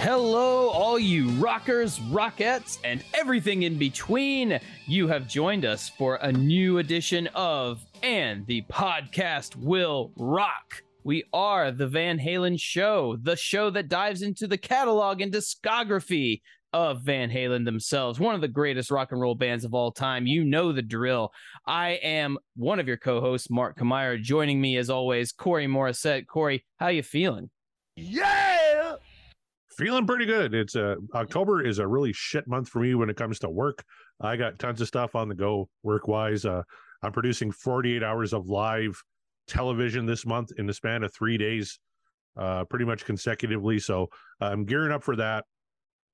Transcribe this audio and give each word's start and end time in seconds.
Hello, 0.00 0.68
all 0.68 0.96
you 0.96 1.28
rockers, 1.30 1.98
rockettes, 1.98 2.78
and 2.84 3.02
everything 3.14 3.64
in 3.64 3.76
between. 3.76 4.60
You 4.86 5.08
have 5.08 5.26
joined 5.26 5.64
us 5.64 5.88
for 5.88 6.20
a 6.22 6.30
new 6.30 6.78
edition 6.78 7.26
of 7.34 7.84
And 8.04 8.46
the 8.46 8.62
Podcast 8.70 9.56
Will 9.56 10.12
Rock. 10.16 10.84
We 11.02 11.24
are 11.32 11.72
the 11.72 11.88
Van 11.88 12.16
Halen 12.16 12.60
Show, 12.60 13.18
the 13.20 13.34
show 13.34 13.70
that 13.70 13.88
dives 13.88 14.22
into 14.22 14.46
the 14.46 14.56
catalog 14.56 15.20
and 15.20 15.32
discography 15.32 16.42
of 16.72 17.02
Van 17.02 17.28
Halen 17.28 17.64
themselves, 17.64 18.20
one 18.20 18.36
of 18.36 18.40
the 18.40 18.46
greatest 18.46 18.92
rock 18.92 19.10
and 19.10 19.20
roll 19.20 19.34
bands 19.34 19.64
of 19.64 19.74
all 19.74 19.90
time. 19.90 20.28
You 20.28 20.44
know 20.44 20.70
the 20.70 20.80
drill. 20.80 21.32
I 21.66 21.98
am 22.04 22.38
one 22.54 22.78
of 22.78 22.86
your 22.86 22.98
co-hosts, 22.98 23.50
Mark 23.50 23.76
Kamire. 23.76 24.22
Joining 24.22 24.60
me 24.60 24.76
as 24.76 24.90
always, 24.90 25.32
Corey 25.32 25.66
Morissette. 25.66 26.28
Corey, 26.28 26.64
how 26.76 26.86
you 26.86 27.02
feeling? 27.02 27.50
Yeah. 27.96 28.67
Feeling 29.78 30.08
pretty 30.08 30.26
good. 30.26 30.54
It's 30.54 30.74
a 30.74 30.96
October 31.14 31.64
is 31.64 31.78
a 31.78 31.86
really 31.86 32.12
shit 32.12 32.48
month 32.48 32.68
for 32.68 32.80
me 32.80 32.96
when 32.96 33.08
it 33.08 33.16
comes 33.16 33.38
to 33.38 33.48
work. 33.48 33.84
I 34.20 34.36
got 34.36 34.58
tons 34.58 34.80
of 34.80 34.88
stuff 34.88 35.14
on 35.14 35.28
the 35.28 35.36
go 35.36 35.68
work 35.84 36.08
wise. 36.08 36.44
Uh 36.44 36.64
I'm 37.00 37.12
producing 37.12 37.52
48 37.52 38.02
hours 38.02 38.32
of 38.32 38.48
live 38.48 39.00
television 39.46 40.04
this 40.04 40.26
month 40.26 40.50
in 40.58 40.66
the 40.66 40.74
span 40.74 41.04
of 41.04 41.14
3 41.14 41.38
days 41.38 41.78
uh 42.36 42.64
pretty 42.64 42.86
much 42.86 43.04
consecutively. 43.04 43.78
So 43.78 44.08
I'm 44.40 44.64
gearing 44.64 44.90
up 44.90 45.04
for 45.04 45.14
that. 45.14 45.44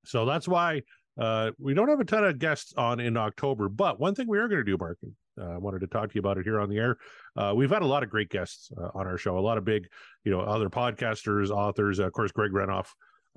So 0.05 0.27
that's 0.27 0.47
why 0.47 0.83
uh 1.19 1.53
we 1.59 1.73
don't 1.73 1.89
have 1.89 2.01
a 2.01 2.05
ton 2.05 2.23
of 2.23 2.39
guests 2.39 2.75
on 2.77 3.01
in 3.01 3.17
October, 3.17 3.71
but 3.71 3.99
one 3.99 4.15
thing 4.15 4.29
we 4.29 4.37
are 4.37 4.47
going 4.47 4.63
to 4.63 4.71
do 4.71 4.77
Mark 4.79 4.99
uh, 5.41 5.55
I 5.55 5.57
wanted 5.57 5.81
to 5.81 5.87
talk 5.87 6.11
to 6.11 6.15
you 6.15 6.21
about 6.21 6.37
it 6.37 6.45
here 6.45 6.61
on 6.61 6.69
the 6.69 6.77
air. 6.77 6.97
Uh, 7.35 7.55
we've 7.57 7.71
had 7.71 7.83
a 7.83 7.87
lot 7.87 8.05
of 8.05 8.11
great 8.11 8.29
guests 8.29 8.71
uh, 8.79 8.91
on 8.95 9.09
our 9.09 9.19
show, 9.19 9.37
a 9.37 9.41
lot 9.41 9.59
of 9.59 9.65
big, 9.65 9.89
you 10.23 10.31
know, 10.31 10.39
other 10.41 10.69
podcasters, 10.69 11.51
authors. 11.51 11.99
of 11.99 12.13
course, 12.13 12.31
Greg 12.31 12.53
Renoff 12.53 12.87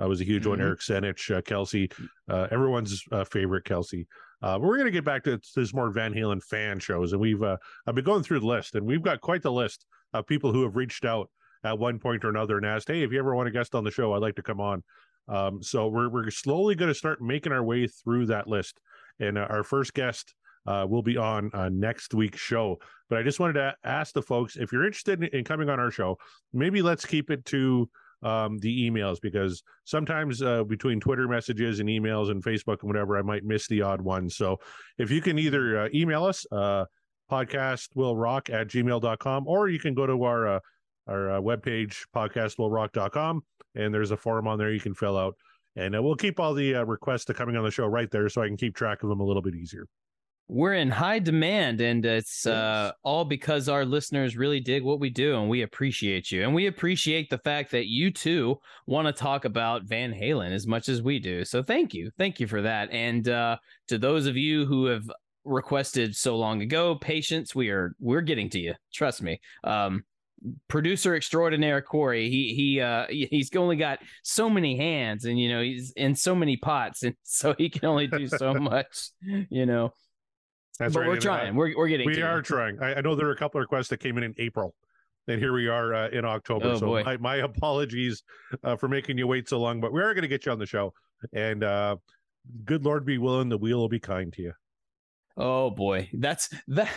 uh, 0.02 0.08
was 0.08 0.22
a 0.22 0.26
huge 0.26 0.46
one. 0.46 0.60
Mhm. 0.60 0.64
Eric 0.64 0.80
Senich, 0.80 1.36
uh, 1.36 1.42
Kelsey, 1.42 1.90
uh, 2.30 2.48
everyone's 2.52 3.04
uh, 3.12 3.24
favorite 3.24 3.66
Kelsey. 3.66 4.08
Uh, 4.42 4.60
but 4.60 4.68
we're 4.68 4.78
going 4.78 4.86
to 4.86 4.92
get 4.92 5.04
back 5.06 5.24
to 5.24 5.40
this 5.56 5.74
more 5.74 5.90
Van 5.90 6.14
Halen 6.14 6.44
fan 6.44 6.80
shows, 6.80 7.12
and 7.12 7.22
we've 7.22 7.42
uh, 7.42 7.58
I've 7.88 7.96
been 7.96 8.06
going 8.06 8.24
through 8.24 8.42
the 8.42 8.46
list, 8.46 8.76
and 8.76 8.86
we've 8.86 9.02
got 9.02 9.22
quite 9.22 9.42
the 9.42 9.52
list 9.52 9.86
of 10.14 10.28
people 10.28 10.52
who 10.52 10.64
have 10.64 10.76
reached 10.76 11.06
out 11.06 11.30
at 11.64 11.80
one 11.80 11.98
point 12.00 12.24
or 12.24 12.30
another 12.30 12.58
and 12.58 12.66
asked, 12.66 12.88
"Hey, 12.88 13.02
if 13.02 13.12
you 13.12 13.20
ever 13.20 13.36
want 13.36 13.48
a 13.48 13.52
guest 13.52 13.74
on 13.74 13.84
the 13.84 13.92
show, 13.92 14.14
I'd 14.14 14.22
like 14.22 14.36
to 14.36 14.44
come 14.44 14.62
on." 14.62 14.84
Um, 15.28 15.62
so 15.64 15.88
we're 15.88 16.10
we're 16.10 16.30
slowly 16.30 16.76
going 16.76 16.90
to 16.90 16.96
start 16.96 17.22
making 17.22 17.52
our 17.52 17.64
way 17.64 17.88
through 17.88 18.28
that 18.28 18.48
list, 18.48 18.80
and 19.20 19.38
uh, 19.38 19.48
our 19.50 19.64
first 19.64 19.94
guest 19.96 20.36
uh, 20.68 20.86
will 20.88 21.02
be 21.02 21.18
on 21.18 21.50
uh, 21.54 21.70
next 21.70 22.14
week's 22.14 22.40
show. 22.40 22.78
But 23.10 23.20
I 23.20 23.24
just 23.24 23.40
wanted 23.40 23.54
to 23.54 23.76
ask 23.84 24.14
the 24.14 24.22
folks 24.22 24.56
if 24.56 24.72
you're 24.72 24.86
interested 24.86 25.24
in, 25.24 25.30
in 25.40 25.44
coming 25.44 25.70
on 25.70 25.80
our 25.80 25.92
show, 25.92 26.18
maybe 26.54 26.82
let's 26.82 27.06
keep 27.06 27.32
it 27.32 27.44
to 27.46 27.90
um, 28.24 28.58
the 28.60 28.90
emails 28.90 29.18
because 29.22 29.62
sometimes 29.84 30.42
uh, 30.42 30.64
between 30.64 31.00
Twitter 31.00 31.28
messages 31.28 31.80
and 31.80 31.90
emails 31.90 32.32
and 32.32 32.44
Facebook 32.44 32.78
and 32.82 32.90
whatever, 32.90 33.18
I 33.18 33.22
might 33.22 33.44
miss 33.44 33.68
the 33.68 33.82
odd 33.82 34.02
one. 34.02 34.30
So 34.30 34.58
if 34.98 35.12
you 35.12 35.22
can 35.22 35.38
either 35.38 35.84
uh, 35.86 35.90
email 35.94 36.26
us, 36.26 36.46
uh, 36.52 36.86
podcast 37.32 37.90
will 37.96 38.16
rock 38.16 38.50
at 38.50 38.68
gmail.com, 38.68 39.48
or 39.48 39.70
you 39.70 39.80
can 39.80 39.94
go 39.94 40.08
to 40.08 40.24
our 40.24 40.48
uh, 40.48 40.60
our 41.08 41.32
uh, 41.38 41.42
webpage, 41.42 42.04
podcastwillrock.com, 42.14 43.42
and 43.76 43.94
there's 43.94 44.12
a 44.12 44.18
form 44.18 44.48
on 44.48 44.58
there 44.58 44.72
you 44.72 44.80
can 44.80 44.94
fill 44.94 45.18
out. 45.18 45.36
And 45.78 45.96
uh, 45.96 46.02
we'll 46.02 46.16
keep 46.16 46.40
all 46.40 46.54
the 46.54 46.76
uh, 46.76 46.84
requests 46.84 47.26
to 47.26 47.34
coming 47.34 47.56
on 47.56 47.64
the 47.64 47.72
show 47.72 47.86
right 47.86 48.10
there 48.12 48.28
so 48.30 48.42
I 48.42 48.48
can 48.48 48.58
keep 48.58 48.76
track 48.76 49.04
of 49.04 49.10
them 49.10 49.20
a 49.20 49.24
little 49.24 49.42
bit 49.42 49.56
easier. 49.56 49.86
We're 50.50 50.76
in 50.76 50.90
high 50.90 51.20
demand 51.20 51.82
and 51.82 52.06
it's 52.06 52.46
uh, 52.46 52.92
all 53.04 53.26
because 53.26 53.68
our 53.68 53.84
listeners 53.84 54.38
really 54.38 54.62
dig 54.62 54.82
what 54.82 55.00
we 55.00 55.10
do 55.10 55.38
and 55.38 55.50
we 55.50 55.62
appreciate 55.62 56.32
you. 56.32 56.44
And 56.44 56.56
we 56.56 56.68
appreciate 56.68 57.30
the 57.30 57.38
fact 57.40 57.72
that 57.72 57.88
you 57.88 58.12
too 58.12 58.58
want 58.86 59.08
to 59.08 59.12
talk 59.12 59.44
about 59.44 59.84
van 59.84 60.14
halen 60.14 60.52
as 60.52 60.66
much 60.66 60.88
as 60.88 61.02
we 61.02 61.20
do. 61.20 61.44
So 61.44 61.64
thank 61.64 61.94
you. 61.94 62.12
Thank 62.18 62.40
you 62.40 62.48
for 62.48 62.62
that. 62.62 62.90
And 62.92 63.28
uh, 63.28 63.58
to 63.90 63.98
those 63.98 64.26
of 64.26 64.38
you 64.38 64.66
who 64.66 64.86
have 64.86 65.12
requested 65.44 66.16
so 66.16 66.38
long 66.38 66.62
ago 66.62 66.96
patience 66.96 67.56
we 67.56 67.70
are 67.70 67.94
we're 68.00 68.22
getting 68.22 68.50
to 68.52 68.60
you. 68.60 68.74
Trust 68.94 69.22
me. 69.22 69.42
Um, 69.66 70.04
producer 70.70 71.16
extraordinaire 71.16 71.82
Corey. 71.82 72.30
He 72.30 72.54
he 72.54 72.80
uh 72.80 73.06
he's 73.10 73.54
only 73.56 73.76
got 73.76 74.00
so 74.24 74.50
many 74.50 74.78
hands 74.78 75.26
and 75.26 75.40
you 75.40 75.50
know 75.50 75.62
he's 75.62 75.92
in 75.98 76.16
so 76.16 76.36
many 76.36 76.56
pots 76.56 77.04
and 77.04 77.16
so 77.24 77.54
he 77.58 77.70
can 77.70 77.86
only 77.86 78.08
do 78.08 78.28
so 78.28 78.54
much, 78.54 79.10
you 79.22 79.66
know. 79.66 79.92
That's 80.80 80.94
but 80.94 81.02
right. 81.02 81.08
we're 81.08 81.16
and, 81.16 81.26
uh, 81.26 81.38
trying. 81.38 81.56
We're 81.56 81.76
we're 81.78 81.88
getting. 81.88 82.08
we 82.08 82.22
are 82.22 82.42
trying. 82.42 82.80
I, 82.82 82.96
I 82.96 83.02
know 83.02 83.16
there 83.16 83.28
are 83.28 83.32
a 83.32 83.38
couple 83.38 83.60
of 83.60 83.64
requests 83.64 83.88
that 83.90 84.00
came 84.00 84.18
in 84.18 84.24
in 84.24 84.36
April, 84.38 84.76
and 85.28 85.40
here 85.40 85.54
we 85.54 85.68
are 85.68 85.94
uh, 85.94 86.10
in 86.10 86.26
October. 86.26 86.68
Oh, 86.68 86.78
so 86.78 86.86
boy. 86.86 87.04
my, 87.04 87.18
my 87.18 87.36
apologies 87.38 88.24
uh, 88.64 88.76
for 88.76 88.88
making 88.88 89.18
you 89.18 89.28
wait 89.28 89.50
so 89.50 89.60
long, 89.60 89.82
but 89.82 89.92
we 89.92 90.02
are 90.02 90.14
going 90.14 90.22
to 90.22 90.28
get 90.28 90.46
you 90.46 90.52
on 90.52 90.60
the 90.60 90.66
show. 90.66 90.94
And 91.34 91.64
uh, 91.64 91.98
good 92.66 92.86
Lord 92.86 93.06
be 93.06 93.18
willing, 93.18 93.50
the 93.50 93.58
wheel 93.58 93.80
will 93.80 93.90
be 93.90 94.00
kind 94.00 94.32
to 94.34 94.42
you. 94.42 94.54
Oh 95.36 95.70
boy, 95.70 96.10
that's 96.14 96.50
that. 96.68 96.90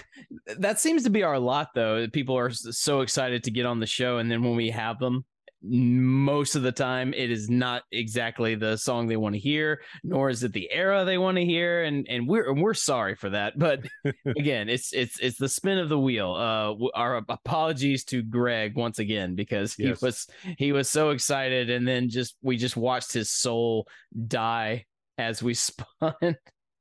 That 0.58 0.80
seems 0.80 1.04
to 1.04 1.10
be 1.10 1.22
our 1.22 1.38
lot, 1.38 1.68
though. 1.74 2.06
People 2.08 2.38
are 2.38 2.50
so 2.50 3.02
excited 3.02 3.44
to 3.44 3.50
get 3.50 3.66
on 3.66 3.80
the 3.80 3.86
show, 3.86 4.18
and 4.18 4.30
then 4.30 4.42
when 4.42 4.56
we 4.56 4.70
have 4.70 4.98
them, 4.98 5.24
most 5.62 6.54
of 6.56 6.62
the 6.62 6.72
time 6.72 7.12
it 7.12 7.30
is 7.30 7.50
not 7.50 7.82
exactly 7.92 8.54
the 8.54 8.76
song 8.76 9.06
they 9.06 9.16
want 9.16 9.34
to 9.34 9.38
hear 9.38 9.80
nor 10.02 10.30
is 10.30 10.42
it 10.42 10.52
the 10.54 10.70
era 10.72 11.04
they 11.04 11.18
want 11.18 11.36
to 11.36 11.44
hear 11.44 11.84
and 11.84 12.06
and 12.08 12.26
we're 12.26 12.50
and 12.50 12.62
we're 12.62 12.72
sorry 12.72 13.14
for 13.14 13.28
that 13.28 13.58
but 13.58 13.80
again 14.24 14.70
it's 14.70 14.92
it's 14.94 15.18
it's 15.20 15.36
the 15.36 15.48
spin 15.48 15.76
of 15.76 15.90
the 15.90 15.98
wheel 15.98 16.32
uh 16.32 16.74
our 16.98 17.16
apologies 17.28 18.04
to 18.04 18.22
greg 18.22 18.74
once 18.74 18.98
again 18.98 19.34
because 19.34 19.74
he 19.74 19.84
Yes. 19.84 20.00
was 20.00 20.26
he 20.56 20.72
was 20.72 20.88
so 20.88 21.10
excited 21.10 21.68
and 21.68 21.86
then 21.86 22.08
just 22.08 22.36
we 22.40 22.56
just 22.56 22.76
watched 22.76 23.12
his 23.12 23.30
soul 23.30 23.86
die 24.26 24.86
as 25.18 25.42
we 25.42 25.52
spun 25.54 26.36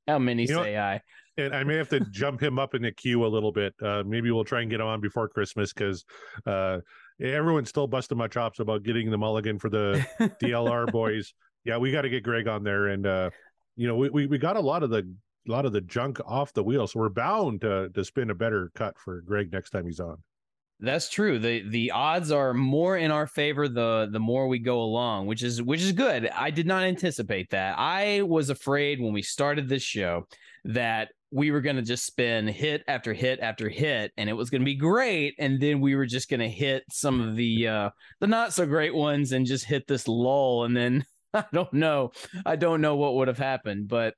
how 0.07 0.19
many 0.19 0.43
You 0.43 0.53
know- 0.55 0.63
say 0.63 0.77
i 0.77 1.01
and 1.37 1.55
I 1.55 1.63
may 1.63 1.75
have 1.77 1.87
to 1.89 2.01
jump 2.11 2.43
him 2.43 2.59
up 2.59 2.75
in 2.75 2.81
the 2.81 2.91
queue 2.91 3.25
a 3.25 3.27
little 3.29 3.53
bit. 3.53 3.73
Uh, 3.81 4.03
maybe 4.05 4.29
we'll 4.29 4.43
try 4.43 4.59
and 4.59 4.69
get 4.69 4.81
him 4.81 4.87
on 4.87 4.99
before 4.99 5.29
Christmas 5.29 5.71
because 5.71 6.03
uh, 6.45 6.79
everyone's 7.19 7.69
still 7.69 7.87
busting 7.87 8.17
my 8.17 8.27
chops 8.27 8.59
about 8.59 8.83
getting 8.83 9.09
the 9.09 9.17
mulligan 9.17 9.59
for 9.59 9.69
the 9.69 10.05
DLR 10.41 10.87
boys. 10.91 11.33
Yeah, 11.65 11.77
we 11.77 11.91
got 11.91 12.03
to 12.03 12.09
get 12.09 12.23
Greg 12.23 12.47
on 12.47 12.63
there, 12.63 12.87
and 12.87 13.05
uh, 13.05 13.29
you 13.75 13.87
know, 13.87 13.95
we, 13.95 14.09
we 14.09 14.27
we 14.27 14.37
got 14.37 14.55
a 14.55 14.61
lot 14.61 14.83
of 14.83 14.89
the 14.89 15.09
a 15.47 15.51
lot 15.51 15.65
of 15.65 15.73
the 15.73 15.81
junk 15.81 16.19
off 16.25 16.53
the 16.53 16.63
wheel, 16.63 16.87
so 16.87 16.99
we're 16.99 17.09
bound 17.09 17.61
to 17.61 17.89
to 17.89 18.03
spin 18.03 18.29
a 18.29 18.35
better 18.35 18.71
cut 18.75 18.97
for 18.97 19.21
Greg 19.21 19.51
next 19.51 19.71
time 19.71 19.85
he's 19.85 19.99
on. 19.99 20.17
That's 20.81 21.09
true. 21.09 21.39
The 21.39 21.67
the 21.67 21.91
odds 21.91 22.31
are 22.31 22.53
more 22.53 22.97
in 22.97 23.11
our 23.11 23.27
favor 23.27 23.67
the 23.67 24.07
the 24.09 24.19
more 24.19 24.47
we 24.47 24.59
go 24.59 24.81
along, 24.81 25.27
which 25.27 25.43
is 25.43 25.61
which 25.61 25.81
is 25.81 25.91
good. 25.91 26.29
I 26.29 26.51
did 26.51 26.67
not 26.67 26.83
anticipate 26.83 27.49
that. 27.49 27.77
I 27.77 28.21
was 28.21 28.49
afraid 28.49 29.01
when 29.01 29.11
we 29.11 29.21
started 29.21 29.67
this 29.67 29.83
show 29.83 30.27
that 30.63 31.09
we 31.31 31.51
were 31.51 31.61
going 31.61 31.75
to 31.75 31.81
just 31.81 32.05
spin 32.05 32.47
hit 32.47 32.83
after 32.87 33.13
hit 33.13 33.39
after 33.39 33.69
hit 33.69 34.11
and 34.17 34.29
it 34.29 34.33
was 34.33 34.49
going 34.49 34.61
to 34.61 34.65
be 34.65 34.75
great 34.75 35.35
and 35.37 35.59
then 35.59 35.79
we 35.79 35.95
were 35.95 36.05
just 36.05 36.29
going 36.29 36.39
to 36.39 36.49
hit 36.49 36.83
some 36.89 37.21
of 37.21 37.35
the 37.35 37.67
uh 37.67 37.89
the 38.19 38.27
not 38.27 38.51
so 38.53 38.65
great 38.65 38.95
ones 38.95 39.31
and 39.31 39.45
just 39.45 39.65
hit 39.65 39.85
this 39.87 40.07
lull 40.07 40.63
and 40.63 40.75
then 40.75 41.05
I 41.33 41.45
don't 41.53 41.71
know. 41.73 42.11
I 42.43 42.55
don't 42.55 42.81
know 42.81 42.95
what 42.95 43.13
would 43.15 43.27
have 43.27 43.37
happened, 43.37 43.87
but 43.87 44.15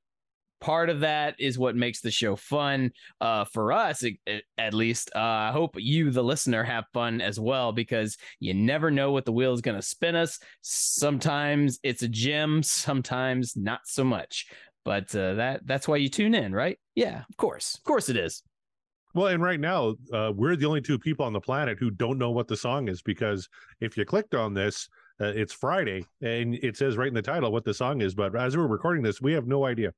part 0.61 0.89
of 0.89 1.01
that 1.01 1.35
is 1.39 1.57
what 1.59 1.75
makes 1.75 2.01
the 2.01 2.11
show 2.11 2.35
fun 2.35 2.91
uh 3.19 3.43
for 3.45 3.73
us 3.73 4.03
it- 4.03 4.17
it- 4.27 4.43
at 4.59 4.75
least 4.75 5.09
uh 5.15 5.19
i 5.19 5.51
hope 5.51 5.71
you 5.75 6.11
the 6.11 6.23
listener 6.23 6.63
have 6.63 6.85
fun 6.93 7.19
as 7.19 7.39
well 7.39 7.71
because 7.71 8.15
you 8.39 8.53
never 8.53 8.91
know 8.91 9.11
what 9.11 9.25
the 9.25 9.31
wheel 9.31 9.53
is 9.53 9.61
going 9.61 9.75
to 9.75 9.81
spin 9.81 10.15
us 10.15 10.37
sometimes 10.61 11.79
it's 11.81 12.03
a 12.03 12.07
gem 12.07 12.61
sometimes 12.61 13.57
not 13.57 13.81
so 13.85 14.03
much 14.03 14.45
but 14.83 15.13
uh 15.16 15.33
that 15.36 15.66
that's 15.66 15.88
why 15.88 15.95
you 15.95 16.10
tune 16.10 16.33
in 16.33 16.54
right 16.54 16.78
yeah 16.95 17.24
of 17.30 17.38
course 17.38 17.75
of 17.75 17.83
course 17.83 18.10
it 18.10 18.18
is 18.18 18.44
Well, 19.13 19.28
and 19.28 19.44
right 19.44 19.60
now, 19.60 19.95
uh, 20.13 20.31
we're 20.33 20.56
the 20.56 20.66
only 20.66 20.81
two 20.81 20.98
people 20.98 21.25
on 21.25 21.33
the 21.33 21.42
planet 21.42 21.78
who 21.78 21.92
don't 21.92 22.18
know 22.18 22.31
what 22.31 22.48
the 22.48 22.56
song 22.56 22.88
is 22.88 23.01
because 23.01 23.50
if 23.81 23.98
you 23.98 24.06
clicked 24.06 24.36
on 24.36 24.54
this, 24.54 24.88
uh, 25.19 25.33
it's 25.36 25.54
Friday 25.54 26.06
and 26.22 26.56
it 26.56 26.78
says 26.78 26.95
right 26.95 27.10
in 27.10 27.13
the 27.13 27.22
title 27.22 27.51
what 27.51 27.66
the 27.66 27.74
song 27.74 28.01
is. 28.01 28.16
But 28.16 28.36
as 28.36 28.56
we're 28.56 28.68
recording 28.68 29.04
this, 29.04 29.22
we 29.22 29.33
have 29.33 29.48
no 29.48 29.66
idea. 29.66 29.92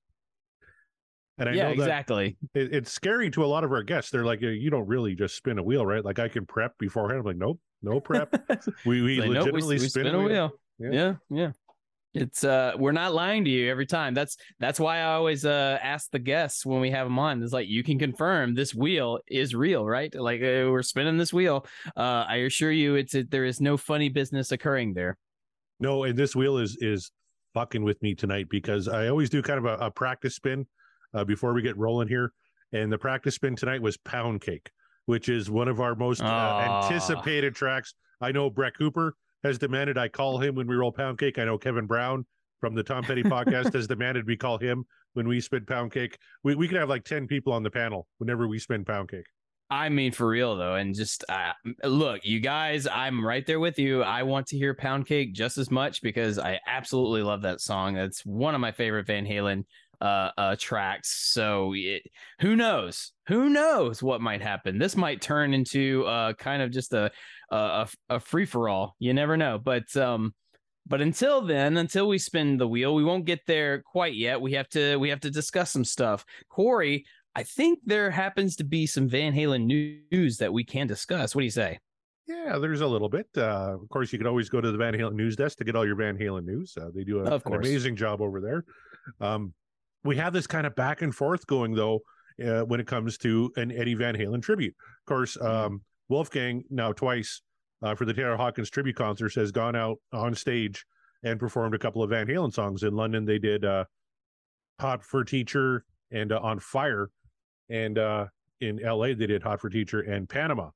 And 1.37 1.49
I 1.49 1.53
yeah 1.53 1.63
know 1.63 1.69
that 1.69 1.83
exactly 1.83 2.37
it, 2.53 2.73
it's 2.73 2.91
scary 2.91 3.29
to 3.31 3.43
a 3.43 3.47
lot 3.47 3.63
of 3.63 3.71
our 3.71 3.83
guests. 3.83 4.11
They're 4.11 4.25
like, 4.25 4.41
you 4.41 4.69
don't 4.69 4.87
really 4.87 5.15
just 5.15 5.35
spin 5.35 5.57
a 5.57 5.63
wheel, 5.63 5.85
right? 5.85 6.03
Like 6.03 6.19
I 6.19 6.27
can 6.27 6.45
prep 6.45 6.77
beforehand. 6.77 7.19
I'm 7.19 7.25
like, 7.25 7.37
nope, 7.37 7.59
no 7.81 7.99
prep. 7.99 8.33
we 8.85 9.01
we 9.01 9.19
Like, 9.19 9.31
nope, 9.31 9.53
legitimately 9.53 9.79
spin, 9.79 10.07
a 10.07 10.21
wheel. 10.21 10.51
Yeah. 10.79 10.91
Yeah. 10.91 11.13
yeah, 11.29 11.51
It's 12.13 12.43
uh, 12.43 12.73
we're 12.77 12.91
not 12.91 13.13
lying 13.13 13.43
to 13.45 13.49
you 13.49 13.71
every 13.71 13.87
time. 13.87 14.13
That's 14.13 14.37
that's 14.59 14.79
why 14.79 14.99
I 14.99 15.13
always 15.13 15.45
uh 15.45 15.79
ask 15.81 16.11
the 16.11 16.19
guests 16.19 16.65
when 16.65 16.79
we 16.79 16.91
have 16.91 17.07
them 17.07 17.17
on. 17.17 17.41
It's 17.41 17.53
like 17.53 17.67
you 17.67 17.83
can 17.83 17.97
confirm 17.97 18.53
this 18.53 18.75
wheel 18.75 19.19
is 19.27 19.55
real, 19.55 19.85
right? 19.85 20.13
Like 20.13 20.41
uh, 20.41 20.69
we're 20.69 20.83
spinning 20.83 21.17
this 21.17 21.33
wheel. 21.33 21.65
Uh, 21.97 22.25
I 22.27 22.35
assure 22.37 22.71
you, 22.71 22.95
it's 22.95 23.15
it, 23.15 23.31
there 23.31 23.45
is 23.45 23.59
no 23.59 23.77
funny 23.77 24.09
business 24.09 24.51
occurring 24.51 24.93
there. 24.93 25.17
No, 25.79 26.03
and 26.03 26.17
this 26.17 26.35
wheel 26.35 26.57
is 26.57 26.77
is 26.81 27.11
fucking 27.55 27.83
with 27.83 28.01
me 28.01 28.13
tonight 28.13 28.47
because 28.49 28.87
I 28.87 29.07
always 29.07 29.29
do 29.29 29.41
kind 29.41 29.59
of 29.59 29.65
a, 29.65 29.85
a 29.85 29.91
practice 29.91 30.35
spin 30.35 30.67
uh, 31.13 31.23
before 31.23 31.53
we 31.53 31.61
get 31.61 31.77
rolling 31.77 32.07
here. 32.07 32.31
And 32.73 32.91
the 32.91 32.97
practice 32.97 33.35
spin 33.35 33.55
tonight 33.55 33.81
was 33.81 33.97
Pound 33.97 34.41
Cake, 34.41 34.69
which 35.05 35.29
is 35.29 35.49
one 35.49 35.67
of 35.67 35.79
our 35.79 35.95
most 35.95 36.21
uh, 36.21 36.83
anticipated 36.83 37.55
tracks. 37.55 37.93
I 38.21 38.31
know 38.31 38.49
Brett 38.49 38.75
Cooper 38.77 39.15
has 39.43 39.57
demanded 39.57 39.97
I 39.97 40.07
call 40.07 40.39
him 40.39 40.55
when 40.55 40.67
we 40.67 40.75
roll 40.75 40.91
Pound 40.91 41.19
Cake. 41.19 41.37
I 41.37 41.45
know 41.45 41.57
Kevin 41.57 41.85
Brown 41.85 42.25
from 42.59 42.75
the 42.75 42.83
Tom 42.83 43.03
Petty 43.03 43.23
podcast 43.23 43.73
has 43.75 43.87
demanded 43.87 44.25
we 44.25 44.37
call 44.37 44.57
him 44.57 44.85
when 45.13 45.27
we 45.27 45.41
spin 45.41 45.65
Pound 45.65 45.91
Cake. 45.91 46.17
We 46.43 46.55
we 46.55 46.67
could 46.67 46.77
have 46.77 46.89
like 46.89 47.03
ten 47.03 47.27
people 47.27 47.53
on 47.53 47.63
the 47.63 47.71
panel 47.71 48.07
whenever 48.17 48.47
we 48.47 48.59
spin 48.59 48.85
Pound 48.85 49.09
Cake. 49.09 49.25
I 49.69 49.89
mean, 49.89 50.11
for 50.11 50.27
real 50.27 50.55
though, 50.55 50.75
and 50.75 50.93
just 50.93 51.25
uh, 51.29 51.53
look, 51.83 52.23
you 52.23 52.39
guys, 52.39 52.85
I'm 52.85 53.25
right 53.25 53.45
there 53.45 53.59
with 53.59 53.79
you. 53.79 54.03
I 54.03 54.23
want 54.23 54.47
to 54.47 54.57
hear 54.57 54.75
Pound 54.75 55.07
Cake 55.07 55.33
just 55.33 55.57
as 55.57 55.71
much 55.71 56.01
because 56.01 56.37
I 56.37 56.59
absolutely 56.67 57.23
love 57.23 57.41
that 57.41 57.59
song. 57.59 57.95
That's 57.95 58.23
one 58.23 58.53
of 58.53 58.61
my 58.61 58.71
favorite 58.71 59.07
Van 59.07 59.25
Halen 59.25 59.63
uh, 59.99 60.29
uh 60.37 60.55
tracks. 60.59 61.31
So 61.33 61.73
it, 61.75 62.03
who 62.39 62.55
knows? 62.55 63.13
Who 63.27 63.49
knows 63.49 64.03
what 64.03 64.21
might 64.21 64.41
happen? 64.41 64.77
This 64.77 64.95
might 64.95 65.21
turn 65.21 65.53
into 65.53 66.03
uh 66.05 66.33
kind 66.33 66.61
of 66.61 66.71
just 66.71 66.93
a 66.93 67.09
a, 67.55 68.15
a 68.15 68.19
free 68.19 68.45
for 68.45 68.69
all. 68.69 68.95
You 68.99 69.13
never 69.13 69.37
know. 69.37 69.57
But 69.57 69.95
um, 69.95 70.33
but 70.87 71.01
until 71.01 71.41
then, 71.41 71.77
until 71.77 72.07
we 72.07 72.17
spin 72.17 72.57
the 72.57 72.67
wheel, 72.67 72.93
we 72.93 73.03
won't 73.03 73.25
get 73.25 73.41
there 73.47 73.81
quite 73.81 74.15
yet. 74.15 74.41
We 74.41 74.53
have 74.53 74.69
to 74.69 74.97
we 74.97 75.09
have 75.09 75.21
to 75.21 75.31
discuss 75.31 75.71
some 75.71 75.85
stuff. 75.85 76.25
Corey, 76.49 77.05
I 77.35 77.43
think 77.43 77.79
there 77.85 78.11
happens 78.11 78.55
to 78.57 78.63
be 78.63 78.85
some 78.85 79.07
Van 79.07 79.33
Halen 79.33 79.65
news 79.65 80.37
that 80.37 80.53
we 80.53 80.63
can 80.63 80.87
discuss. 80.87 81.35
What 81.35 81.41
do 81.41 81.45
you 81.45 81.51
say? 81.51 81.79
Yeah, 82.27 82.57
there's 82.57 82.81
a 82.81 82.87
little 82.87 83.09
bit. 83.09 83.27
Uh, 83.35 83.77
of 83.81 83.89
course, 83.89 84.13
you 84.13 84.17
could 84.17 84.27
always 84.27 84.49
go 84.49 84.61
to 84.61 84.71
the 84.71 84.77
Van 84.77 84.93
Halen 84.93 85.13
news 85.13 85.35
desk 85.35 85.57
to 85.57 85.63
get 85.63 85.75
all 85.75 85.85
your 85.85 85.95
Van 85.95 86.17
Halen 86.17 86.45
news. 86.45 86.77
Uh, 86.79 86.89
they 86.95 87.03
do 87.03 87.19
a, 87.19 87.35
an 87.35 87.53
amazing 87.53 87.95
job 87.95 88.21
over 88.21 88.39
there. 88.39 88.63
Um, 89.19 89.53
we 90.05 90.15
have 90.17 90.31
this 90.33 90.47
kind 90.47 90.65
of 90.65 90.75
back 90.75 91.01
and 91.01 91.13
forth 91.13 91.45
going 91.47 91.73
though 91.73 91.99
uh, 92.45 92.61
when 92.61 92.79
it 92.79 92.87
comes 92.87 93.17
to 93.19 93.51
an 93.57 93.71
Eddie 93.71 93.95
Van 93.95 94.15
Halen 94.15 94.41
tribute. 94.41 94.73
Of 95.01 95.05
course, 95.05 95.37
um, 95.41 95.81
Wolfgang 96.09 96.63
now 96.69 96.91
twice 96.91 97.41
uh, 97.81 97.95
for 97.95 98.05
the 98.05 98.13
Taylor 98.13 98.35
Hawkins 98.35 98.69
tribute 98.69 98.95
concerts 98.95 99.35
has 99.35 99.51
gone 99.51 99.75
out 99.75 99.97
on 100.11 100.35
stage 100.35 100.85
and 101.23 101.39
performed 101.39 101.75
a 101.75 101.79
couple 101.79 102.03
of 102.03 102.09
Van 102.09 102.27
Halen 102.27 102.53
songs. 102.53 102.83
In 102.83 102.95
London, 102.95 103.25
they 103.25 103.39
did 103.39 103.65
uh, 103.65 103.85
"Hot 104.79 105.03
for 105.03 105.23
Teacher" 105.23 105.85
and 106.11 106.31
uh, 106.31 106.39
"On 106.41 106.59
Fire," 106.59 107.09
and 107.69 107.97
uh, 107.97 108.27
in 108.61 108.79
LA, 108.83 109.07
they 109.07 109.27
did 109.27 109.43
"Hot 109.43 109.59
for 109.59 109.69
Teacher" 109.69 110.01
and 110.01 110.27
"Panama." 110.27 110.69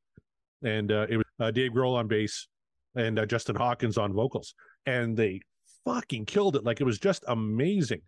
And 0.64 0.92
uh, 0.92 1.06
it 1.10 1.18
was 1.18 1.26
uh, 1.40 1.52
Dave 1.52 1.72
Grohl 1.72 1.96
on 1.96 2.08
bass 2.08 2.48
and 2.96 3.20
uh, 3.20 3.26
Justin 3.26 3.56
Hawkins 3.56 3.98
on 3.98 4.14
vocals, 4.14 4.56
and 4.86 5.16
they 5.16 5.42
fucking 5.86 6.26
killed 6.26 6.56
it. 6.56 6.64
Like 6.64 6.82
it 6.82 6.86
was 6.86 7.00
just 7.00 7.24
amazing. 7.28 8.02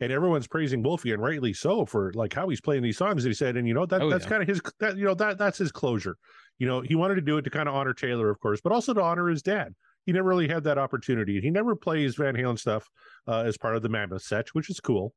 And 0.00 0.12
everyone's 0.12 0.46
praising 0.46 0.82
Wolfie, 0.82 1.12
and 1.12 1.22
rightly 1.22 1.54
so, 1.54 1.86
for 1.86 2.12
like 2.14 2.34
how 2.34 2.48
he's 2.50 2.60
playing 2.60 2.82
these 2.82 2.98
songs. 2.98 3.24
And 3.24 3.30
he 3.30 3.34
said, 3.34 3.56
and 3.56 3.66
you 3.66 3.72
know 3.72 3.86
that 3.86 4.02
Oh, 4.02 4.10
that's 4.10 4.24
yeah. 4.24 4.28
kind 4.30 4.42
of 4.42 4.48
his 4.48 4.60
that 4.78 4.96
you 4.98 5.04
know 5.06 5.14
that 5.14 5.38
that's 5.38 5.56
his 5.58 5.72
closure. 5.72 6.16
You 6.58 6.66
know, 6.66 6.80
he 6.82 6.94
wanted 6.94 7.14
to 7.16 7.22
do 7.22 7.38
it 7.38 7.42
to 7.42 7.50
kind 7.50 7.68
of 7.68 7.74
honor 7.74 7.94
Taylor, 7.94 8.28
of 8.30 8.38
course, 8.40 8.60
but 8.60 8.72
also 8.72 8.92
to 8.92 9.02
honor 9.02 9.28
his 9.28 9.42
dad. 9.42 9.74
He 10.04 10.12
never 10.12 10.28
really 10.28 10.48
had 10.48 10.64
that 10.64 10.78
opportunity. 10.78 11.40
He 11.40 11.50
never 11.50 11.74
plays 11.74 12.14
Van 12.14 12.34
Halen 12.34 12.58
stuff 12.58 12.88
uh, 13.26 13.40
as 13.40 13.56
part 13.58 13.74
of 13.74 13.82
the 13.82 13.88
Mammoth 13.88 14.22
set, 14.22 14.48
which 14.50 14.70
is 14.70 14.80
cool. 14.80 15.14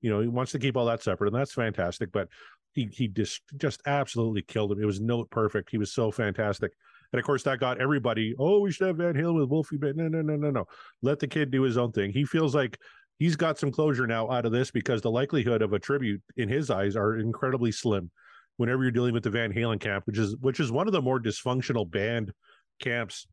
You 0.00 0.10
know, 0.10 0.20
he 0.20 0.26
wants 0.28 0.50
to 0.52 0.58
keep 0.58 0.76
all 0.76 0.86
that 0.86 1.02
separate, 1.02 1.28
and 1.28 1.36
that's 1.36 1.52
fantastic. 1.52 2.10
But 2.10 2.28
he 2.72 2.88
he 2.90 3.08
just 3.08 3.42
just 3.58 3.82
absolutely 3.86 4.42
killed 4.42 4.72
him. 4.72 4.82
It 4.82 4.86
was 4.86 5.00
note 5.00 5.30
perfect. 5.30 5.68
He 5.70 5.78
was 5.78 5.92
so 5.92 6.10
fantastic. 6.10 6.72
And 7.12 7.20
of 7.20 7.26
course, 7.26 7.42
that 7.42 7.60
got 7.60 7.80
everybody. 7.80 8.34
Oh, 8.38 8.60
we 8.60 8.72
should 8.72 8.86
have 8.86 8.96
Van 8.96 9.12
Halen 9.12 9.38
with 9.38 9.50
Wolfie. 9.50 9.76
But 9.76 9.96
no, 9.96 10.08
no, 10.08 10.22
no, 10.22 10.36
no, 10.36 10.50
no. 10.50 10.64
Let 11.02 11.18
the 11.18 11.28
kid 11.28 11.50
do 11.50 11.62
his 11.62 11.76
own 11.76 11.92
thing. 11.92 12.10
He 12.10 12.24
feels 12.24 12.54
like 12.54 12.78
he's 13.22 13.36
got 13.36 13.56
some 13.56 13.70
closure 13.70 14.04
now 14.04 14.28
out 14.28 14.44
of 14.44 14.50
this 14.50 14.72
because 14.72 15.00
the 15.00 15.10
likelihood 15.10 15.62
of 15.62 15.72
a 15.72 15.78
tribute 15.78 16.20
in 16.36 16.48
his 16.48 16.70
eyes 16.70 16.96
are 16.96 17.18
incredibly 17.18 17.70
slim. 17.70 18.10
Whenever 18.56 18.82
you're 18.82 18.90
dealing 18.90 19.14
with 19.14 19.22
the 19.22 19.30
Van 19.30 19.52
Halen 19.52 19.78
camp, 19.78 20.04
which 20.08 20.18
is 20.18 20.36
which 20.38 20.58
is 20.58 20.72
one 20.72 20.88
of 20.88 20.92
the 20.92 21.00
more 21.00 21.20
dysfunctional 21.20 21.88
band 21.88 22.32
camps, 22.80 23.28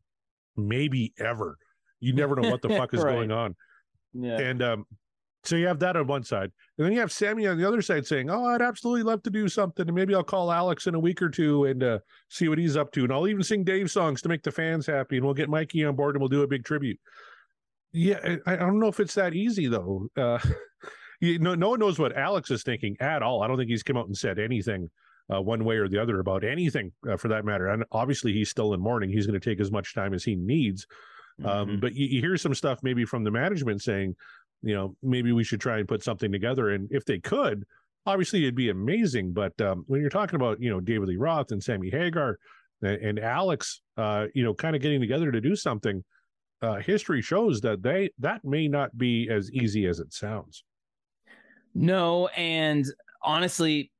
maybe 0.56 1.12
ever. 1.18 1.58
You 1.98 2.12
never 2.12 2.36
know 2.36 2.48
what 2.48 2.62
the 2.62 2.68
fuck 2.80 2.94
is 2.94 3.02
Right. 3.02 3.14
going 3.14 3.32
on. 3.32 3.56
Yeah. 4.14 4.38
And 4.38 4.62
um, 4.62 4.84
so 5.42 5.56
you 5.56 5.66
have 5.66 5.80
that 5.80 5.96
on 5.96 6.06
one 6.06 6.22
side, 6.22 6.52
and 6.78 6.86
then 6.86 6.92
you 6.92 7.00
have 7.00 7.10
Sammy 7.10 7.48
on 7.48 7.58
the 7.58 7.66
other 7.66 7.82
side 7.82 8.06
saying, 8.06 8.30
"Oh, 8.30 8.44
I'd 8.44 8.62
absolutely 8.62 9.02
love 9.02 9.24
to 9.24 9.30
do 9.30 9.48
something, 9.48 9.86
and 9.88 9.94
maybe 9.94 10.14
I'll 10.14 10.22
call 10.22 10.52
Alex 10.52 10.86
in 10.86 10.94
a 10.94 11.00
week 11.00 11.20
or 11.20 11.30
two 11.30 11.64
and 11.64 11.82
uh, 11.82 11.98
see 12.28 12.48
what 12.48 12.58
he's 12.58 12.76
up 12.76 12.92
to, 12.92 13.02
and 13.02 13.12
I'll 13.12 13.26
even 13.26 13.42
sing 13.42 13.64
Dave 13.64 13.90
songs 13.90 14.22
to 14.22 14.28
make 14.28 14.44
the 14.44 14.52
fans 14.52 14.86
happy, 14.86 15.16
and 15.16 15.24
we'll 15.24 15.34
get 15.34 15.48
Mikey 15.50 15.84
on 15.84 15.96
board, 15.96 16.14
and 16.14 16.20
we'll 16.22 16.28
do 16.28 16.42
a 16.42 16.46
big 16.48 16.64
tribute." 16.64 16.98
Yeah, 17.92 18.36
I, 18.46 18.52
I 18.52 18.56
don't 18.56 18.78
know 18.78 18.88
if 18.88 19.00
it's 19.00 19.14
that 19.14 19.34
easy 19.34 19.66
though. 19.66 20.08
Uh, 20.16 20.38
you 21.20 21.38
know, 21.38 21.54
no 21.54 21.70
one 21.70 21.80
knows 21.80 21.98
what 21.98 22.16
Alex 22.16 22.50
is 22.50 22.62
thinking 22.62 22.96
at 23.00 23.22
all. 23.22 23.42
I 23.42 23.48
don't 23.48 23.56
think 23.56 23.70
he's 23.70 23.82
come 23.82 23.96
out 23.96 24.06
and 24.06 24.16
said 24.16 24.38
anything 24.38 24.88
uh, 25.32 25.40
one 25.40 25.64
way 25.64 25.76
or 25.76 25.88
the 25.88 26.00
other 26.00 26.20
about 26.20 26.44
anything 26.44 26.92
uh, 27.08 27.16
for 27.16 27.28
that 27.28 27.44
matter. 27.44 27.68
And 27.68 27.84
obviously, 27.92 28.32
he's 28.32 28.50
still 28.50 28.74
in 28.74 28.80
mourning. 28.80 29.10
He's 29.10 29.26
going 29.26 29.38
to 29.38 29.50
take 29.50 29.60
as 29.60 29.70
much 29.70 29.94
time 29.94 30.14
as 30.14 30.24
he 30.24 30.36
needs. 30.36 30.86
Um, 31.44 31.68
Mhm. 31.68 31.80
but 31.80 31.94
you, 31.94 32.06
you 32.06 32.20
hear 32.20 32.36
some 32.36 32.54
stuff 32.54 32.80
maybe 32.82 33.04
from 33.04 33.24
the 33.24 33.30
management 33.30 33.80
saying, 33.82 34.14
you 34.62 34.74
know, 34.74 34.94
maybe 35.02 35.32
we 35.32 35.42
should 35.44 35.60
try 35.60 35.78
and 35.78 35.88
put 35.88 36.02
something 36.02 36.30
together. 36.30 36.70
And 36.70 36.88
if 36.90 37.04
they 37.06 37.18
could, 37.18 37.64
obviously 38.04 38.42
it'd 38.42 38.54
be 38.54 38.68
amazing. 38.68 39.32
But 39.32 39.58
um, 39.60 39.84
when 39.86 40.00
you're 40.00 40.10
talking 40.10 40.36
about, 40.36 40.60
you 40.60 40.68
know, 40.68 40.80
David 40.80 41.08
Lee 41.08 41.16
Roth 41.16 41.50
and 41.50 41.62
Sammy 41.62 41.88
Hagar 41.90 42.38
and, 42.82 43.00
and 43.00 43.18
Alex, 43.18 43.80
uh, 43.96 44.26
you 44.34 44.44
know, 44.44 44.52
kind 44.52 44.76
of 44.76 44.82
getting 44.82 45.00
together 45.00 45.32
to 45.32 45.40
do 45.40 45.56
something, 45.56 46.04
uh, 46.62 46.76
history 46.76 47.22
shows 47.22 47.60
that 47.62 47.82
they 47.82 48.10
that 48.18 48.44
may 48.44 48.68
not 48.68 48.96
be 48.96 49.28
as 49.30 49.50
easy 49.52 49.86
as 49.86 50.00
it 50.00 50.12
sounds. 50.12 50.64
No, 51.74 52.28
and 52.28 52.84
honestly, 53.22 53.90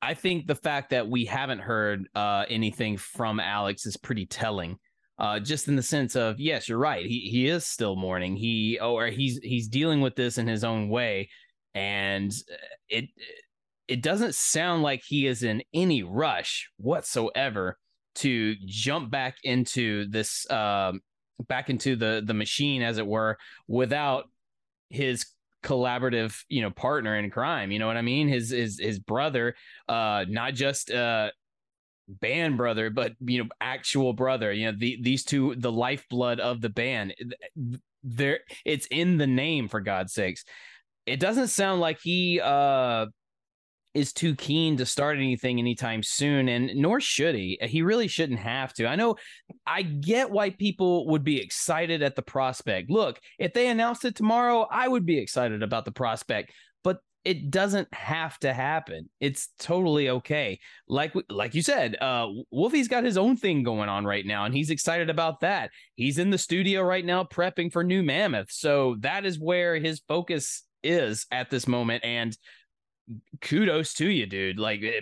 I 0.00 0.14
think 0.14 0.46
the 0.46 0.54
fact 0.54 0.90
that 0.90 1.08
we 1.08 1.24
haven't 1.24 1.60
heard 1.60 2.08
uh, 2.14 2.44
anything 2.48 2.96
from 2.96 3.40
Alex 3.40 3.86
is 3.86 3.96
pretty 3.96 4.26
telling. 4.26 4.78
Uh, 5.16 5.38
just 5.38 5.68
in 5.68 5.76
the 5.76 5.82
sense 5.82 6.16
of 6.16 6.40
yes, 6.40 6.68
you're 6.68 6.78
right. 6.78 7.06
He 7.06 7.20
he 7.30 7.46
is 7.46 7.66
still 7.66 7.94
mourning. 7.94 8.36
He 8.36 8.78
or 8.80 9.06
he's 9.06 9.38
he's 9.38 9.68
dealing 9.68 10.00
with 10.00 10.16
this 10.16 10.38
in 10.38 10.48
his 10.48 10.64
own 10.64 10.88
way, 10.88 11.30
and 11.74 12.32
it 12.88 13.06
it 13.86 14.02
doesn't 14.02 14.34
sound 14.34 14.82
like 14.82 15.02
he 15.06 15.26
is 15.26 15.42
in 15.42 15.62
any 15.72 16.02
rush 16.02 16.68
whatsoever 16.78 17.78
to 18.16 18.56
jump 18.66 19.10
back 19.10 19.36
into 19.44 20.08
this 20.10 20.48
um, 20.50 21.00
back 21.48 21.70
into 21.70 21.96
the 21.96 22.22
the 22.24 22.34
machine 22.34 22.82
as 22.82 22.98
it 22.98 23.06
were 23.06 23.36
without 23.66 24.28
his 24.90 25.26
collaborative 25.62 26.44
you 26.48 26.62
know 26.62 26.70
partner 26.70 27.16
in 27.16 27.30
crime. 27.30 27.70
You 27.72 27.78
know 27.78 27.86
what 27.86 27.96
i 27.96 28.02
mean? 28.02 28.28
His 28.28 28.50
his 28.50 28.78
his 28.78 28.98
brother 28.98 29.54
uh 29.88 30.24
not 30.28 30.54
just 30.54 30.90
uh 30.90 31.30
band 32.06 32.58
brother 32.58 32.90
but 32.90 33.12
you 33.20 33.42
know 33.42 33.48
actual 33.60 34.12
brother. 34.12 34.52
You 34.52 34.70
know 34.70 34.78
the 34.78 34.98
these 35.00 35.24
two 35.24 35.54
the 35.56 35.72
lifeblood 35.72 36.40
of 36.40 36.60
the 36.60 36.68
band. 36.68 37.14
There 38.02 38.40
it's 38.64 38.86
in 38.90 39.16
the 39.16 39.26
name 39.26 39.68
for 39.68 39.80
god's 39.80 40.12
sakes. 40.12 40.44
It 41.06 41.20
doesn't 41.20 41.48
sound 41.48 41.80
like 41.80 41.98
he 42.02 42.40
uh 42.42 43.06
is 43.94 44.12
too 44.12 44.34
keen 44.34 44.76
to 44.76 44.86
start 44.86 45.16
anything 45.16 45.58
anytime 45.58 46.02
soon, 46.02 46.48
and 46.48 46.70
nor 46.74 47.00
should 47.00 47.34
he. 47.34 47.58
He 47.62 47.82
really 47.82 48.08
shouldn't 48.08 48.40
have 48.40 48.72
to. 48.74 48.86
I 48.86 48.96
know 48.96 49.16
I 49.66 49.82
get 49.82 50.30
why 50.30 50.50
people 50.50 51.06
would 51.08 51.22
be 51.22 51.40
excited 51.40 52.02
at 52.02 52.16
the 52.16 52.22
prospect. 52.22 52.90
Look, 52.90 53.20
if 53.38 53.52
they 53.52 53.68
announced 53.68 54.04
it 54.04 54.16
tomorrow, 54.16 54.66
I 54.70 54.88
would 54.88 55.06
be 55.06 55.18
excited 55.18 55.62
about 55.62 55.84
the 55.84 55.92
prospect, 55.92 56.52
but 56.82 56.98
it 57.24 57.50
doesn't 57.50 57.92
have 57.94 58.36
to 58.40 58.52
happen. 58.52 59.08
It's 59.20 59.48
totally 59.60 60.10
okay. 60.10 60.58
Like 60.88 61.14
like 61.30 61.54
you 61.54 61.62
said, 61.62 61.96
uh 62.00 62.26
Wolfie's 62.52 62.88
got 62.88 63.04
his 63.04 63.16
own 63.16 63.36
thing 63.36 63.62
going 63.62 63.88
on 63.88 64.04
right 64.04 64.26
now 64.26 64.44
and 64.44 64.54
he's 64.54 64.70
excited 64.70 65.08
about 65.08 65.40
that. 65.40 65.70
He's 65.94 66.18
in 66.18 66.30
the 66.30 66.38
studio 66.38 66.82
right 66.82 67.04
now 67.04 67.24
prepping 67.24 67.72
for 67.72 67.84
New 67.84 68.02
Mammoth. 68.02 68.50
So 68.50 68.96
that 69.00 69.24
is 69.24 69.38
where 69.38 69.76
his 69.76 70.02
focus 70.06 70.64
is 70.82 71.26
at 71.30 71.48
this 71.48 71.66
moment 71.66 72.04
and 72.04 72.36
kudos 73.40 73.94
to 73.94 74.08
you, 74.08 74.26
dude. 74.26 74.58
Like 74.58 74.82
eh, 74.82 75.00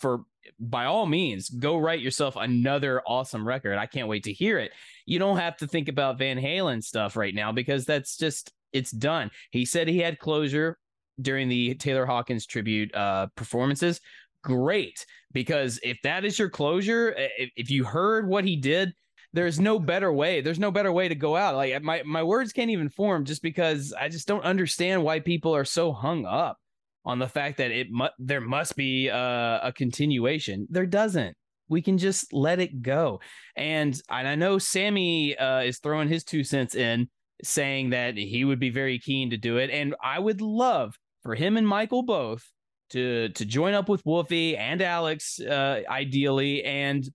for 0.00 0.22
by 0.58 0.84
all 0.84 1.06
means, 1.06 1.48
go 1.48 1.78
write 1.78 2.00
yourself 2.00 2.36
another 2.36 3.02
awesome 3.06 3.46
record. 3.46 3.78
I 3.78 3.86
can't 3.86 4.08
wait 4.08 4.24
to 4.24 4.32
hear 4.32 4.58
it. 4.58 4.72
You 5.06 5.18
don't 5.18 5.38
have 5.38 5.56
to 5.58 5.66
think 5.66 5.88
about 5.88 6.18
Van 6.18 6.38
Halen 6.38 6.82
stuff 6.82 7.16
right 7.16 7.34
now 7.34 7.52
because 7.52 7.84
that's 7.84 8.16
just 8.16 8.52
it's 8.72 8.90
done. 8.90 9.30
He 9.50 9.64
said 9.64 9.88
he 9.88 9.98
had 9.98 10.18
closure 10.18 10.78
during 11.20 11.48
the 11.48 11.74
Taylor 11.74 12.06
Hawkins 12.06 12.46
tribute 12.46 12.94
uh 12.94 13.28
performances. 13.36 14.00
Great, 14.42 15.06
because 15.32 15.78
if 15.84 15.98
that 16.02 16.24
is 16.24 16.36
your 16.38 16.50
closure, 16.50 17.14
eh, 17.16 17.28
if, 17.38 17.50
if 17.56 17.70
you 17.70 17.84
heard 17.84 18.26
what 18.26 18.44
he 18.44 18.56
did, 18.56 18.92
there's 19.32 19.60
no 19.60 19.78
better 19.78 20.12
way. 20.12 20.40
There's 20.40 20.58
no 20.58 20.70
better 20.70 20.92
way 20.92 21.08
to 21.08 21.14
go 21.14 21.36
out. 21.36 21.54
Like 21.54 21.80
my 21.82 22.02
my 22.04 22.22
words 22.22 22.52
can't 22.52 22.70
even 22.70 22.88
form 22.88 23.24
just 23.24 23.42
because 23.42 23.92
I 23.98 24.08
just 24.08 24.28
don't 24.28 24.44
understand 24.44 25.02
why 25.02 25.20
people 25.20 25.54
are 25.54 25.64
so 25.64 25.92
hung 25.92 26.26
up 26.26 26.58
on 27.04 27.18
the 27.18 27.28
fact 27.28 27.58
that 27.58 27.70
it 27.70 27.88
mu- 27.90 28.06
there 28.18 28.40
must 28.40 28.76
be 28.76 29.08
a, 29.08 29.60
a 29.62 29.72
continuation. 29.72 30.66
There 30.70 30.86
doesn't. 30.86 31.36
We 31.68 31.82
can 31.82 31.98
just 31.98 32.32
let 32.32 32.60
it 32.60 32.82
go. 32.82 33.20
And, 33.56 33.98
and 34.10 34.28
I 34.28 34.34
know 34.34 34.58
Sammy 34.58 35.36
uh, 35.36 35.60
is 35.60 35.78
throwing 35.78 36.08
his 36.08 36.24
two 36.24 36.44
cents 36.44 36.74
in, 36.74 37.08
saying 37.42 37.90
that 37.90 38.16
he 38.16 38.44
would 38.44 38.60
be 38.60 38.70
very 38.70 38.98
keen 38.98 39.30
to 39.30 39.36
do 39.36 39.56
it, 39.56 39.70
and 39.70 39.94
I 40.02 40.18
would 40.18 40.40
love 40.40 40.94
for 41.22 41.34
him 41.34 41.56
and 41.56 41.66
Michael 41.66 42.02
both 42.02 42.44
to 42.90 43.30
to 43.30 43.44
join 43.44 43.74
up 43.74 43.88
with 43.88 44.04
Wolfie 44.04 44.56
and 44.56 44.82
Alex, 44.82 45.40
uh, 45.40 45.80
ideally, 45.88 46.62
and 46.62 47.08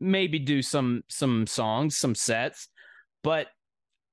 maybe 0.00 0.38
do 0.38 0.62
some 0.62 1.02
some 1.08 1.46
songs, 1.46 1.96
some 1.96 2.14
sets. 2.14 2.68
But 3.22 3.48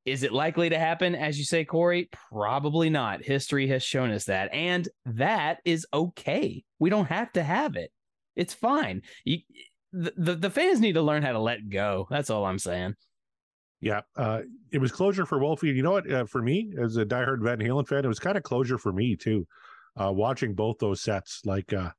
is 0.06 0.24
it 0.24 0.34
likely 0.34 0.70
to 0.70 0.80
happen, 0.80 1.16
as 1.16 1.38
you 1.38 1.46
say, 1.46 1.64
Corey? 1.66 2.10
Probably 2.32 2.90
not. 2.90 3.24
History 3.24 3.68
has 3.68 3.84
shown 3.84 4.12
us 4.12 4.26
that. 4.26 4.54
And 4.54 4.88
that 5.06 5.60
is 5.66 5.86
okay. 5.94 6.64
We 6.80 6.90
don't 6.90 7.06
have 7.06 7.32
to 7.34 7.44
have 7.44 7.76
it. 7.76 7.92
It's 8.36 8.54
fine. 8.54 9.02
You, 9.26 9.40
the, 9.92 10.14
the, 10.18 10.36
the 10.36 10.50
fans 10.50 10.80
need 10.80 10.94
to 10.94 11.02
learn 11.02 11.24
how 11.24 11.34
to 11.34 11.40
let 11.40 11.70
go. 11.70 12.08
That's 12.10 12.30
all 12.30 12.46
I'm 12.46 12.60
saying. 12.60 12.96
Yeah, 13.82 14.02
uh, 14.16 14.42
it 14.72 14.80
was 14.80 14.92
closure 14.92 15.26
for 15.26 15.40
Wolfie. 15.40 15.70
You 15.70 15.82
know 15.82 15.92
what? 15.92 16.10
Uh, 16.10 16.26
for 16.26 16.42
me, 16.42 16.72
as 16.80 16.98
a 16.98 17.06
diehard 17.06 17.44
Van 17.44 17.58
Halen 17.58 17.88
fan, 17.88 18.06
it 18.06 18.08
was 18.08 18.20
kind 18.20 18.38
of 18.38 18.44
closure 18.44 18.78
for 18.78 18.94
me 18.94 19.16
too. 19.16 19.48
Uh, 20.00 20.12
watching 20.12 20.54
both 20.54 20.78
those 20.78 21.02
sets, 21.02 21.42
like, 21.46 21.74
uh, 21.74 21.90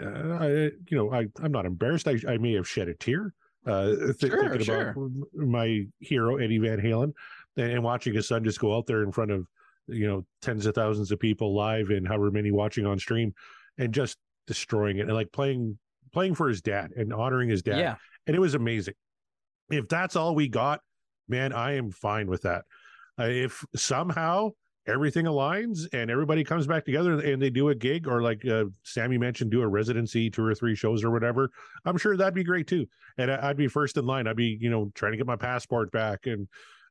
uh, 0.00 0.38
I, 0.40 0.48
you 0.48 0.96
know, 0.96 1.12
I 1.12 1.26
I'm 1.42 1.52
not 1.52 1.64
embarrassed. 1.64 2.08
I, 2.08 2.16
I 2.28 2.38
may 2.38 2.54
have 2.54 2.68
shed 2.68 2.88
a 2.88 2.94
tear, 2.94 3.34
uh, 3.66 3.86
th- 3.86 4.20
Sure, 4.20 4.40
thinking 4.48 4.64
sure. 4.64 4.90
about 4.90 5.10
my 5.34 5.86
hero 6.00 6.36
Eddie 6.36 6.58
Van 6.58 6.78
Halen, 6.80 7.12
and, 7.56 7.72
and 7.72 7.82
watching 7.82 8.14
his 8.14 8.28
son 8.28 8.44
just 8.44 8.58
go 8.60 8.76
out 8.76 8.86
there 8.86 9.02
in 9.02 9.12
front 9.12 9.30
of 9.30 9.46
you 9.88 10.06
know 10.06 10.24
tens 10.40 10.66
of 10.66 10.74
thousands 10.74 11.10
of 11.10 11.18
people 11.18 11.54
live 11.54 11.90
and 11.90 12.06
however 12.06 12.30
many 12.30 12.50
watching 12.50 12.86
on 12.86 12.98
stream, 12.98 13.34
and 13.78 13.92
just 13.92 14.16
destroying 14.46 14.98
it 14.98 15.02
and 15.02 15.14
like 15.14 15.30
playing 15.32 15.78
playing 16.12 16.34
for 16.34 16.48
his 16.48 16.60
dad 16.60 16.92
and 16.96 17.12
honoring 17.12 17.48
his 17.48 17.62
dad. 17.62 17.78
Yeah. 17.78 17.94
and 18.26 18.36
it 18.36 18.38
was 18.40 18.54
amazing. 18.54 18.94
If 19.70 19.88
that's 19.88 20.16
all 20.16 20.34
we 20.34 20.48
got, 20.48 20.80
man, 21.28 21.52
I 21.52 21.76
am 21.76 21.90
fine 21.90 22.26
with 22.28 22.42
that. 22.42 22.64
Uh, 23.18 23.24
if 23.24 23.64
somehow 23.74 24.50
everything 24.86 25.26
aligns 25.26 25.86
and 25.92 26.10
everybody 26.10 26.42
comes 26.42 26.66
back 26.66 26.84
together 26.84 27.20
and 27.20 27.40
they 27.40 27.50
do 27.50 27.68
a 27.68 27.74
gig 27.74 28.08
or 28.08 28.22
like 28.22 28.44
uh, 28.46 28.64
Sammy 28.82 29.16
mentioned, 29.18 29.50
do 29.50 29.62
a 29.62 29.68
residency, 29.68 30.28
two 30.30 30.44
or 30.44 30.54
three 30.54 30.74
shows 30.74 31.04
or 31.04 31.10
whatever, 31.10 31.50
I'm 31.84 31.96
sure 31.98 32.16
that'd 32.16 32.34
be 32.34 32.44
great 32.44 32.66
too. 32.66 32.86
And 33.18 33.30
I- 33.30 33.50
I'd 33.50 33.56
be 33.56 33.68
first 33.68 33.96
in 33.96 34.06
line. 34.06 34.26
I'd 34.26 34.36
be, 34.36 34.58
you 34.60 34.70
know, 34.70 34.90
trying 34.94 35.12
to 35.12 35.18
get 35.18 35.26
my 35.26 35.36
passport 35.36 35.92
back 35.92 36.26
and 36.26 36.48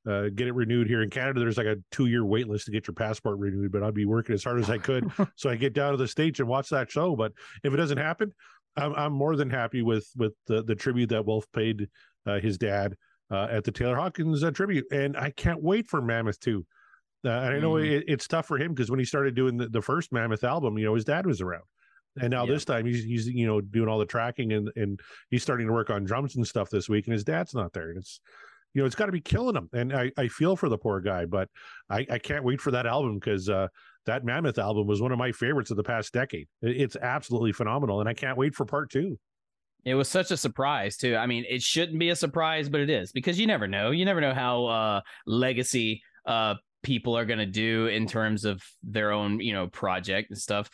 uh, 0.08 0.30
get 0.34 0.48
it 0.48 0.54
renewed 0.54 0.88
here 0.88 1.04
in 1.04 1.10
Canada. 1.10 1.40
There's 1.40 1.58
like 1.58 1.68
a 1.68 1.78
two 1.92 2.08
year 2.08 2.26
wait 2.26 2.48
list 2.48 2.66
to 2.66 2.72
get 2.72 2.88
your 2.88 2.96
passport 2.96 3.38
renewed, 3.38 3.72
but 3.72 3.84
I'd 3.84 3.94
be 3.94 4.06
working 4.06 4.34
as 4.34 4.44
hard 4.44 4.60
as 4.60 4.70
I 4.70 4.78
could 4.78 5.12
so 5.36 5.50
I 5.50 5.56
get 5.56 5.74
down 5.74 5.92
to 5.92 5.98
the 5.98 6.08
States 6.08 6.40
and 6.40 6.48
watch 6.48 6.70
that 6.70 6.90
show. 6.90 7.16
But 7.16 7.34
if 7.64 7.74
it 7.74 7.78
doesn't 7.78 7.98
happen, 7.98 8.34
I'm, 8.78 8.94
I'm 8.96 9.14
more 9.14 9.36
than 9.36 9.50
happy 9.50 9.82
with 9.82 10.08
with 10.16 10.34
the, 10.48 10.64
the 10.64 10.76
tribute 10.76 11.10
that 11.10 11.26
Wolf 11.26 11.46
paid 11.52 11.88
uh, 12.26 12.40
his 12.40 12.58
dad 12.58 12.96
uh, 13.30 13.48
at 13.52 13.64
the 13.64 13.72
Taylor 13.72 13.96
Hawkins 13.96 14.44
uh, 14.44 14.52
tribute, 14.52 14.86
and 14.92 15.16
I 15.18 15.30
can't 15.32 15.62
wait 15.62 15.88
for 15.88 16.02
Mammoth 16.02 16.40
too. 16.40 16.66
Uh, 17.24 17.30
and 17.30 17.56
I 17.56 17.60
know 17.60 17.74
Mhm. 17.74 17.90
it, 17.92 18.06
it's 18.08 18.28
tough 18.28 18.48
for 18.48 18.58
him 18.58 18.74
because 18.74 18.90
when 18.90 19.00
he 19.00 19.06
started 19.06 19.36
doing 19.36 19.58
the, 19.58 19.68
the 19.70 19.82
first 19.82 20.12
Mammoth 20.12 20.44
album, 20.44 20.78
you 20.78 20.86
know, 20.86 20.96
his 20.96 21.06
dad 21.06 21.26
was 21.26 21.42
around, 21.42 21.64
and 22.20 22.32
now 22.32 22.46
Yeah. 22.46 22.54
this 22.54 22.66
time 22.66 22.86
he's 22.86 23.04
he's 23.04 23.28
you 23.28 23.46
know 23.46 23.62
doing 23.62 23.88
all 23.90 24.00
the 24.00 24.06
tracking 24.06 24.54
and 24.54 24.72
and 24.76 25.00
he's 25.30 25.44
starting 25.44 25.68
to 25.68 25.74
work 25.74 25.90
on 25.90 26.04
drums 26.04 26.36
and 26.36 26.48
stuff 26.48 26.70
this 26.70 26.90
week, 26.90 27.06
and 27.08 27.14
his 27.14 27.24
dad's 27.24 27.54
not 27.54 27.74
there, 27.74 27.90
and 27.90 27.98
it's 28.00 28.20
you 28.74 28.82
know 28.82 28.86
it's 28.86 28.96
got 28.96 29.06
to 29.06 29.12
be 29.12 29.22
killing 29.22 29.56
him, 29.56 29.70
and 29.74 29.94
I 29.94 30.12
I 30.18 30.28
feel 30.30 30.56
for 30.56 30.70
the 30.70 30.78
poor 30.78 31.00
guy, 31.02 31.26
but 31.26 31.48
I 31.90 32.06
I 32.10 32.18
can't 32.20 32.44
wait 32.44 32.60
for 32.62 32.72
that 32.72 32.86
album 32.88 33.20
because 33.20 33.50
uh, 33.50 33.68
that 34.08 34.26
Mammoth 34.26 34.58
album 34.58 34.88
was 34.88 35.00
one 35.02 35.12
of 35.12 35.20
my 35.20 35.32
favorites 35.32 35.70
of 35.72 35.78
the 35.78 35.84
past 35.84 36.12
decade. 36.14 36.48
It's 36.64 36.96
absolutely 36.96 37.52
phenomenal, 37.52 38.00
and 38.00 38.10
I 38.10 38.14
can't 38.14 38.38
wait 38.38 38.56
for 38.56 38.66
part 38.66 38.90
two. 38.90 39.20
It 39.84 39.96
was 39.96 40.08
such 40.10 40.30
a 40.32 40.38
surprise 40.38 40.96
too. 40.98 41.16
I 41.16 41.26
mean, 41.28 41.44
it 41.50 41.62
shouldn't 41.64 41.98
be 42.00 42.10
a 42.10 42.16
surprise, 42.16 42.70
but 42.70 42.82
it 42.82 42.90
is 42.90 43.12
because 43.12 43.40
you 43.40 43.46
never 43.48 43.68
know. 43.68 43.92
You 43.92 44.06
never 44.06 44.22
know 44.22 44.34
how 44.34 44.66
uh 44.66 45.02
legacy 45.26 46.02
uh 46.26 46.56
people 46.84 47.18
are 47.18 47.26
going 47.26 47.40
to 47.40 47.46
do 47.46 47.88
in 47.88 48.08
terms 48.08 48.46
of 48.46 48.62
their 48.84 49.12
own, 49.12 49.40
you 49.40 49.54
know, 49.54 49.68
project 49.68 50.30
and 50.30 50.40
stuff. 50.40 50.70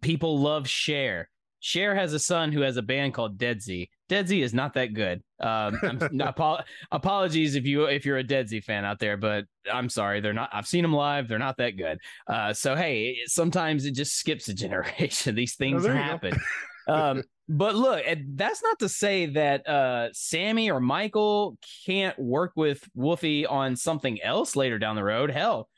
People 0.00 0.38
love 0.40 0.68
Cher. 0.68 1.28
Cher 1.60 1.94
has 1.94 2.12
a 2.12 2.18
son 2.18 2.52
who 2.52 2.60
has 2.60 2.76
a 2.76 2.82
band 2.82 3.14
called 3.14 3.38
Deadsy. 3.38 3.88
Dead 4.10 4.28
Z 4.28 4.42
is 4.42 4.52
not 4.52 4.74
that 4.74 4.92
good. 4.92 5.22
Um 5.40 5.78
I'm, 5.82 6.20
apo- 6.20 6.62
apologies 6.92 7.54
if 7.54 7.64
you 7.64 7.84
if 7.86 8.04
you're 8.04 8.18
a 8.18 8.24
Deadsy 8.24 8.62
fan 8.62 8.84
out 8.84 8.98
there, 8.98 9.16
but 9.16 9.46
I'm 9.72 9.88
sorry, 9.88 10.20
they're 10.20 10.34
not 10.34 10.50
I've 10.52 10.66
seen 10.66 10.82
them 10.82 10.92
live, 10.92 11.26
they're 11.26 11.38
not 11.38 11.56
that 11.56 11.78
good. 11.78 11.98
Uh 12.26 12.52
so 12.52 12.76
hey, 12.76 13.16
sometimes 13.26 13.86
it 13.86 13.92
just 13.92 14.14
skips 14.14 14.48
a 14.48 14.54
generation. 14.64 15.34
These 15.34 15.56
things 15.56 15.86
happen. 15.86 16.36
um 16.88 17.22
but 17.48 17.74
look, 17.74 18.04
that's 18.34 18.62
not 18.62 18.78
to 18.78 18.88
say 18.88 19.26
that 19.26 19.68
uh 19.68 20.08
Sammy 20.12 20.70
or 20.70 20.80
Michael 20.80 21.58
can't 21.86 22.18
work 22.18 22.52
with 22.56 22.88
Wolfie 22.94 23.46
on 23.46 23.76
something 23.76 24.20
else 24.22 24.56
later 24.56 24.78
down 24.78 24.96
the 24.96 25.04
road. 25.04 25.30
Hell, 25.30 25.68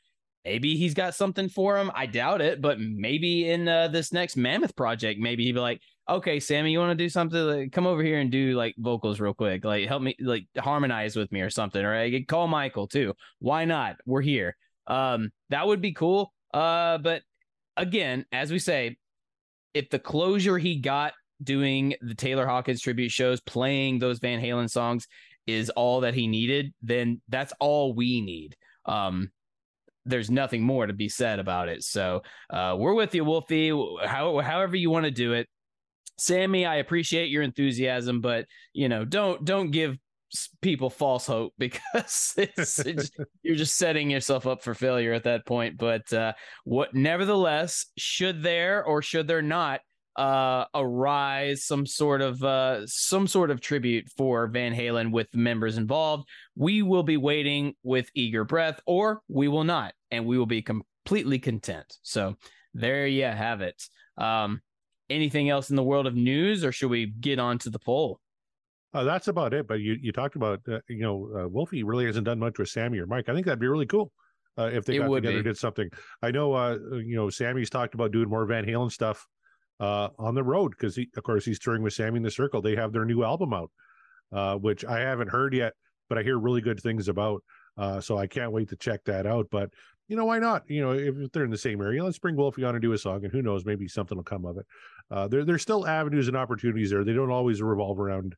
maybe 0.45 0.77
he's 0.77 0.95
got 0.95 1.15
something 1.15 1.49
for 1.49 1.77
him. 1.77 1.91
I 1.95 2.07
doubt 2.07 2.41
it, 2.41 2.63
but 2.63 2.79
maybe 2.79 3.51
in 3.51 3.67
uh, 3.67 3.89
this 3.89 4.13
next 4.13 4.37
Mammoth 4.37 4.77
project, 4.77 5.19
maybe 5.19 5.45
he'd 5.45 5.53
be 5.53 5.61
like, 5.61 5.83
"Okay, 6.09 6.39
Sammy, 6.39 6.71
you 6.71 6.79
want 6.79 6.97
to 6.97 7.05
do 7.05 7.09
something? 7.09 7.41
Like, 7.41 7.73
come 7.73 7.87
over 7.87 8.03
here 8.03 8.21
and 8.21 8.31
do 8.31 8.57
like 8.57 8.77
vocals 8.79 9.19
real 9.19 9.35
quick. 9.35 9.65
Like, 9.65 9.89
help 9.89 10.03
me, 10.03 10.15
like 10.21 10.47
harmonize 10.57 11.17
with 11.17 11.33
me 11.33 11.41
or 11.41 11.51
something. 11.51 11.85
Or 11.85 11.95
I 11.97 12.13
could 12.13 12.29
call 12.29 12.47
Michael 12.47 12.87
too. 12.87 13.15
Why 13.41 13.65
not? 13.65 13.97
We're 14.07 14.23
here. 14.23 14.57
Um, 14.87 15.31
that 15.51 15.67
would 15.67 15.81
be 15.81 15.93
cool. 15.93 16.33
Uh, 16.55 16.99
but 16.99 17.23
again, 17.77 18.25
as 18.31 18.53
we 18.53 18.61
say, 18.61 18.97
if 19.75 19.91
the 19.91 19.99
closure 19.99 20.59
he 20.59 20.77
got 20.77 21.13
doing 21.43 21.95
the 22.01 22.15
Taylor 22.15 22.47
Hawkins 22.47 22.81
tribute 22.81 23.11
shows, 23.11 23.41
playing 23.41 23.99
those 23.99 24.19
Van 24.19 24.41
Halen 24.41 24.71
songs, 24.71 25.07
is 25.47 25.71
all 25.71 26.01
that 26.01 26.15
he 26.15 26.27
needed, 26.27 26.73
then 26.83 27.21
that's 27.29 27.53
all 27.61 27.95
we 27.95 28.21
need. 28.21 28.57
Um, 28.85 29.31
there's 30.05 30.31
nothing 30.31 30.63
more 30.63 30.87
to 30.87 30.93
be 30.93 31.09
said 31.09 31.39
about 31.39 31.69
it. 31.69 31.83
So 31.83 32.23
uh, 32.51 32.77
we're 32.79 32.95
with 32.95 33.15
you, 33.15 33.25
Wolfie. 33.25 33.71
How, 33.71 34.39
however 34.41 34.77
you 34.77 34.91
want 34.91 35.05
to 35.05 35.11
do 35.11 35.33
it, 35.33 35.49
Sammy. 36.19 36.65
I 36.65 36.77
appreciate 36.77 37.29
your 37.29 37.43
enthusiasm, 37.43 38.21
but 38.21 38.47
you 38.73 38.89
know, 38.89 39.05
don't 39.05 39.45
don't 39.45 39.71
give 39.71 39.99
people 40.61 40.91
false 40.91 41.27
hope 41.27 41.53
because 41.59 42.35
it's, 42.37 42.79
it's 42.81 43.11
you're 43.43 43.57
just 43.57 43.77
setting 43.77 44.11
yourself 44.11 44.47
up 44.47 44.63
for 44.63 44.75
failure 44.75 45.13
at 45.13 45.25
that 45.25 45.47
point. 45.47 45.77
But 45.77 46.11
uh, 46.13 46.33
what, 46.65 46.95
nevertheless, 46.95 47.87
should 47.99 48.43
there 48.43 48.85
or 48.85 49.03
should 49.03 49.27
there 49.27 49.43
not 49.43 49.81
uh, 50.17 50.65
arise 50.75 51.65
some 51.65 51.87
sort 51.87 52.23
of 52.23 52.43
uh, 52.43 52.87
some 52.87 53.27
sort 53.27 53.51
of 53.51 53.61
tribute 53.61 54.09
for 54.17 54.47
Van 54.49 54.75
Halen 54.75 55.13
with 55.13 55.31
the 55.31 55.39
members 55.39 55.77
involved, 55.77 56.29
we 56.57 56.83
will 56.83 57.03
be 57.03 57.17
waiting 57.17 57.75
with 57.83 58.11
eager 58.15 58.45
breath, 58.45 58.81
or 58.87 59.21
we 59.29 59.49
will 59.49 59.65
not, 59.65 59.93
and 60.11 60.25
we 60.25 60.39
will 60.39 60.47
be 60.47 60.63
completely 60.63 61.39
content. 61.39 61.99
So 62.03 62.37
there 62.75 63.07
you 63.07 63.25
have 63.25 63.61
it. 63.61 63.83
Um, 64.17 64.61
anything 65.11 65.51
else 65.51 65.71
in 65.71 65.77
the 65.77 65.83
world 65.83 66.07
of 66.07 66.15
news, 66.15 66.65
or 66.65 66.73
should 66.73 66.91
we 66.91 67.07
get 67.07 67.39
on 67.39 67.59
to 67.59 67.71
the 67.71 67.79
poll? 67.79 68.21
Uh, 68.95 69.05
that's 69.05 69.29
about 69.29 69.53
it. 69.53 69.69
But 69.69 69.81
you 69.81 69.97
you 70.01 70.13
talked 70.13 70.37
about 70.37 70.61
uh, 70.67 70.79
you 70.89 71.03
know 71.03 71.31
uh, 71.39 71.49
Wolfie 71.49 71.85
really 71.85 72.07
hasn't 72.07 72.25
done 72.25 72.39
much 72.39 72.59
with 72.59 72.69
Sammy 72.69 72.99
or 72.99 73.07
Mike. 73.07 73.29
I 73.29 73.35
think 73.35 73.45
that'd 73.45 73.59
be 73.59 73.67
really 73.67 73.85
cool 73.87 74.11
uh, 74.57 74.71
if 74.73 74.87
they 74.87 74.97
It 74.97 75.01
got 75.01 75.09
together 75.15 75.33
be. 75.33 75.37
and 75.37 75.45
did 75.45 75.59
something. 75.59 75.91
I 76.23 76.31
know 76.31 76.55
uh, 76.55 76.79
you 77.05 77.17
know 77.17 77.29
Sammy's 77.29 77.69
talked 77.69 77.93
about 77.95 78.13
doing 78.13 78.31
more 78.31 78.47
Van 78.47 78.65
Halen 78.65 78.91
stuff 78.91 79.27
uh, 79.81 80.09
on 80.19 80.35
the 80.35 80.43
road 80.45 80.73
because 80.73 80.99
of 80.99 81.23
course 81.23 81.45
he's 81.45 81.59
touring 81.59 81.83
with 81.83 81.93
Sammy 81.93 82.17
in 82.19 82.23
the 82.23 82.31
Circle. 82.31 82.63
They 82.63 82.77
have 82.77 82.93
their 82.93 83.05
new 83.05 83.23
album 83.23 83.53
out, 83.53 83.71
uh, 84.33 84.57
which 84.57 84.85
I 84.85 85.01
haven't 85.01 85.29
heard 85.29 85.55
yet, 85.55 85.75
but 86.09 86.19
I 86.19 86.23
hear 86.23 86.39
really 86.39 86.61
good 86.61 86.81
things 86.81 87.09
about. 87.09 87.43
Uh, 87.77 88.01
so 88.01 88.17
I 88.17 88.27
can't 88.27 88.53
wait 88.53 88.71
to 88.71 88.77
check 88.77 89.05
that 89.05 89.27
out. 89.27 89.49
But 89.51 89.71
you 90.09 90.17
know 90.17 90.25
why 90.25 90.39
not? 90.39 90.63
You 90.69 90.81
know 90.83 90.93
if 90.93 91.31
they're 91.33 91.45
in 91.45 91.51
the 91.51 91.59
same 91.59 91.81
area, 91.83 92.03
let's 92.03 92.19
bring 92.19 92.37
Wolfie 92.37 92.65
on 92.65 92.75
and 92.75 92.81
do 92.83 92.93
a 92.93 92.99
song, 92.99 93.23
and 93.25 93.33
who 93.33 93.43
knows, 93.43 93.65
maybe 93.67 93.87
something 93.89 94.17
will 94.17 94.25
come 94.25 94.47
of 94.47 94.57
it. 94.57 94.67
Uh, 95.11 95.29
there 95.29 95.45
there's 95.45 95.63
still 95.63 95.87
avenues 95.87 96.29
and 96.29 96.37
opportunities 96.37 96.91
there. 96.91 97.05
They 97.05 97.13
don't 97.13 97.31
always 97.31 97.61
revolve 97.61 98.01
around 98.01 98.35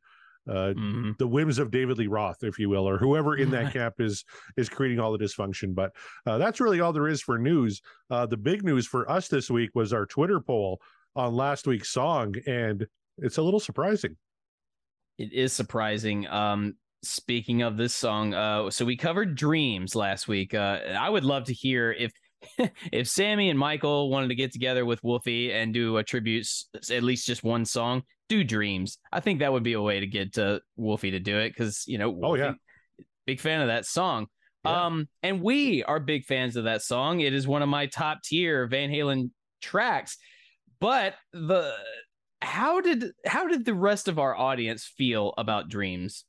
uh, 0.48 0.72
Mhm. 0.74 1.18
the 1.18 1.26
whims 1.28 1.58
of 1.58 1.70
David 1.70 1.98
Lee 1.98 2.06
Roth, 2.06 2.42
if 2.42 2.58
you 2.58 2.70
will, 2.70 2.88
or 2.88 2.96
whoever 2.96 3.36
in 3.36 3.50
that 3.50 3.70
camp 3.74 3.96
is 4.00 4.24
is 4.56 4.68
creating 4.70 4.98
all 4.98 5.12
the 5.12 5.18
dysfunction. 5.22 5.74
But 5.74 5.94
uh, 6.26 6.38
that's 6.38 6.58
really 6.60 6.80
all 6.80 6.92
there 6.94 7.06
is 7.06 7.20
for 7.22 7.38
news. 7.38 7.80
Uh, 8.10 8.24
the 8.26 8.38
big 8.38 8.64
news 8.64 8.86
for 8.86 9.08
us 9.10 9.28
this 9.28 9.50
week 9.50 9.70
was 9.74 9.92
our 9.92 10.06
Twitter 10.06 10.40
poll 10.40 10.80
on 11.18 11.34
last 11.34 11.66
week's 11.66 11.90
song, 11.90 12.34
and 12.46 12.86
it's 13.18 13.38
a 13.38 13.42
little 13.42 13.60
surprising. 13.60 14.16
It 15.18 15.32
is 15.32 15.52
surprising. 15.52 16.28
Um, 16.28 16.76
speaking 17.02 17.62
of 17.62 17.76
this 17.76 17.94
song, 17.94 18.34
uh, 18.34 18.70
so 18.70 18.84
we 18.84 18.96
covered 18.96 19.34
Dreams 19.34 19.94
last 19.94 20.28
week. 20.28 20.54
Uh, 20.54 20.78
I 20.98 21.10
would 21.10 21.24
love 21.24 21.44
to 21.44 21.52
hear 21.52 21.92
if 21.92 22.12
if 22.92 23.08
Sammy 23.08 23.50
and 23.50 23.58
Michael 23.58 24.10
wanted 24.10 24.28
to 24.28 24.36
get 24.36 24.52
together 24.52 24.86
with 24.86 25.02
Wolfie 25.02 25.52
and 25.52 25.74
do 25.74 25.96
a 25.96 26.04
tribute, 26.04 26.46
at 26.88 27.02
least 27.02 27.26
just 27.26 27.42
one 27.42 27.64
song, 27.64 28.02
do 28.28 28.44
Dreams. 28.44 28.98
I 29.12 29.18
think 29.18 29.40
that 29.40 29.52
would 29.52 29.64
be 29.64 29.72
a 29.72 29.82
way 29.82 29.98
to 29.98 30.06
get 30.06 30.38
uh, 30.38 30.60
Wolfie 30.76 31.10
to 31.10 31.18
do 31.18 31.36
it 31.38 31.50
because 31.50 31.84
you 31.88 31.98
know, 31.98 32.16
Oh, 32.22 32.34
yeah. 32.34 32.52
Big 33.26 33.40
fan 33.40 33.60
of 33.60 33.66
that 33.66 33.86
song. 33.86 34.28
Yeah. 34.64 34.86
Um, 34.86 35.08
and 35.22 35.42
we 35.42 35.82
are 35.82 35.98
big 35.98 36.24
fans 36.24 36.56
of 36.56 36.64
that 36.64 36.82
song. 36.82 37.20
It 37.20 37.34
is 37.34 37.46
one 37.46 37.62
of 37.62 37.68
my 37.68 37.86
top 37.86 38.22
tier 38.22 38.66
Van 38.68 38.90
Halen 38.90 39.30
tracks. 39.60 40.16
But 40.80 41.14
the 41.32 41.74
how 42.40 42.80
did 42.80 43.12
how 43.26 43.48
did 43.48 43.64
the 43.64 43.74
rest 43.74 44.08
of 44.08 44.18
our 44.18 44.36
audience 44.36 44.84
feel 44.84 45.34
about 45.36 45.68
Dreams? 45.68 46.24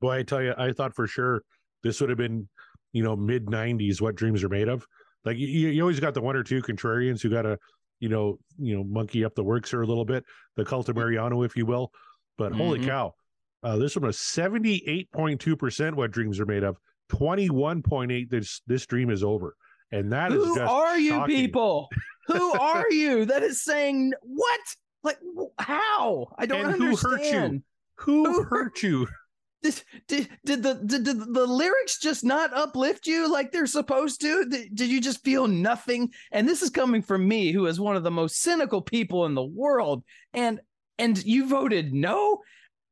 Boy, 0.00 0.18
I 0.18 0.22
tell 0.22 0.42
you, 0.42 0.54
I 0.56 0.72
thought 0.72 0.94
for 0.94 1.06
sure 1.06 1.42
this 1.82 2.00
would 2.00 2.08
have 2.08 2.18
been, 2.18 2.48
you 2.92 3.02
know, 3.02 3.14
mid 3.16 3.46
'90s. 3.46 4.00
What 4.00 4.14
dreams 4.14 4.42
are 4.42 4.48
made 4.48 4.68
of. 4.68 4.86
Like 5.24 5.36
you, 5.36 5.46
you 5.68 5.82
always 5.82 6.00
got 6.00 6.14
the 6.14 6.22
one 6.22 6.34
or 6.36 6.42
two 6.42 6.62
contrarians 6.62 7.20
who 7.20 7.28
got 7.28 7.42
to, 7.42 7.58
you 7.98 8.08
know, 8.08 8.38
you 8.58 8.74
know, 8.74 8.84
monkey 8.84 9.22
up 9.24 9.34
the 9.34 9.44
works 9.44 9.70
here 9.70 9.82
a 9.82 9.86
little 9.86 10.06
bit, 10.06 10.24
the 10.56 10.64
cult 10.64 10.88
of 10.88 10.96
Mariano, 10.96 11.42
if 11.42 11.56
you 11.56 11.66
will. 11.66 11.92
But 12.38 12.52
holy 12.52 12.78
Mhm. 12.78 12.86
cow, 12.86 13.14
uh, 13.62 13.76
this 13.76 13.96
one 13.96 14.06
was 14.06 14.16
78.2 14.16 15.56
percent. 15.56 15.94
What 15.96 16.10
dreams 16.10 16.40
are 16.40 16.46
made 16.46 16.64
of. 16.64 16.78
21.8. 17.10 18.30
This 18.30 18.62
this 18.66 18.86
dream 18.86 19.10
is 19.10 19.22
over, 19.22 19.54
and 19.92 20.12
that 20.12 20.32
is 20.32 20.44
Who 20.44 20.60
are 20.60 20.98
you 20.98 21.10
shocking. 21.10 21.36
people? 21.36 21.88
Who 22.26 22.52
are 22.52 22.90
you 22.90 23.24
that 23.26 23.42
is 23.42 23.62
saying 23.62 24.12
what? 24.22 24.60
Like 25.02 25.18
how? 25.58 26.28
I 26.38 26.46
don't 26.46 26.66
And 26.66 26.74
who 26.82 26.96
hurt 26.96 27.22
you? 27.22 27.62
Who, 27.96 28.24
Who 28.24 28.42
hurt 28.44 28.82
you? 28.82 29.06
Did, 29.62 29.82
did, 30.08 30.28
did 30.46 30.62
the 30.62 30.74
did, 30.86 31.04
did 31.04 31.18
the 31.18 31.46
lyrics 31.46 31.98
just 31.98 32.24
not 32.24 32.54
uplift 32.54 33.06
you 33.06 33.30
like 33.30 33.52
they're 33.52 33.66
supposed 33.66 34.22
to? 34.22 34.46
Did, 34.46 34.74
did 34.74 34.88
you 34.88 35.02
just 35.02 35.22
feel 35.22 35.46
nothing? 35.46 36.08
And 36.32 36.48
this 36.48 36.62
is 36.62 36.70
coming 36.70 37.02
from 37.02 37.28
me, 37.28 37.52
who 37.52 37.66
is 37.66 37.78
one 37.78 37.94
of 37.94 38.02
the 38.02 38.10
most 38.10 38.40
cynical 38.40 38.80
people 38.80 39.26
in 39.26 39.34
the 39.34 39.44
world. 39.44 40.02
And 40.32 40.60
and 40.98 41.22
you 41.22 41.46
voted 41.46 41.92
no. 41.92 42.38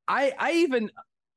I 0.07 0.35
I 0.39 0.53
even 0.57 0.91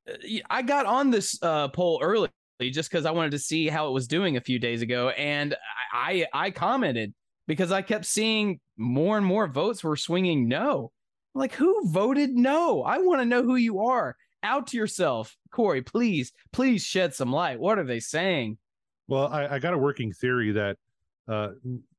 uh, 0.09 0.15
I 0.49 0.63
got 0.63 0.85
on 0.85 1.11
this 1.11 1.41
uh, 1.41 1.69
poll 1.69 2.01
early 2.03 2.27
just 2.69 2.89
because 2.89 3.05
I 3.05 3.11
wanted 3.11 3.31
to 3.31 3.39
see 3.39 3.67
how 3.67 3.87
it 3.87 3.91
was 3.91 4.07
doing 4.07 4.37
a 4.37 4.41
few 4.41 4.59
days 4.59 4.81
ago, 4.81 5.09
and 5.09 5.55
I 5.93 6.25
I, 6.33 6.45
I 6.47 6.51
commented 6.51 7.13
because 7.47 7.71
I 7.71 7.81
kept 7.81 8.05
seeing 8.05 8.59
more 8.77 9.17
and 9.17 9.25
more 9.25 9.47
votes 9.47 9.83
were 9.83 9.97
swinging 9.97 10.47
no. 10.47 10.91
Like 11.33 11.53
who 11.53 11.89
voted 11.89 12.31
no? 12.31 12.83
I 12.83 12.97
want 12.99 13.21
to 13.21 13.25
know 13.25 13.43
who 13.43 13.55
you 13.55 13.79
are. 13.81 14.15
Out 14.43 14.67
to 14.67 14.77
yourself, 14.77 15.37
Corey. 15.51 15.81
Please, 15.81 16.31
please 16.51 16.83
shed 16.83 17.13
some 17.13 17.31
light. 17.31 17.59
What 17.59 17.77
are 17.77 17.83
they 17.83 17.99
saying? 17.99 18.57
Well, 19.07 19.27
I, 19.27 19.47
I 19.47 19.59
got 19.59 19.73
a 19.73 19.77
working 19.77 20.11
theory 20.11 20.51
that 20.53 20.77
uh, 21.27 21.49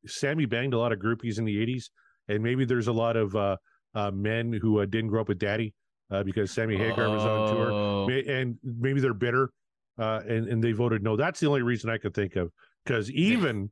Sammy 0.06 0.44
banged 0.46 0.74
a 0.74 0.78
lot 0.78 0.92
of 0.92 0.98
groupies 0.98 1.38
in 1.38 1.44
the 1.44 1.56
'80s, 1.56 1.84
and 2.28 2.42
maybe 2.42 2.64
there's 2.64 2.88
a 2.88 2.92
lot 2.92 3.16
of 3.16 3.34
uh, 3.36 3.56
uh, 3.94 4.10
men 4.10 4.52
who 4.52 4.80
uh, 4.80 4.86
didn't 4.86 5.08
grow 5.08 5.20
up 5.20 5.28
with 5.28 5.38
daddy 5.38 5.72
uh, 6.10 6.22
because 6.22 6.50
Sammy 6.50 6.76
Hagar 6.76 7.08
was 7.08 7.22
on 7.22 7.54
tour, 7.54 7.72
Oh. 7.72 8.08
And 8.08 8.58
maybe 8.62 9.00
they're 9.00 9.14
bitter, 9.14 9.50
uh, 9.98 10.20
and 10.28 10.48
and 10.48 10.62
they 10.62 10.72
voted 10.72 11.02
no. 11.02 11.16
That's 11.16 11.40
the 11.40 11.46
only 11.48 11.62
reason 11.62 11.90
I 11.90 11.98
could 11.98 12.14
think 12.14 12.36
of. 12.36 12.50
Because 12.84 13.10
even 13.12 13.70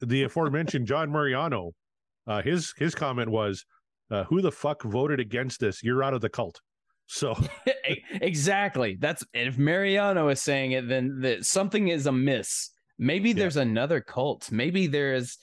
the 0.00 0.24
aforementioned 0.24 0.86
John 0.86 1.10
Mariano, 1.10 1.72
uh, 2.26 2.42
his 2.42 2.72
his 2.76 2.94
comment 2.94 3.30
was, 3.30 3.64
uh, 4.10 4.24
"Who 4.24 4.40
the 4.42 4.52
fuck 4.52 4.82
voted 4.82 5.20
against 5.20 5.60
this? 5.60 5.82
You're 5.82 6.02
out 6.02 6.14
of 6.14 6.20
the 6.20 6.28
cult." 6.28 6.60
So 7.06 7.36
exactly. 8.10 8.96
That's 9.00 9.24
if 9.32 9.58
Mariano 9.58 10.28
is 10.28 10.42
saying 10.42 10.72
it, 10.72 10.88
then 10.88 11.38
something 11.42 11.88
is 11.88 12.06
amiss. 12.06 12.70
Maybe 12.98 13.32
there's 13.32 13.56
another 13.56 14.00
cult. 14.00 14.50
Maybe 14.50 14.86
there's 14.86 15.38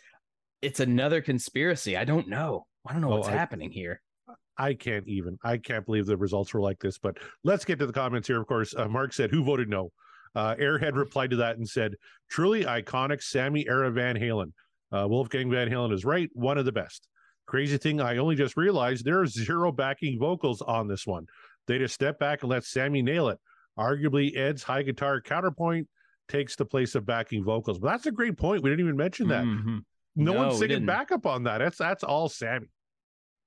it's 0.61 0.79
another 0.79 1.21
conspiracy. 1.21 1.95
I 1.97 2.03
don't 2.05 2.27
know. 2.27 2.65
I 2.87 2.93
don't 2.93 3.01
know 3.01 3.13
Oh, 3.13 3.17
what's 3.17 3.27
I- 3.29 3.31
happening 3.33 3.71
here. 3.71 4.01
I 4.57 4.75
can't 4.75 5.07
even. 5.07 5.37
I 5.43 5.57
can't 5.57 5.83
believe 5.85 6.05
the 6.05 6.15
results 6.17 6.53
were 6.53 6.61
like 6.61 6.79
this. 6.79 6.99
But 6.99 7.17
let's 7.43 7.65
get 7.65 7.79
to 7.79 7.87
the 7.87 7.93
comments 7.93 8.27
here. 8.27 8.39
Of 8.39 8.45
course, 8.47 8.75
uh, 8.75 8.87
Mark 8.87 9.11
said, 9.13 9.31
"Who 9.31 9.43
voted 9.43 9.67
no?" 9.67 9.91
Uh, 10.35 10.55
Airhead 10.55 10.95
replied 10.95 11.29
to 11.31 11.35
that 11.37 11.57
and 11.57 11.67
said, 11.67 11.95
"Truly 12.29 12.63
iconic 12.65 13.21
Sammy 13.21 13.67
era 13.67 13.91
Van 13.91 14.15
Halen. 14.15 14.51
Uh, 14.91 15.07
Wolfgang 15.07 15.49
Van 15.49 15.69
Halen 15.69 15.93
is 15.93 16.05
right. 16.05 16.29
One 16.33 16.57
of 16.57 16.65
the 16.65 16.71
best. 16.71 17.07
Crazy 17.45 17.77
thing, 17.77 17.99
I 17.99 18.17
only 18.17 18.35
just 18.35 18.55
realized 18.55 19.03
there 19.03 19.19
are 19.19 19.27
zero 19.27 19.71
backing 19.71 20.17
vocals 20.17 20.61
on 20.61 20.87
this 20.87 21.05
one. 21.05 21.25
They 21.67 21.77
just 21.77 21.93
step 21.93 22.17
back 22.19 22.41
and 22.41 22.49
let 22.49 22.63
Sammy 22.63 23.01
nail 23.01 23.29
it. 23.29 23.39
Arguably, 23.77 24.35
Ed's 24.37 24.63
high 24.63 24.83
guitar 24.83 25.19
counterpoint 25.19 25.87
takes 26.29 26.55
the 26.55 26.65
place 26.65 26.95
of 26.95 27.05
backing 27.05 27.43
vocals. 27.43 27.79
But 27.79 27.89
that's 27.89 28.05
a 28.05 28.11
great 28.11 28.37
point. 28.37 28.63
We 28.63 28.69
didn't 28.69 28.85
even 28.85 28.95
mention 28.97 29.27
that. 29.27 29.43
Mhm. 29.43 29.83
No, 30.15 30.33
No, 30.33 30.39
one's 30.39 30.59
singing 30.59 30.85
backup 30.85 31.25
on 31.25 31.43
that. 31.43 31.57
That's 31.57 31.77
that's 31.77 32.03
all 32.03 32.29
Sammy. 32.29 32.67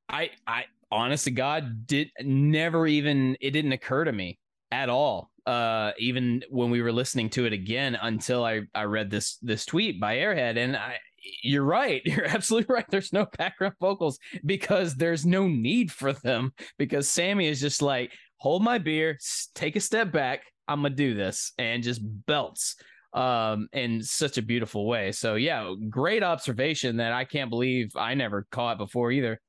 I 0.09 0.31
I 0.46 0.66
honest 0.90 1.25
to 1.25 1.31
God 1.31 1.87
did 1.87 2.11
never 2.20 2.87
even 2.87 3.37
it 3.40 3.53
didn't 3.53 3.72
occur 3.72 4.05
to 4.05 4.12
me 4.12 4.38
at 4.70 4.88
all. 4.88 5.31
Uh 5.46 5.92
even 5.98 6.42
when 6.50 6.70
we 6.70 6.82
were 6.82 6.92
listening 6.92 7.30
to 7.30 7.46
it 7.46 7.52
again 7.52 7.96
until 8.00 8.44
I 8.44 8.62
I 8.74 8.85
read 8.85 9.11
this 9.11 9.38
this 9.42 9.64
tweet 9.64 10.00
by 10.00 10.16
Airhead 10.16 10.56
and 10.56 10.76
I 10.76 10.98
you're 11.42 11.64
right. 11.64 12.02
You're 12.04 12.26
absolutely 12.26 12.72
right. 12.72 12.87
There's 12.88 13.12
no 13.12 13.26
background 13.38 13.74
vocals 13.80 14.18
because 14.44 14.94
there's 14.94 15.26
no 15.26 15.48
need 15.48 15.90
for 15.90 16.12
them 16.12 16.52
because 16.78 17.09
Sammy 17.09 17.48
is 17.48 17.61
just 17.61 17.82
like 17.82 18.12
hold 18.38 18.62
my 18.62 18.78
beer, 18.78 19.18
take 19.54 19.76
a 19.76 19.80
step 19.80 20.12
back, 20.12 20.42
I'm 20.68 20.82
going 20.82 20.92
to 20.92 20.96
do 20.96 21.14
this 21.14 21.52
and 21.59 21.82
just 21.82 22.00
belts 22.26 22.76
um 23.12 23.68
in 23.72 24.02
such 24.02 24.37
a 24.37 24.42
beautiful 24.42 24.87
way. 24.87 25.12
So 25.12 25.37
yeah, 25.37 25.72
great 25.88 26.22
observation 26.22 26.98
that 26.98 27.12
I 27.12 27.24
can't 27.24 27.50
believe 27.50 27.92
I 27.96 28.14
never 28.14 28.46
caught 28.50 28.78
before 28.78 29.11
either. 29.11 29.40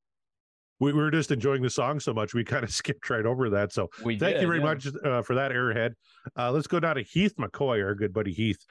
We, 0.80 0.94
we 0.94 1.00
were 1.00 1.12
just 1.12 1.32
enjoying 1.32 1.62
the 1.62 1.70
song 1.70 2.00
so 2.00 2.14
much 2.14 2.34
we 2.34 2.44
kind 2.44 2.64
of 2.64 2.72
skipped 2.82 3.10
right 3.10 3.26
over 3.26 3.50
that 3.50 3.72
so 3.74 3.90
We 4.04 4.18
thank 4.18 4.36
did, 4.36 4.42
you 4.42 4.48
very 4.48 4.60
yeah. 4.60 4.66
much 4.66 4.88
uh, 4.88 5.22
for 5.22 5.36
that 5.36 5.52
airhead 5.52 5.92
uh, 6.38 6.52
let's 6.52 6.68
go 6.68 6.80
down 6.80 6.96
to 6.96 7.04
heath 7.04 7.36
mccoy 7.38 7.84
our 7.84 7.96
good 7.96 8.14
buddy 8.14 8.34
heath 8.34 8.66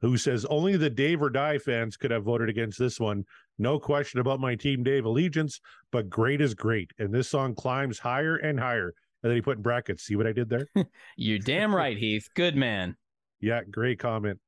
who 0.00 0.16
says 0.16 0.44
only 0.46 0.76
the 0.76 0.90
dave 0.90 1.22
or 1.22 1.30
die 1.30 1.58
fans 1.58 1.96
could 1.96 2.10
have 2.10 2.24
voted 2.24 2.48
against 2.48 2.78
this 2.78 2.98
one 2.98 3.24
no 3.58 3.78
question 3.78 4.20
about 4.20 4.40
my 4.40 4.54
team 4.54 4.82
dave 4.82 5.04
allegiance 5.04 5.60
but 5.90 6.08
great 6.08 6.40
is 6.40 6.54
great 6.54 6.90
and 6.98 7.12
this 7.12 7.28
song 7.28 7.54
climbs 7.54 7.98
higher 7.98 8.36
and 8.36 8.58
higher 8.58 8.94
And 9.22 9.30
then 9.30 9.36
he 9.36 9.42
put 9.42 9.56
in 9.58 9.62
brackets. 9.62 10.02
See 10.04 10.16
what 10.16 10.26
I 10.26 10.32
did 10.32 10.48
there? 10.48 10.66
You're 11.16 11.38
damn 11.38 11.74
right, 11.74 11.96
Heath. 11.96 12.28
Good 12.34 12.56
man. 12.56 12.96
Yeah, 13.40 13.62
great 13.62 13.98
comment. 13.98 14.40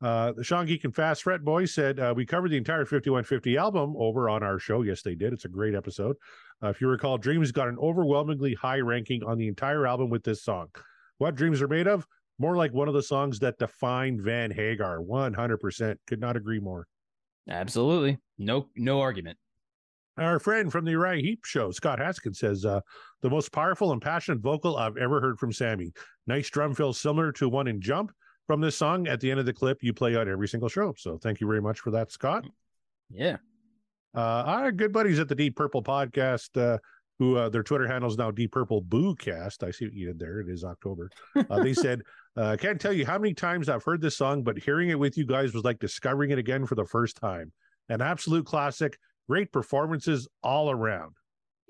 Uh, 0.00 0.32
the 0.32 0.42
Sean 0.42 0.66
Geek 0.66 0.84
and 0.84 0.94
Fast 0.94 1.22
Fret 1.22 1.44
Boy 1.44 1.64
said, 1.64 2.00
uh, 2.00 2.12
We 2.16 2.26
covered 2.26 2.50
the 2.50 2.56
entire 2.56 2.84
5150 2.84 3.56
album 3.56 3.94
over 3.96 4.28
on 4.28 4.42
our 4.42 4.58
show. 4.58 4.82
Yes, 4.82 5.02
they 5.02 5.14
did. 5.14 5.32
It's 5.32 5.44
a 5.44 5.48
great 5.48 5.74
episode. 5.74 6.16
Uh, 6.62 6.68
if 6.68 6.80
you 6.80 6.88
recall, 6.88 7.18
Dreams 7.18 7.50
got 7.52 7.68
an 7.68 7.78
overwhelmingly 7.78 8.54
high 8.54 8.80
ranking 8.80 9.24
on 9.24 9.38
the 9.38 9.48
entire 9.48 9.86
album 9.86 10.10
with 10.10 10.22
this 10.22 10.44
song. 10.44 10.68
What 11.18 11.34
Dreams 11.34 11.60
Are 11.60 11.68
Made 11.68 11.88
Of? 11.88 12.06
More 12.38 12.56
like 12.56 12.72
one 12.72 12.88
of 12.88 12.94
the 12.94 13.02
songs 13.02 13.38
that 13.40 13.58
defined 13.58 14.22
Van 14.22 14.50
Hagar. 14.50 15.00
100%. 15.00 15.96
Could 16.06 16.20
not 16.20 16.36
agree 16.36 16.60
more. 16.60 16.86
Absolutely. 17.48 18.18
No 18.38 18.68
no 18.76 19.00
argument. 19.00 19.36
Our 20.18 20.38
friend 20.38 20.70
from 20.70 20.84
the 20.84 20.90
Uriah 20.92 21.22
Heep 21.22 21.44
show, 21.44 21.70
Scott 21.70 21.98
Haskins, 21.98 22.38
says 22.38 22.64
uh, 22.64 22.80
the 23.22 23.30
most 23.30 23.50
powerful 23.50 23.92
and 23.92 24.02
passionate 24.02 24.40
vocal 24.40 24.76
I've 24.76 24.98
ever 24.98 25.20
heard 25.20 25.38
from 25.38 25.52
Sammy. 25.52 25.92
Nice 26.26 26.50
drum 26.50 26.74
fill 26.74 26.92
similar 26.92 27.32
to 27.32 27.48
one 27.48 27.66
in 27.66 27.80
Jump 27.80 28.12
from 28.46 28.60
this 28.60 28.76
song 28.76 29.08
at 29.08 29.20
the 29.20 29.30
end 29.30 29.40
of 29.40 29.46
the 29.46 29.52
clip 29.52 29.78
you 29.82 29.94
play 29.94 30.14
on 30.14 30.28
every 30.28 30.48
single 30.48 30.68
show. 30.68 30.94
So 30.98 31.18
thank 31.18 31.40
you 31.40 31.46
very 31.46 31.62
much 31.62 31.80
for 31.80 31.90
that, 31.92 32.12
Scott. 32.12 32.44
Yeah. 33.10 33.38
Uh, 34.14 34.42
our 34.46 34.72
good 34.72 34.92
buddies 34.92 35.18
at 35.18 35.28
the 35.28 35.34
Deep 35.34 35.56
Purple 35.56 35.82
podcast, 35.82 36.60
uh, 36.60 36.78
who 37.18 37.36
uh, 37.36 37.48
their 37.48 37.62
Twitter 37.62 37.86
handle 37.86 38.10
is 38.10 38.18
now 38.18 38.30
Deep 38.30 38.52
Purple 38.52 38.80
Boo 38.80 39.14
Cast. 39.14 39.62
I 39.62 39.70
see 39.70 39.86
what 39.86 39.94
you 39.94 40.06
did 40.06 40.18
there. 40.18 40.40
It 40.40 40.48
is 40.48 40.64
October. 40.64 41.10
Uh, 41.36 41.62
they 41.62 41.72
said, 41.72 42.02
uh, 42.36 42.46
I 42.46 42.56
can't 42.56 42.80
tell 42.80 42.92
you 42.92 43.06
how 43.06 43.18
many 43.18 43.34
times 43.34 43.68
I've 43.68 43.84
heard 43.84 44.00
this 44.00 44.16
song, 44.16 44.42
but 44.42 44.58
hearing 44.58 44.90
it 44.90 44.98
with 44.98 45.16
you 45.16 45.26
guys 45.26 45.54
was 45.54 45.64
like 45.64 45.78
discovering 45.78 46.30
it 46.30 46.38
again 46.38 46.66
for 46.66 46.74
the 46.74 46.84
first 46.84 47.16
time. 47.16 47.52
An 47.88 48.00
absolute 48.00 48.46
classic. 48.46 48.98
Great 49.28 49.52
performances 49.52 50.28
all 50.42 50.70
around. 50.70 51.14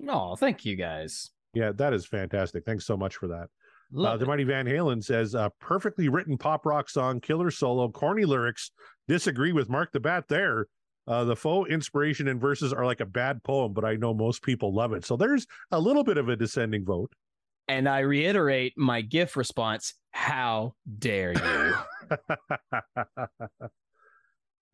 Oh, 0.07 0.35
thank 0.35 0.65
you 0.65 0.75
guys. 0.75 1.31
Yeah, 1.53 1.71
that 1.75 1.93
is 1.93 2.05
fantastic. 2.05 2.65
Thanks 2.65 2.85
so 2.85 2.97
much 2.97 3.15
for 3.15 3.27
that. 3.27 3.47
Uh, 3.95 4.17
the. 4.17 4.25
Mighty 4.25 4.43
Van 4.43 4.65
Halen 4.65 5.03
says, 5.03 5.35
uh, 5.35 5.49
perfectly 5.59 6.09
written 6.09 6.37
pop 6.37 6.65
rock 6.65 6.89
song, 6.89 7.19
killer 7.19 7.51
solo, 7.51 7.89
corny 7.89 8.25
lyrics. 8.25 8.71
Disagree 9.07 9.51
with 9.51 9.69
Mark 9.69 9.91
the 9.91 9.99
Bat 9.99 10.25
there. 10.29 10.65
Uh, 11.05 11.23
the 11.25 11.35
faux 11.35 11.69
inspiration 11.69 12.27
and 12.27 12.39
verses 12.39 12.71
are 12.71 12.85
like 12.85 13.01
a 13.01 13.05
bad 13.05 13.43
poem, 13.43 13.73
but 13.73 13.83
I 13.83 13.95
know 13.95 14.13
most 14.13 14.41
people 14.41 14.73
love 14.73 14.93
it. 14.93 15.05
So 15.05 15.17
there's 15.17 15.45
a 15.71 15.79
little 15.79 16.03
bit 16.03 16.17
of 16.17 16.29
a 16.29 16.35
descending 16.35 16.85
vote. 16.85 17.11
And 17.67 17.87
I 17.87 17.99
reiterate 17.99 18.73
my 18.77 19.01
GIF 19.01 19.35
response. 19.35 19.93
How 20.11 20.75
dare 20.99 21.33
you? 21.33 22.17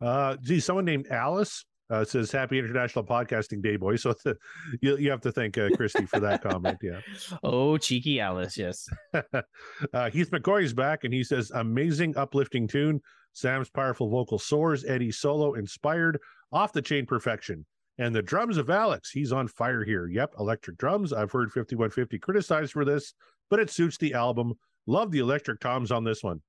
uh, 0.00 0.36
gee, 0.42 0.60
someone 0.60 0.84
named 0.84 1.06
Alice 1.08 1.64
uh, 1.90 2.04
says, 2.04 2.30
Happy 2.30 2.58
International 2.58 3.04
Podcasting 3.04 3.62
Day, 3.62 3.76
boy. 3.76 3.96
So 4.00 4.14
th- 4.14 4.36
you, 4.80 4.96
you 4.96 5.10
have 5.10 5.20
to 5.22 5.32
thank 5.32 5.58
uh, 5.58 5.68
Christy 5.76 6.06
for 6.06 6.20
that 6.20 6.42
comment. 6.42 6.78
Yeah. 6.82 7.00
oh, 7.42 7.76
cheeky 7.76 8.20
Alice. 8.20 8.56
Yes. 8.56 8.88
uh, 9.12 10.10
Heath 10.10 10.30
McCoy 10.30 10.62
is 10.62 10.72
back 10.72 11.04
and 11.04 11.12
he 11.12 11.22
says, 11.22 11.50
amazing, 11.50 12.16
uplifting 12.16 12.66
tune. 12.66 13.00
Sam's 13.32 13.68
powerful 13.68 14.08
vocal 14.08 14.38
soars, 14.38 14.84
Eddie 14.84 15.12
solo 15.12 15.54
inspired, 15.54 16.18
off 16.52 16.72
the 16.72 16.82
chain 16.82 17.04
perfection. 17.04 17.66
And 17.98 18.14
the 18.14 18.22
drums 18.22 18.56
of 18.56 18.70
Alex, 18.70 19.10
he's 19.10 19.32
on 19.32 19.46
fire 19.48 19.84
here. 19.84 20.08
Yep, 20.08 20.36
electric 20.38 20.78
drums. 20.78 21.12
I've 21.12 21.30
heard 21.30 21.52
5150 21.52 22.18
criticized 22.18 22.72
for 22.72 22.84
this, 22.84 23.12
but 23.50 23.60
it 23.60 23.70
suits 23.70 23.98
the 23.98 24.14
album. 24.14 24.54
Love 24.86 25.10
the 25.10 25.18
electric 25.18 25.60
toms 25.60 25.92
on 25.92 26.04
this 26.04 26.22
one. 26.22 26.40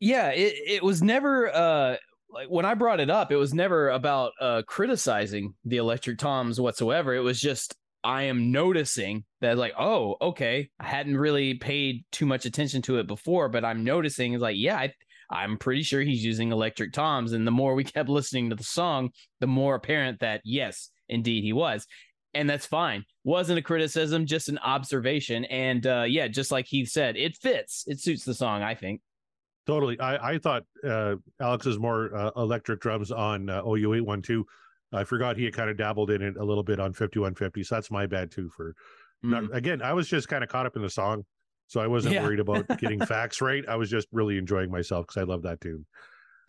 Yeah, 0.00 0.30
it, 0.30 0.54
it 0.66 0.82
was 0.82 1.02
never 1.02 1.54
uh 1.54 1.96
like 2.32 2.48
when 2.48 2.64
I 2.64 2.74
brought 2.74 3.00
it 3.00 3.10
up, 3.10 3.32
it 3.32 3.36
was 3.36 3.54
never 3.54 3.90
about 3.90 4.32
uh 4.40 4.62
criticizing 4.66 5.54
the 5.64 5.78
electric 5.78 6.18
toms 6.18 6.60
whatsoever. 6.60 7.14
It 7.14 7.20
was 7.20 7.40
just 7.40 7.74
I 8.02 8.24
am 8.24 8.50
noticing 8.50 9.24
that 9.40 9.58
like, 9.58 9.74
oh, 9.78 10.16
okay. 10.20 10.70
I 10.78 10.86
hadn't 10.86 11.16
really 11.16 11.54
paid 11.54 12.04
too 12.12 12.26
much 12.26 12.46
attention 12.46 12.82
to 12.82 12.98
it 12.98 13.06
before, 13.06 13.48
but 13.48 13.64
I'm 13.64 13.84
noticing 13.84 14.32
is 14.32 14.40
like, 14.40 14.56
yeah, 14.58 14.76
I 14.78 14.92
I'm 15.30 15.58
pretty 15.58 15.82
sure 15.82 16.00
he's 16.00 16.24
using 16.24 16.50
electric 16.50 16.92
toms. 16.92 17.32
And 17.32 17.46
the 17.46 17.52
more 17.52 17.74
we 17.74 17.84
kept 17.96 18.08
listening 18.08 18.50
to 18.50 18.56
the 18.56 18.64
song, 18.64 19.10
the 19.40 19.46
more 19.46 19.74
apparent 19.74 20.20
that 20.20 20.40
yes, 20.44 20.90
indeed 21.08 21.44
he 21.44 21.52
was. 21.52 21.86
And 22.32 22.48
that's 22.48 22.66
fine. 22.66 23.04
Wasn't 23.24 23.58
a 23.58 23.62
criticism, 23.62 24.24
just 24.24 24.48
an 24.48 24.58
observation. 24.58 25.44
And 25.46 25.86
uh 25.86 26.04
yeah, 26.06 26.28
just 26.28 26.50
like 26.50 26.66
Heath 26.66 26.90
said, 26.90 27.16
it 27.16 27.36
fits. 27.36 27.84
It 27.86 28.00
suits 28.00 28.24
the 28.24 28.34
song, 28.34 28.62
I 28.62 28.74
think. 28.74 29.00
Totally. 29.70 30.00
I, 30.00 30.32
I 30.32 30.38
thought 30.38 30.64
uh, 30.84 31.14
Alex's 31.40 31.78
more 31.78 32.12
uh, 32.14 32.30
electric 32.36 32.80
drums 32.80 33.12
on 33.12 33.48
uh, 33.48 33.62
OU 33.64 33.94
812. 33.94 34.44
I 34.92 35.04
forgot 35.04 35.36
he 35.36 35.44
had 35.44 35.54
kind 35.54 35.70
of 35.70 35.76
dabbled 35.76 36.10
in 36.10 36.22
it 36.22 36.36
a 36.36 36.42
little 36.44 36.64
bit 36.64 36.80
on 36.80 36.92
5150. 36.92 37.62
So 37.62 37.76
that's 37.76 37.88
my 37.90 38.06
bad 38.06 38.32
too. 38.32 38.50
For 38.56 38.74
not, 39.22 39.54
again, 39.54 39.80
I 39.80 39.92
was 39.92 40.08
just 40.08 40.26
kind 40.28 40.42
of 40.42 40.50
caught 40.50 40.66
up 40.66 40.74
in 40.74 40.82
the 40.82 40.90
song. 40.90 41.24
So 41.68 41.80
I 41.80 41.86
wasn't 41.86 42.14
Yeah. 42.16 42.24
worried 42.24 42.40
about 42.40 42.66
getting 42.80 43.00
facts 43.06 43.40
right. 43.40 43.62
I 43.68 43.76
was 43.76 43.88
just 43.88 44.08
really 44.10 44.38
enjoying 44.38 44.72
myself 44.72 45.06
because 45.06 45.20
I 45.20 45.24
love 45.24 45.42
that 45.42 45.60
tune. 45.60 45.86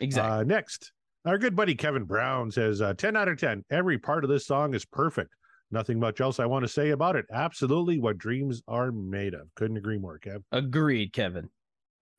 Exactly. 0.00 0.32
Uh, 0.40 0.42
next, 0.42 0.90
our 1.24 1.38
good 1.38 1.54
buddy 1.54 1.76
Kevin 1.76 2.02
Brown 2.02 2.50
says 2.50 2.82
uh, 2.82 2.92
10 2.94 3.16
out 3.16 3.28
of 3.28 3.38
10. 3.38 3.64
Every 3.70 3.98
part 3.98 4.24
of 4.24 4.30
this 4.30 4.46
song 4.46 4.74
is 4.74 4.84
perfect. 4.84 5.36
Nothing 5.70 6.00
much 6.00 6.20
else 6.20 6.40
I 6.40 6.46
want 6.46 6.64
to 6.64 6.68
say 6.68 6.90
about 6.90 7.14
it. 7.14 7.24
Absolutely 7.32 8.00
what 8.00 8.18
dreams 8.18 8.62
are 8.66 8.90
made 8.90 9.34
of. 9.34 9.46
Couldn't 9.54 9.76
agree 9.76 9.96
more, 9.98 10.18
Kev. 10.18 10.42
Agreed, 10.50 11.12
Kevin. 11.12 11.48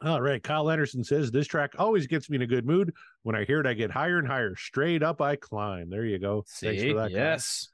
All 0.03 0.21
right. 0.21 0.43
Kyle 0.43 0.69
Anderson 0.69 1.03
says 1.03 1.31
this 1.31 1.47
track 1.47 1.73
always 1.79 2.07
gets 2.07 2.29
me 2.29 2.35
in 2.35 2.41
a 2.41 2.47
good 2.47 2.65
mood. 2.65 2.93
When 3.23 3.35
I 3.35 3.45
hear 3.45 3.61
it, 3.61 3.65
I 3.65 3.73
get 3.73 3.89
higher 3.89 4.19
and 4.19 4.27
higher. 4.27 4.55
Straight 4.55 5.01
up, 5.01 5.21
I 5.21 5.37
climb. 5.37 5.89
There 5.89 6.05
you 6.05 6.19
go. 6.19 6.43
Thanks 6.59 6.83
for 6.83 6.93
that. 6.95 7.09
Kyle. 7.09 7.11
Yes. 7.11 7.69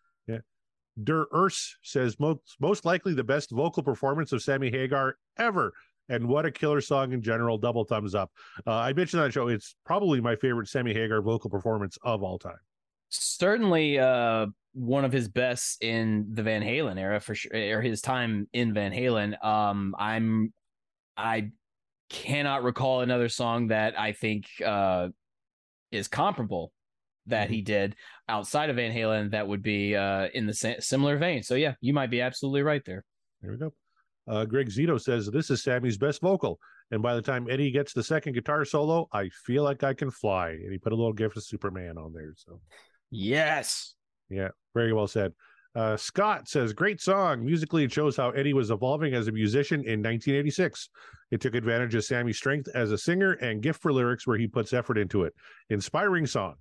Der 1.03 1.27
Urs 1.27 1.75
says 1.81 2.19
most 2.19 2.57
most 2.59 2.83
likely 2.83 3.13
the 3.13 3.23
best 3.23 3.51
vocal 3.51 3.81
performance 3.81 4.33
of 4.33 4.41
Sammy 4.41 4.69
Hagar 4.69 5.15
ever. 5.37 5.71
And 6.09 6.27
what 6.27 6.45
a 6.45 6.51
killer 6.51 6.81
song 6.81 7.13
in 7.13 7.21
general. 7.21 7.57
Double 7.57 7.85
thumbs 7.85 8.15
up. 8.15 8.31
Uh, 8.67 8.73
I 8.73 8.93
mentioned 8.93 9.21
on 9.21 9.27
the 9.27 9.31
show, 9.31 9.47
it's 9.47 9.75
probably 9.85 10.19
my 10.19 10.35
favorite 10.35 10.67
Sammy 10.67 10.93
Hagar 10.93 11.21
vocal 11.21 11.49
performance 11.49 11.97
of 12.01 12.21
all 12.23 12.37
time. 12.37 12.57
Certainly 13.09 13.99
uh 13.99 14.47
one 14.73 15.05
of 15.05 15.11
his 15.11 15.27
best 15.27 15.81
in 15.81 16.27
the 16.33 16.43
Van 16.43 16.61
Halen 16.61 16.99
era 16.99 17.19
for 17.19 17.33
sure 17.33 17.51
or 17.53 17.81
his 17.81 18.01
time 18.01 18.47
in 18.53 18.73
Van 18.73 18.91
Halen. 18.91 19.41
Um 19.43 19.95
I'm 19.97 20.53
I 21.15 21.51
cannot 22.09 22.63
recall 22.63 23.01
another 23.01 23.29
song 23.29 23.67
that 23.67 23.99
I 23.99 24.11
think 24.13 24.47
uh 24.65 25.09
is 25.91 26.07
comparable 26.07 26.71
that 27.27 27.49
he 27.49 27.61
did 27.61 27.95
outside 28.27 28.69
of 28.69 28.77
Van 28.77 28.91
Halen 28.91 29.31
that 29.31 29.47
would 29.47 29.61
be 29.61 29.95
uh 29.95 30.27
in 30.33 30.45
the 30.47 30.53
similar 30.79 31.17
vein. 31.17 31.43
So 31.43 31.55
yeah, 31.55 31.75
you 31.81 31.93
might 31.93 32.09
be 32.09 32.21
absolutely 32.21 32.63
right 32.63 32.81
there. 32.85 33.03
There 33.41 33.51
we 33.51 33.57
go. 33.57 33.73
Uh, 34.27 34.45
Greg 34.45 34.69
Zito 34.69 34.99
says 35.01 35.27
this 35.27 35.49
is 35.49 35.63
Sammy's 35.63 35.97
best 35.97 36.21
vocal, 36.21 36.59
and 36.91 37.01
by 37.01 37.15
the 37.15 37.21
time 37.21 37.47
Eddie 37.49 37.71
gets 37.71 37.93
the 37.93 38.03
second 38.03 38.33
guitar 38.33 38.63
solo, 38.63 39.07
I 39.11 39.29
feel 39.45 39.63
like 39.63 39.83
I 39.83 39.93
can 39.93 40.11
fly. 40.11 40.49
And 40.49 40.71
he 40.71 40.77
put 40.77 40.93
a 40.93 40.95
little 40.95 41.13
gift 41.13 41.37
of 41.37 41.43
Superman 41.43 41.97
on 41.97 42.13
there. 42.13 42.33
So 42.35 42.59
Yes. 43.09 43.95
yeah, 44.29 44.49
very 44.75 44.93
well 44.93 45.07
said. 45.07 45.33
Uh, 45.75 45.95
Scott 45.95 46.47
says 46.47 46.73
great 46.73 46.99
song. 46.99 47.45
Musically, 47.45 47.83
it 47.83 47.91
shows 47.91 48.17
how 48.17 48.31
Eddie 48.31 48.53
was 48.53 48.71
evolving 48.71 49.13
as 49.13 49.27
a 49.27 49.31
musician 49.31 49.79
in 49.81 50.01
1986. 50.01 50.89
It 51.31 51.41
took 51.41 51.53
advantage 51.53 51.93
of 51.95 52.03
Sammy's 52.03 52.37
strength 52.37 52.67
as 52.73 52.91
a 52.91 52.97
singer 52.97 53.33
and 53.33 53.61
gift 53.61 53.81
for 53.81 53.93
lyrics 53.93 54.25
where 54.25 54.37
he 54.37 54.47
puts 54.47 54.73
effort 54.73 54.97
into 54.97 55.23
it. 55.23 55.33
Inspiring 55.69 56.25
song. 56.25 56.55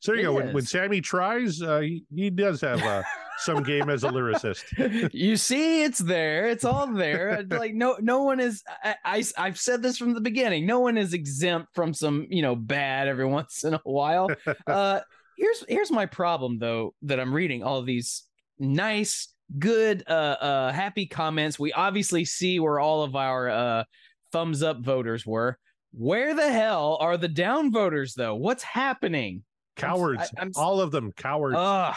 So 0.00 0.12
there 0.12 0.20
you 0.20 0.28
It 0.28 0.32
go. 0.32 0.32
When, 0.34 0.54
when. 0.54 0.64
Sammy 0.64 1.00
tries, 1.00 1.60
uh, 1.60 1.80
he, 1.80 2.04
he 2.14 2.30
does 2.30 2.60
have 2.60 2.80
uh, 2.82 3.02
some 3.38 3.62
game 3.62 3.88
as 3.90 4.04
a 4.04 4.08
lyricist. 4.08 5.10
you 5.12 5.36
see 5.36 5.82
it's 5.84 5.98
there 5.98 6.48
it's 6.48 6.64
all 6.64 6.86
there 6.86 7.44
like 7.50 7.74
no 7.74 7.96
no 8.00 8.22
one 8.22 8.40
is 8.40 8.62
I, 8.82 8.94
I 9.04 9.24
i've 9.38 9.58
said 9.58 9.82
this 9.82 9.96
from 9.96 10.14
the 10.14 10.20
beginning 10.20 10.66
no 10.66 10.80
one 10.80 10.98
is 10.98 11.14
exempt 11.14 11.74
from 11.74 11.94
some 11.94 12.26
you 12.30 12.42
know 12.42 12.56
bad 12.56 13.08
every 13.08 13.26
once 13.38 13.64
in 13.64 13.74
a 13.74 13.80
while 13.84 14.28
uh 14.66 15.00
here's 15.38 15.64
here's 15.68 15.90
my 15.90 16.04
problem 16.04 16.58
though 16.58 16.94
that 17.02 17.18
i'm 17.20 17.32
reading 17.32 17.62
all 17.62 17.80
these 17.82 18.24
nice 18.58 19.32
good 19.58 20.02
uh 20.08 20.36
uh 20.40 20.72
happy 20.72 21.06
comments 21.06 21.58
we 21.58 21.72
obviously 21.72 22.24
see 22.24 22.60
where 22.60 22.78
all 22.78 23.02
of 23.02 23.16
our 23.16 23.48
uh 23.48 23.84
thumbs 24.32 24.62
up 24.62 24.80
voters 24.80 25.24
were 25.24 25.58
where 25.92 26.34
the 26.34 26.50
hell 26.52 26.98
are 27.00 27.16
the 27.16 27.28
down 27.28 27.72
voters 27.72 28.12
though 28.14 28.34
what's 28.34 28.62
happening 28.62 29.42
Cowards. 29.76 30.30
I- 30.36 30.42
I'm 30.42 30.50
all 30.56 30.80
of 30.80 30.90
them 30.90 31.12
cowards. 31.12 31.56
Ugh. 31.56 31.94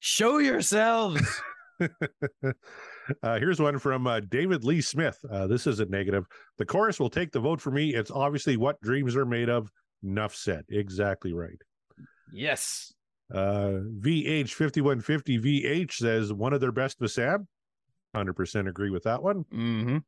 show 0.00 0.38
yourselves 0.38 1.22
uh, 1.80 3.38
here's 3.38 3.60
one 3.60 3.78
from 3.78 4.06
uh, 4.06 4.20
David 4.20 4.64
Lee 4.64 4.80
Smith. 4.80 5.18
Uh, 5.30 5.46
this 5.46 5.66
isn't 5.66 5.90
negative. 5.90 6.24
The 6.58 6.64
chorus 6.64 6.98
will 6.98 7.10
take 7.10 7.32
the 7.32 7.40
vote 7.40 7.60
for 7.60 7.70
me. 7.70 7.94
It's 7.94 8.10
obviously 8.10 8.56
what 8.56 8.80
dreams 8.80 9.14
are 9.14 9.26
made 9.26 9.48
of. 9.48 9.70
Enough 10.02 10.34
said. 10.34 10.64
Exactly 10.70 11.32
right. 11.32 11.60
Yes 12.32 12.92
Uh, 13.32 13.80
VH5150 14.00 15.42
VH 15.42 15.92
says 15.92 16.32
one 16.32 16.52
of 16.52 16.60
their 16.60 16.72
best 16.72 17.00
was 17.00 17.14
Sam. 17.14 17.48
100% 18.14 18.68
agree 18.68 18.90
with 18.90 19.02
that 19.04 19.22
one. 19.22 19.44
mm-hmm 19.52 19.98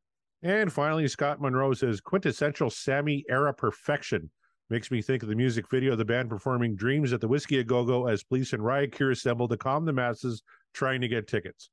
And 0.42 0.72
finally, 0.72 1.09
Scott 1.09 1.40
Monroe 1.40 1.74
says 1.74 2.00
quintessential 2.00 2.70
Sammy 2.70 3.24
era 3.28 3.52
perfection. 3.52 4.31
Makes 4.70 4.90
me 4.90 5.00
think 5.00 5.22
of 5.22 5.31
the 5.31 5.35
music 5.35 5.70
video 5.70 5.92
of 5.92 5.98
the 5.98 6.04
band 6.04 6.28
performing 6.28 6.76
Dreams 6.76 7.12
at 7.12 7.20
the 7.20 7.28
Whisky 7.28 7.59
a 7.59 7.64
Go 7.64 7.85
Go 7.85 8.07
as 8.07 8.22
police 8.22 8.52
and 8.52 8.62
riot 8.62 8.96
gear 8.96 9.11
assemble 9.11 9.48
to 9.48 9.57
calm 9.57 9.87
the 9.87 9.92
masses 9.94 10.42
trying 10.74 11.00
to 11.00 11.09
get 11.09 11.26
tickets. 11.26 11.70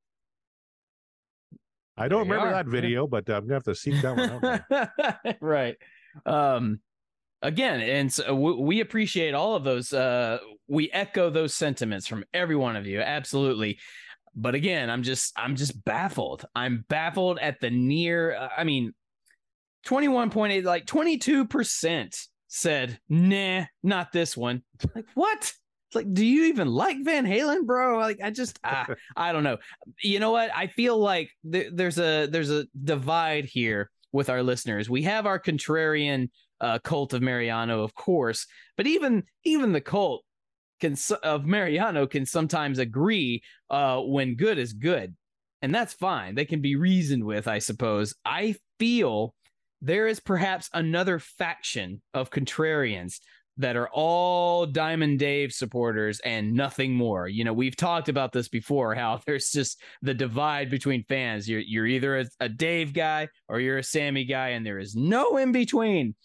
I 1.97 2.07
don't 2.07 2.21
remember 2.21 2.47
are. 2.47 2.53
that 2.53 2.67
video, 2.67 3.05
but 3.07 3.29
I'm 3.29 3.43
gonna 3.43 3.53
have 3.53 3.63
to 3.63 3.75
seek 3.75 4.01
that 4.01 4.15
one 4.17 4.63
out. 4.71 5.35
right. 5.41 5.75
Um, 6.25 6.79
again, 7.45 7.81
and 7.81 8.11
so 8.11 8.33
we, 8.33 8.81
appreciate 8.81 9.33
all 9.33 9.55
of 9.55 9.63
those. 9.63 9.93
Uh, 9.93 10.39
we 10.67 10.89
echo 10.91 11.29
those 11.29 11.53
sentiments 11.53 12.07
from 12.07 12.25
every 12.33 12.55
one 12.55 12.75
of 12.75 12.87
you. 12.87 12.99
Absolutely. 12.99 13.77
But 14.35 14.55
again, 14.55 14.89
I'm 14.89 15.03
just, 15.03 15.31
I'm 15.37 15.55
just 15.55 15.83
baffled. 15.85 16.45
I'm 16.55 16.85
baffled 16.89 17.39
at 17.39 17.61
the 17.61 17.69
near. 17.69 18.49
I 18.57 18.63
mean, 18.63 18.93
21.8, 19.85 20.63
like 20.63 20.85
22% 20.85 22.27
said, 22.47 22.99
nah, 23.07 23.65
not 23.83 24.11
this 24.11 24.35
one. 24.35 24.63
Like, 24.93 25.05
what? 25.13 25.53
Like, 25.93 26.11
do 26.11 26.25
you 26.25 26.45
even 26.45 26.67
like 26.67 26.97
Van 27.03 27.25
Halen, 27.25 27.65
bro? 27.65 27.99
Like, 27.99 28.19
I 28.21 28.31
just, 28.31 28.59
ah, 28.63 28.87
I 29.15 29.31
don't 29.31 29.43
know. 29.43 29.57
You 30.01 30.19
know 30.19 30.31
what? 30.31 30.49
I 30.53 30.67
feel 30.67 30.97
like 30.97 31.29
th- 31.49 31.71
there's 31.73 31.99
a 31.99 32.25
there's 32.25 32.51
a 32.51 32.65
divide 32.83 33.45
here 33.45 33.89
with 34.11 34.29
our 34.29 34.43
listeners. 34.43 34.89
We 34.89 35.03
have 35.03 35.25
our 35.25 35.39
contrarian 35.39 36.29
uh, 36.61 36.79
cult 36.79 37.13
of 37.13 37.21
Mariano, 37.21 37.83
of 37.83 37.93
course, 37.95 38.47
but 38.77 38.87
even 38.87 39.23
even 39.43 39.71
the 39.71 39.81
cult 39.81 40.23
can 40.81 40.95
of 41.23 41.45
Mariano 41.45 42.07
can 42.07 42.25
sometimes 42.25 42.79
agree 42.79 43.41
uh, 43.69 43.99
when 44.01 44.35
good 44.35 44.57
is 44.57 44.73
good, 44.73 45.15
and 45.61 45.73
that's 45.73 45.93
fine. 45.93 46.35
They 46.35 46.45
can 46.45 46.61
be 46.61 46.75
reasoned 46.75 47.23
with, 47.23 47.47
I 47.47 47.59
suppose. 47.59 48.13
I 48.25 48.55
feel 48.79 49.33
there 49.81 50.07
is 50.07 50.19
perhaps 50.19 50.69
another 50.73 51.19
faction 51.19 52.01
of 52.13 52.29
contrarians 52.31 53.19
that 53.57 53.77
are 53.77 53.89
all 53.93 54.65
Diamond 54.65 55.19
Dave 55.19 55.53
supporters 55.53 56.19
and 56.21 56.53
nothing 56.53 56.93
more. 56.93 57.27
You 57.27 57.43
know, 57.43 57.53
we've 57.53 57.75
talked 57.75 58.09
about 58.09 58.31
this 58.31 58.49
before 58.49 58.95
how 58.95 59.21
there's 59.25 59.49
just 59.49 59.81
the 60.01 60.13
divide 60.13 60.69
between 60.69 61.03
fans. 61.03 61.47
You're 61.47 61.61
you're 61.61 61.87
either 61.87 62.19
a, 62.19 62.25
a 62.39 62.49
Dave 62.49 62.93
guy 62.93 63.29
or 63.47 63.59
you're 63.59 63.77
a 63.77 63.83
Sammy 63.83 64.25
guy 64.25 64.49
and 64.49 64.65
there 64.65 64.79
is 64.79 64.95
no 64.95 65.37
in 65.37 65.51
between. 65.51 66.15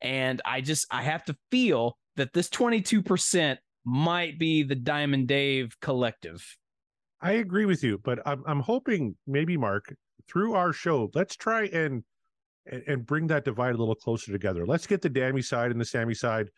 And 0.00 0.42
I 0.44 0.60
just 0.60 0.86
I 0.90 1.02
have 1.02 1.24
to 1.26 1.36
feel 1.50 1.96
that 2.16 2.32
this 2.32 2.48
22% 2.48 3.56
might 3.84 4.38
be 4.38 4.62
the 4.62 4.74
Diamond 4.74 5.28
Dave 5.28 5.76
collective. 5.80 6.44
I 7.20 7.32
agree 7.32 7.64
with 7.64 7.82
you, 7.82 7.98
but 8.04 8.20
I'm 8.26 8.42
I'm 8.46 8.60
hoping 8.60 9.16
maybe 9.26 9.56
Mark 9.56 9.94
through 10.28 10.54
our 10.54 10.72
show, 10.72 11.10
let's 11.14 11.36
try 11.36 11.64
and 11.66 12.02
and, 12.88 13.06
bring 13.06 13.28
that 13.28 13.44
divide 13.44 13.76
a 13.76 13.78
little 13.78 13.94
closer 13.94 14.32
together. 14.32 14.66
Let's 14.66 14.88
get 14.88 15.00
the 15.00 15.08
Dammy 15.08 15.40
side 15.40 15.70
and 15.70 15.80
the 15.80 15.84
Sammy 15.84 16.14
side 16.14 16.48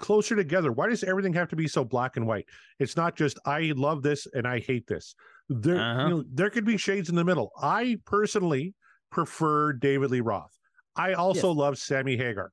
closer 0.00 0.34
together. 0.34 0.72
Why 0.72 0.88
does 0.88 1.04
everything 1.04 1.32
have 1.34 1.48
to 1.50 1.56
be 1.56 1.68
so 1.68 1.84
black 1.84 2.16
and 2.16 2.26
white? 2.26 2.46
It's 2.80 2.96
not 2.96 3.14
just 3.16 3.38
I 3.46 3.72
love 3.76 4.02
this 4.02 4.26
and 4.34 4.44
I 4.46 4.58
hate 4.58 4.88
this. 4.88 5.14
There, 5.48 5.78
Uh-huh. 5.78 6.02
you 6.02 6.08
know, 6.08 6.24
there 6.32 6.50
could 6.50 6.64
be 6.64 6.76
shades 6.76 7.08
in 7.08 7.14
the 7.14 7.24
middle. 7.24 7.52
I 7.62 7.98
personally 8.06 8.74
prefer 9.12 9.72
David 9.72 10.10
Lee 10.10 10.20
Roth. 10.20 10.50
I 10.96 11.12
also 11.12 11.52
love 11.52 11.78
Sammy 11.78 12.16
Hagar. 12.16 12.50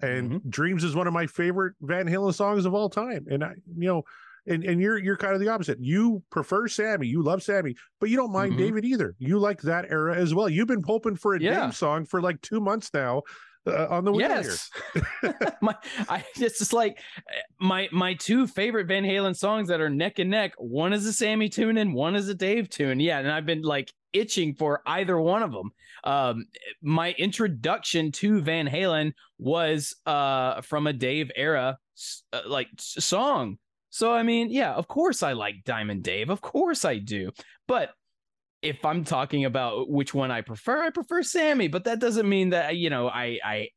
And 0.00 0.30
Mm-hmm. 0.32 0.48
Dreams 0.50 0.84
is 0.84 0.94
one 0.94 1.06
of 1.06 1.12
my 1.12 1.26
favorite 1.26 1.74
Van 1.80 2.06
Halen 2.06 2.34
songs 2.34 2.66
of 2.66 2.74
all 2.74 2.90
time. 2.90 3.24
And 3.30 3.42
I, 3.42 3.52
you 3.76 3.88
know, 3.88 4.02
and, 4.46 4.62
and 4.62 4.80
you're 4.80 4.98
you're 4.98 5.16
kind 5.16 5.34
of 5.34 5.40
the 5.40 5.48
opposite. 5.48 5.78
You 5.80 6.22
prefer 6.30 6.68
Sammy, 6.68 7.06
you 7.08 7.22
love 7.22 7.42
Sammy, 7.42 7.74
but 7.98 8.10
you 8.10 8.16
don't 8.16 8.30
mind 8.32 8.52
Mhm. 8.54 8.58
David 8.58 8.84
either. 8.84 9.14
You 9.18 9.38
like 9.38 9.60
that 9.62 9.86
era 9.90 10.14
as 10.16 10.34
well. 10.34 10.48
You've 10.48 10.68
been 10.68 10.84
hoping 10.86 11.16
for 11.16 11.34
a 11.34 11.40
Yeah. 11.40 11.64
Dave 11.66 11.74
song 11.76 12.04
for 12.04 12.20
like 12.20 12.40
two 12.42 12.60
months 12.60 12.90
now 12.94 13.22
uh, 13.66 13.86
on 13.88 14.04
the 14.04 14.12
here. 14.12 14.28
Yes. 14.28 14.70
my 15.60 15.74
I 16.08 16.24
it's 16.36 16.58
just 16.60 16.72
like 16.72 16.98
eh, 17.28 17.40
my 17.58 17.88
my 17.90 18.14
two 18.14 18.46
favorite 18.46 18.86
Van 18.86 19.02
Halen 19.02 19.34
songs 19.36 19.66
that 19.68 19.80
are 19.80 19.90
neck 19.90 20.18
and 20.20 20.30
neck. 20.30 20.52
One 20.58 20.92
is 20.92 21.06
a 21.06 21.12
Sammy 21.12 21.48
tune 21.48 21.76
and 21.78 21.92
one 21.94 22.14
is 22.14 22.28
a 22.28 22.34
Dave 22.34 22.68
tune. 22.70 23.00
Yeah, 23.00 23.18
and 23.18 23.28
I've 23.30 23.46
been 23.46 23.62
like 23.62 23.92
itching 24.16 24.54
for 24.54 24.82
either 24.86 25.20
one 25.20 25.42
of 25.42 25.52
them. 25.52 25.70
Um 26.04 26.46
my 26.82 27.12
introduction 27.12 28.12
to 28.12 28.40
Van 28.40 28.66
Halen 28.66 29.12
was 29.38 29.94
uh 30.06 30.60
from 30.62 30.86
a 30.86 30.92
Dave 30.92 31.30
era 31.36 31.78
uh, 32.32 32.40
like 32.46 32.68
song. 32.78 33.58
So 33.90 34.12
I 34.12 34.22
mean, 34.22 34.50
yeah, 34.50 34.72
of 34.74 34.88
course 34.88 35.22
I 35.22 35.32
like 35.32 35.64
Diamond 35.64 36.02
Dave. 36.02 36.30
Of 36.30 36.40
course 36.40 36.84
I 36.84 36.98
do. 36.98 37.30
But 37.66 37.90
if 38.62 38.84
I'm 38.84 39.04
talking 39.04 39.44
about 39.44 39.88
which 39.88 40.12
one 40.12 40.30
I 40.30 40.40
prefer, 40.40 40.82
I 40.82 40.90
prefer 40.90 41.22
Sammy. 41.22 41.68
But 41.68 41.84
that 41.84 42.00
doesn't 42.00 42.28
mean 42.28 42.50
that 42.50 42.76
you 42.76 42.90
know 42.90 43.08
I 43.08 43.38
I 43.44 43.68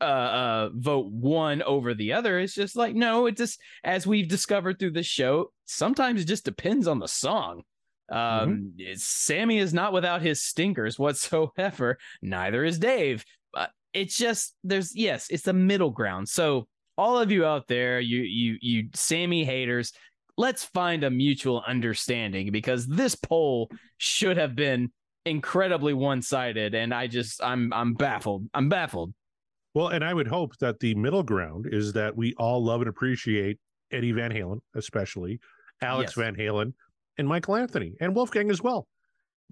uh, 0.00 0.04
uh, 0.04 0.70
vote 0.74 1.10
one 1.10 1.62
over 1.62 1.94
the 1.94 2.12
other. 2.12 2.38
It's 2.38 2.54
just 2.54 2.76
like 2.76 2.94
no, 2.94 3.26
it 3.26 3.36
just 3.36 3.60
as 3.82 4.06
we've 4.06 4.28
discovered 4.28 4.78
through 4.78 4.92
this 4.92 5.06
show, 5.06 5.52
sometimes 5.64 6.20
it 6.20 6.26
just 6.26 6.44
depends 6.44 6.86
on 6.86 6.98
the 6.98 7.08
song. 7.08 7.62
Um, 8.10 8.72
it's- 8.78 9.02
Sammy 9.02 9.58
is 9.58 9.72
not 9.74 9.92
without 9.92 10.22
his 10.22 10.42
stinkers 10.42 10.98
whatsoever. 10.98 11.98
Neither 12.22 12.64
is 12.64 12.78
Dave. 12.78 13.24
But 13.52 13.70
it's 13.92 14.16
just 14.16 14.54
there's 14.64 14.94
yes, 14.96 15.28
it's 15.30 15.44
the 15.44 15.52
middle 15.52 15.90
ground. 15.90 16.28
So 16.28 16.66
all 16.96 17.18
of 17.18 17.30
you 17.32 17.44
out 17.44 17.66
there, 17.68 18.00
you 18.00 18.22
you 18.22 18.56
you 18.60 18.88
Sammy 18.94 19.44
haters, 19.44 19.92
let's 20.36 20.64
find 20.64 21.04
a 21.04 21.10
mutual 21.10 21.62
understanding 21.66 22.50
because 22.52 22.86
this 22.86 23.14
poll 23.14 23.70
should 23.98 24.36
have 24.36 24.54
been 24.54 24.90
incredibly 25.26 25.94
one-sided 25.94 26.74
and 26.74 26.92
I 26.92 27.06
just 27.06 27.42
I'm 27.42 27.72
I'm 27.72 27.94
baffled. 27.94 28.46
I'm 28.52 28.68
baffled. 28.68 29.14
Well, 29.74 29.88
and 29.88 30.04
I 30.04 30.14
would 30.14 30.28
hope 30.28 30.56
that 30.58 30.78
the 30.78 30.94
middle 30.94 31.22
ground 31.22 31.66
is 31.70 31.92
that 31.94 32.14
we 32.16 32.34
all 32.38 32.62
love 32.62 32.80
and 32.80 32.88
appreciate 32.88 33.58
Eddie 33.90 34.12
Van 34.12 34.30
Halen, 34.30 34.58
especially 34.76 35.40
Alex 35.82 36.12
Yes. 36.16 36.24
Van 36.24 36.36
Halen, 36.36 36.72
and 37.18 37.26
Michael 37.28 37.56
Anthony, 37.56 37.94
and 38.00 38.14
Wolfgang 38.14 38.50
as 38.50 38.62
well. 38.62 38.86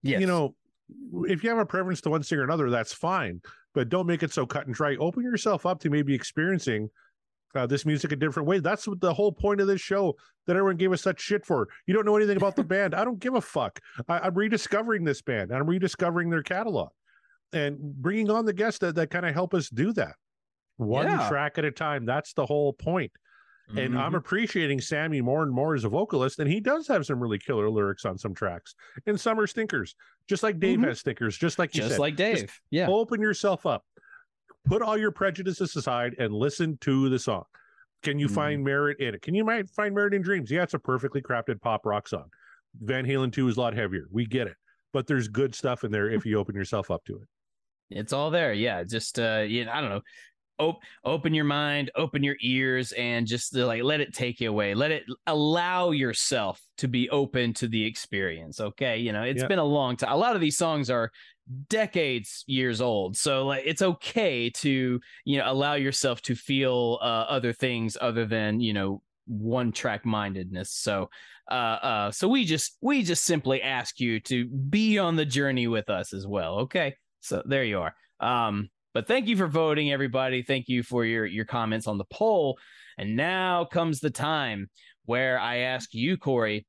Yes. 0.02 0.20
You 0.20 0.26
know, 0.26 0.54
if 1.24 1.42
you 1.44 1.50
have 1.50 1.58
a 1.58 1.66
preference 1.66 2.00
to 2.02 2.10
one 2.10 2.22
singer 2.22 2.42
or 2.42 2.44
another, 2.44 2.70
that's 2.70 2.92
fine, 2.92 3.40
but 3.74 3.88
don't 3.88 4.06
make 4.06 4.22
it 4.22 4.32
so 4.32 4.44
cut 4.46 4.66
and 4.66 4.74
dry. 4.74 4.96
Open 4.96 5.22
yourself 5.22 5.64
up 5.66 5.80
to 5.80 5.90
maybe 5.90 6.14
experiencing 6.14 6.90
uh, 7.54 7.66
this 7.66 7.84
music 7.86 8.12
a 8.12 8.16
different 8.16 8.48
way. 8.48 8.58
That's 8.58 8.88
what 8.88 9.00
the 9.00 9.12
whole 9.12 9.30
point 9.32 9.60
of 9.60 9.66
this 9.66 9.80
show 9.80 10.16
that 10.46 10.56
everyone 10.56 10.76
gave 10.76 10.92
us 10.92 11.02
such 11.02 11.20
shit 11.20 11.44
for. 11.46 11.68
You 11.86 11.94
don't 11.94 12.06
know 12.06 12.16
anything 12.16 12.36
about 12.36 12.56
the 12.56 12.64
band. 12.74 12.94
I 12.94 13.04
don't 13.04 13.18
give 13.20 13.34
a 13.34 13.40
fuck. 13.40 13.78
I, 14.08 14.18
I'm 14.20 14.34
rediscovering 14.34 15.04
this 15.04 15.22
band. 15.22 15.52
I'm 15.52 15.66
rediscovering 15.66 16.30
their 16.30 16.42
catalog 16.42 16.90
and 17.52 17.78
bringing 17.78 18.30
on 18.30 18.44
the 18.46 18.52
guests 18.54 18.78
that, 18.80 18.94
that 18.94 19.10
kind 19.10 19.26
of 19.26 19.34
help 19.34 19.52
us 19.54 19.68
do 19.68 19.92
that 19.92 20.14
one 20.78 21.06
Yeah. 21.06 21.28
track 21.28 21.58
at 21.58 21.64
a 21.64 21.70
time. 21.70 22.06
That's 22.06 22.32
the 22.32 22.46
whole 22.46 22.72
point. 22.72 23.12
And 23.76 23.98
I'm 23.98 24.12
Mhm. 24.12 24.16
appreciating 24.16 24.80
Sammy 24.80 25.20
more 25.22 25.42
and 25.42 25.52
more 25.52 25.74
as 25.74 25.84
a 25.84 25.88
vocalist, 25.88 26.38
and 26.40 26.50
he 26.50 26.60
does 26.60 26.86
have 26.88 27.06
some 27.06 27.20
really 27.20 27.38
killer 27.38 27.70
lyrics 27.70 28.04
on 28.04 28.18
some 28.18 28.34
tracks, 28.34 28.74
and 29.06 29.18
some 29.18 29.38
are 29.40 29.46
stinkers, 29.46 29.94
just 30.26 30.42
like 30.42 30.58
Dave 30.58 30.78
Mhm. 30.80 30.84
has 30.88 31.00
stinkers, 31.00 31.38
just 31.38 31.58
like 31.58 31.74
you 31.74 31.80
just 31.80 31.92
said. 31.92 32.00
like 32.00 32.16
Dave. 32.16 32.60
yeah. 32.70 32.86
Open 32.88 33.20
yourself 33.20 33.64
up, 33.64 33.86
put 34.66 34.82
all 34.82 34.98
your 34.98 35.10
prejudices 35.10 35.74
aside, 35.74 36.14
and 36.18 36.34
listen 36.34 36.76
to 36.78 37.08
the 37.08 37.18
song. 37.18 37.44
Can 38.02 38.18
you 38.18 38.26
Mhm. 38.28 38.34
find 38.34 38.64
merit 38.64 38.98
in 39.00 39.14
it? 39.14 39.22
Can 39.22 39.34
you 39.34 39.44
might 39.44 39.70
find 39.70 39.94
merit 39.94 40.12
in 40.12 40.22
Dreams? 40.22 40.50
Yeah, 40.50 40.64
it's 40.64 40.74
a 40.74 40.78
perfectly 40.78 41.22
crafted 41.22 41.60
pop 41.60 41.86
rock 41.86 42.08
song. 42.08 42.30
Van 42.80 43.06
Halen 43.06 43.32
2 43.32 43.48
is 43.48 43.56
a 43.56 43.60
lot 43.60 43.74
heavier. 43.74 44.06
We 44.10 44.26
get 44.26 44.48
it. 44.48 44.56
But 44.92 45.06
there's 45.06 45.28
good 45.28 45.54
stuff 45.54 45.84
in 45.84 45.92
there 45.92 46.10
if 46.10 46.26
you 46.26 46.36
open 46.38 46.54
yourself 46.54 46.90
up 46.90 47.04
to 47.04 47.16
it. 47.16 47.28
It's 47.90 48.12
all 48.12 48.30
there. 48.30 48.52
Yeah. 48.52 48.82
Just 48.84 49.18
uh 49.18 49.44
you 49.46 49.64
know, 49.64 49.72
I 49.72 49.80
don't 49.80 49.90
know. 49.90 50.02
Op- 50.62 50.80
open 51.04 51.34
your 51.34 51.44
mind, 51.44 51.90
open 51.96 52.22
your 52.22 52.36
ears, 52.40 52.92
and 52.92 53.26
just 53.26 53.54
like 53.54 53.82
let 53.82 54.00
it 54.00 54.14
take 54.14 54.40
you 54.40 54.48
away. 54.48 54.74
Let 54.74 54.90
it 54.90 55.04
allow 55.26 55.90
yourself 55.90 56.60
to 56.78 56.88
be 56.88 57.10
open 57.10 57.52
to 57.54 57.68
the 57.68 57.84
experience. 57.84 58.60
Okay. 58.60 58.98
You 58.98 59.12
know, 59.12 59.22
it's 59.22 59.42
Yeah. 59.42 59.48
been 59.48 59.58
a 59.58 59.64
long 59.64 59.96
time. 59.96 60.12
A 60.12 60.16
lot 60.16 60.34
of 60.34 60.40
these 60.40 60.56
songs 60.56 60.90
are 60.90 61.10
decades 61.68 62.44
years 62.46 62.80
old. 62.80 63.16
So 63.16 63.46
like 63.46 63.64
it's 63.66 63.82
okay 63.82 64.50
to, 64.50 65.00
you 65.24 65.38
know, 65.38 65.50
allow 65.50 65.74
yourself 65.74 66.22
to 66.22 66.34
feel 66.34 66.98
uh, 67.02 67.26
other 67.28 67.52
things 67.52 67.96
other 68.00 68.24
than, 68.26 68.60
you 68.60 68.72
know, 68.72 69.02
one 69.26 69.72
track 69.72 70.04
mindedness. 70.04 70.70
So 70.70 71.08
uh 71.50 71.78
uh 71.82 72.10
so 72.12 72.28
we 72.28 72.44
just 72.44 72.76
we 72.80 73.02
just 73.02 73.24
simply 73.24 73.62
ask 73.62 73.98
you 73.98 74.20
to 74.20 74.46
be 74.46 74.98
on 74.98 75.16
the 75.16 75.24
journey 75.24 75.66
with 75.66 75.90
us 75.90 76.12
as 76.12 76.26
well. 76.26 76.60
Okay. 76.60 76.96
So 77.20 77.42
there 77.44 77.64
you 77.64 77.80
are. 77.80 77.94
Um, 78.20 78.70
but 78.94 79.06
thank 79.06 79.26
you 79.26 79.36
for 79.36 79.46
voting, 79.46 79.92
everybody. 79.92 80.42
Thank 80.42 80.68
you 80.68 80.82
for 80.82 81.04
your 81.04 81.24
your 81.26 81.44
comments 81.44 81.86
on 81.86 81.98
the 81.98 82.04
poll. 82.04 82.58
And 82.98 83.16
now 83.16 83.64
comes 83.64 84.00
the 84.00 84.10
time 84.10 84.68
where 85.06 85.38
I 85.38 85.58
ask 85.58 85.94
you, 85.94 86.16
Corey. 86.16 86.66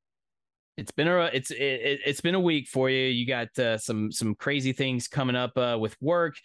It's 0.77 0.91
been 0.91 1.07
a 1.07 1.25
it's 1.25 1.51
it, 1.51 1.99
it's 2.05 2.21
been 2.21 2.35
a 2.35 2.39
week 2.39 2.67
for 2.67 2.89
you. 2.89 3.05
You 3.05 3.27
got 3.27 3.57
uh, 3.59 3.77
some 3.77 4.11
some 4.11 4.35
crazy 4.35 4.73
things 4.73 5.07
coming 5.07 5.35
up 5.35 5.57
uh, 5.57 5.77
with 5.79 5.95
work. 6.01 6.35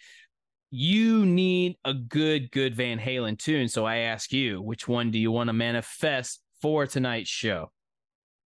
You 0.69 1.25
need 1.25 1.77
a 1.85 1.93
good 1.93 2.51
good 2.51 2.75
Van 2.75 2.99
Halen 2.99 3.39
tune. 3.39 3.69
So 3.69 3.85
I 3.85 3.97
ask 3.97 4.31
you, 4.31 4.61
which 4.61 4.87
one 4.87 5.11
do 5.11 5.17
you 5.17 5.31
want 5.31 5.47
to 5.47 5.53
manifest 5.53 6.41
for 6.61 6.85
tonight's 6.85 7.29
show? 7.29 7.71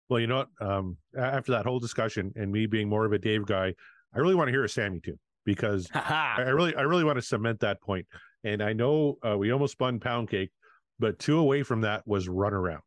Well, 0.08 0.18
you 0.18 0.26
know 0.26 0.38
what? 0.38 0.66
Um, 0.66 0.96
after 1.16 1.52
that 1.52 1.66
whole 1.66 1.78
discussion 1.78 2.32
and 2.34 2.50
me 2.50 2.66
being 2.66 2.88
more 2.88 3.04
of 3.04 3.12
a 3.12 3.18
Dave 3.18 3.44
guy, 3.44 3.74
I 4.14 4.18
really 4.18 4.34
want 4.34 4.48
to 4.48 4.52
hear 4.52 4.64
a 4.64 4.68
Sammy 4.68 5.00
tune 5.00 5.18
because 5.48 5.88
I 5.94 6.42
really, 6.50 6.76
I 6.76 6.82
really 6.82 7.04
want 7.04 7.16
to 7.16 7.22
cement 7.22 7.60
that 7.60 7.80
point. 7.80 8.06
And 8.44 8.62
I 8.62 8.74
know 8.74 9.16
uh, 9.26 9.36
we 9.38 9.50
almost 9.50 9.72
spun 9.72 9.98
pound 9.98 10.28
cake, 10.28 10.50
but 10.98 11.18
two 11.18 11.38
away 11.38 11.62
from 11.62 11.80
that 11.80 12.06
was 12.06 12.28
run 12.28 12.52
around, 12.52 12.82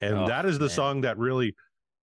and 0.00 0.16
Oh, 0.16 0.26
that 0.26 0.46
is 0.46 0.58
the 0.58 0.64
man. 0.66 0.70
song 0.74 1.00
that 1.02 1.18
really, 1.18 1.54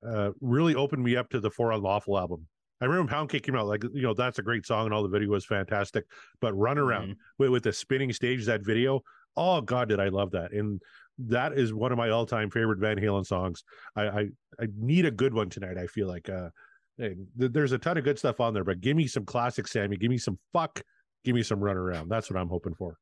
uh, 0.07 0.29
really 0.41 0.75
opened 0.75 1.03
me 1.03 1.15
up 1.15 1.29
to 1.31 1.39
the 1.39 1.49
For 1.49 1.71
Unlawful 1.71 2.17
album. 2.19 2.47
I 2.81 2.85
remember 2.85 3.09
Pound 3.09 3.29
Cake 3.29 3.43
came 3.43 3.55
out 3.55 3.65
like 3.67 3.83
you 3.83 4.01
know 4.03 4.13
that's 4.13 4.37
a 4.37 4.43
great 4.43 4.65
song 4.65 4.85
and 4.85 4.93
all 4.93 5.01
the 5.01 5.09
video 5.09 5.29
was 5.29 5.45
fantastic. 5.45 6.05
But 6.41 6.53
Run 6.53 6.77
Around 6.77 7.09
Mhm. 7.09 7.15
with, 7.39 7.49
with 7.49 7.63
the 7.63 7.73
spinning 7.73 8.11
stage 8.13 8.45
that 8.45 8.63
video, 8.63 9.01
oh 9.35 9.61
god, 9.61 9.89
did 9.89 9.99
I 9.99 10.09
love 10.09 10.31
that! 10.31 10.51
And 10.51 10.81
that 11.17 11.53
is 11.57 11.73
one 11.73 11.91
of 11.93 11.97
my 11.97 12.09
all 12.09 12.25
time 12.25 12.49
favorite 12.51 12.79
Van 12.79 12.97
Halen 12.97 13.25
songs. 13.25 13.63
I, 13.95 14.03
I 14.07 14.21
I 14.59 14.67
need 14.77 15.05
a 15.05 15.11
good 15.11 15.33
one 15.33 15.49
tonight. 15.49 15.77
I 15.77 15.87
feel 15.87 16.07
like 16.07 16.29
uh, 16.29 16.49
hey, 16.97 17.15
th- 17.39 17.51
there's 17.51 17.71
a 17.71 17.77
ton 17.77 17.97
of 17.97 18.03
good 18.03 18.19
stuff 18.19 18.39
on 18.39 18.53
there, 18.53 18.63
but 18.63 18.81
give 18.81 18.95
me 18.97 19.07
some 19.07 19.25
classic 19.25 19.67
Sammy, 19.67 19.97
give 19.97 20.09
me 20.09 20.17
some 20.17 20.37
fuck, 20.53 20.81
give 21.23 21.35
me 21.35 21.43
some 21.43 21.59
Run 21.59 21.77
Around. 21.77 22.09
That's 22.09 22.29
what 22.29 22.39
I'm 22.39 22.49
hoping 22.49 22.73
for. 22.75 22.97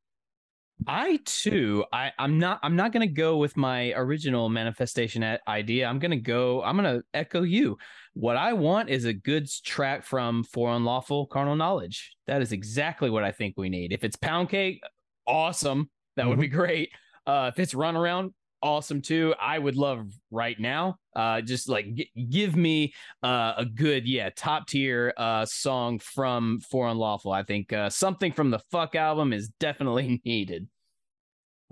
I 0.88 1.20
too, 1.24 1.84
I 1.92 2.10
I'm 2.18 2.38
not 2.38 2.58
I'm 2.62 2.74
not 2.74 2.92
gonna 2.92 3.06
go 3.06 3.36
with 3.36 3.56
my 3.56 3.92
original 3.92 4.48
manifestation 4.48 5.22
at 5.22 5.40
idea. 5.46 5.86
I'm 5.86 6.00
gonna 6.00 6.16
go. 6.16 6.62
I'm 6.62 6.76
gonna 6.76 7.02
echo 7.14 7.42
you. 7.42 7.78
What 8.14 8.36
I 8.36 8.52
want 8.54 8.90
is 8.90 9.04
a 9.04 9.12
good 9.12 9.48
track 9.64 10.04
from 10.04 10.42
For 10.44 10.70
Unlawful 10.70 11.26
Carnal 11.26 11.56
Knowledge. 11.56 12.16
That 12.26 12.42
is 12.42 12.52
exactly 12.52 13.08
what 13.08 13.22
I 13.22 13.30
think 13.30 13.54
we 13.56 13.68
need. 13.68 13.92
If 13.92 14.02
it's 14.02 14.16
Pound 14.16 14.48
Cake, 14.48 14.82
awesome. 15.26 15.90
That 16.16 16.28
would 16.28 16.40
be 16.40 16.48
great. 16.48 16.90
Uh, 17.26 17.50
if 17.52 17.58
it's 17.58 17.74
Run 17.74 17.96
Around, 17.96 18.32
awesome 18.64 19.00
too. 19.02 19.34
I 19.40 19.58
would 19.58 19.76
love 19.76 20.10
right 20.30 20.58
now. 20.58 20.96
Uh, 21.14 21.40
just 21.42 21.68
like 21.68 21.94
g- 21.94 22.10
give 22.30 22.56
me 22.56 22.92
uh, 23.22 23.52
a 23.58 23.64
good, 23.64 24.08
yeah, 24.08 24.30
top 24.34 24.66
tier 24.66 25.12
uh 25.16 25.44
song 25.46 26.00
from 26.00 26.58
For 26.60 26.88
Unlawful. 26.88 27.30
I 27.30 27.44
think 27.44 27.72
uh, 27.72 27.90
something 27.90 28.32
from 28.32 28.50
the 28.50 28.58
Fuck 28.72 28.96
album 28.96 29.32
is 29.32 29.50
definitely 29.60 30.20
needed. 30.24 30.66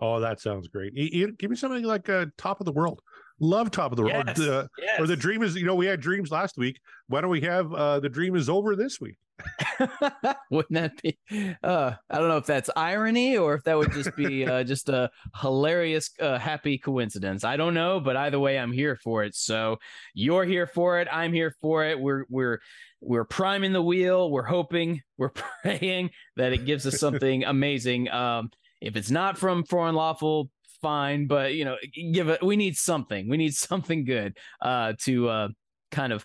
Oh, 0.01 0.21
that 0.21 0.41
sounds 0.41 0.69
great. 0.69 0.95
Give 1.39 1.51
me 1.51 1.57
something 1.57 1.85
like 1.85 2.09
uh, 2.09 2.27
Top 2.37 2.61
of 2.61 2.67
the 2.67 2.73
World. 2.73 3.01
Love 3.41 3.71
Top 3.71 3.93
of 3.93 3.97
the 3.97 4.03
World. 4.03 4.25
Yes, 4.27 4.39
Or, 4.39 4.43
the, 4.43 4.69
or 4.99 5.07
the. 5.07 5.17
Dream 5.17 5.43
is, 5.43 5.55
you 5.57 5.65
know, 5.65 5.75
we 5.75 5.87
had 5.87 6.01
dreams 6.01 6.31
last 6.31 6.57
week. 6.57 6.79
Why 7.09 7.21
don't 7.21 7.31
we 7.31 7.41
have 7.43 7.73
uh, 7.73 8.01
The 8.01 8.09
Dream 8.09 8.35
is 8.37 8.49
Over 8.49 8.75
this 8.77 9.01
week? 9.01 9.17
Wouldn't 10.51 10.75
that 10.75 11.03
be? 11.03 11.19
Uh, 11.63 11.93
I 12.11 12.19
don't 12.19 12.29
know 12.29 12.37
if 12.37 12.47
that's 12.47 12.71
irony 12.77 13.37
or 13.37 13.55
if 13.55 13.65
that 13.65 13.77
would 13.77 13.93
just 13.93 14.15
be 14.17 14.47
uh, 14.47 14.63
just 14.65 14.89
a 14.89 15.11
hilarious, 15.41 16.11
uh, 16.21 16.39
happy 16.39 16.79
coincidence. 16.79 17.45
I 17.45 17.57
don't 17.57 17.75
know, 17.75 18.01
but 18.01 18.17
either 18.17 18.39
way, 18.39 18.59
I'm 18.59 18.73
here 18.73 18.97
for 18.97 19.25
it. 19.25 19.35
So 19.35 19.79
you're 20.15 20.45
here 20.45 20.67
for 20.67 21.01
it. 21.01 21.09
I'm 21.11 21.33
here 21.33 21.55
for 21.61 21.85
it. 21.85 21.99
We're 21.99 22.25
we're 22.29 22.61
we're 23.01 23.25
priming 23.25 23.73
the 23.73 23.83
wheel. 23.83 24.31
We're 24.31 24.43
hoping. 24.45 25.03
We're 25.19 25.31
praying 25.63 26.11
that 26.37 26.53
it 26.53 26.65
gives 26.65 26.87
us 26.87 26.99
something 26.99 27.45
amazing. 27.45 28.11
Um, 28.11 28.51
if 28.81 28.97
it's 28.97 29.11
not 29.11 29.39
from 29.39 29.65
For 29.65 29.89
Unlawful, 29.89 30.51
fine. 30.81 31.27
But 31.27 31.55
you 31.55 31.65
know, 31.65 31.77
give 32.13 32.29
it. 32.29 32.43
We 32.43 32.57
need 32.57 32.77
something. 32.77 33.29
We 33.29 33.37
need 33.37 33.55
something 33.55 34.05
good. 34.05 34.37
Uh, 34.61 34.95
to 35.01 35.29
uh, 35.29 35.49
kind 35.91 36.13
of 36.13 36.25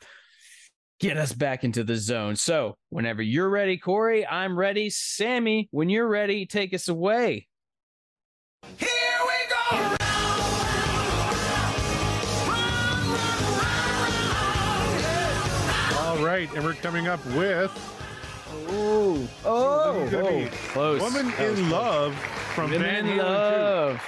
get 1.00 1.18
us 1.18 1.34
back 1.34 1.64
into 1.64 1.84
the 1.84 1.96
zone. 1.96 2.36
So, 2.36 2.76
whenever 2.90 3.22
you're 3.22 3.50
ready, 3.50 3.78
Corey, 3.78 4.26
I'm 4.26 4.58
ready. 4.58 4.90
Sammy, 4.90 5.68
when 5.72 5.90
you're 5.90 6.08
ready, 6.08 6.46
take 6.46 6.74
us 6.74 6.88
away. 6.88 7.48
Here 8.78 8.90
we 8.90 9.50
go. 9.50 9.78
All 16.00 16.26
right. 16.26 16.50
And 16.56 16.64
we're 16.64 16.74
coming 16.74 17.08
up 17.08 17.24
with 17.28 17.72
Oh, 18.70 19.28
oh, 19.46 19.94
this 19.94 20.06
is 20.06 20.12
gonna 20.12 20.38
be 20.38 20.46
oh, 20.46 20.72
close. 20.72 21.02
Woman 21.02 21.26
That 21.28 21.40
in 21.40 21.56
close. 21.56 21.72
Love 21.72 22.16
from 22.56 22.72
Women 22.72 22.82
Van 22.82 23.06
in 23.06 23.20
Halen 23.20 24.00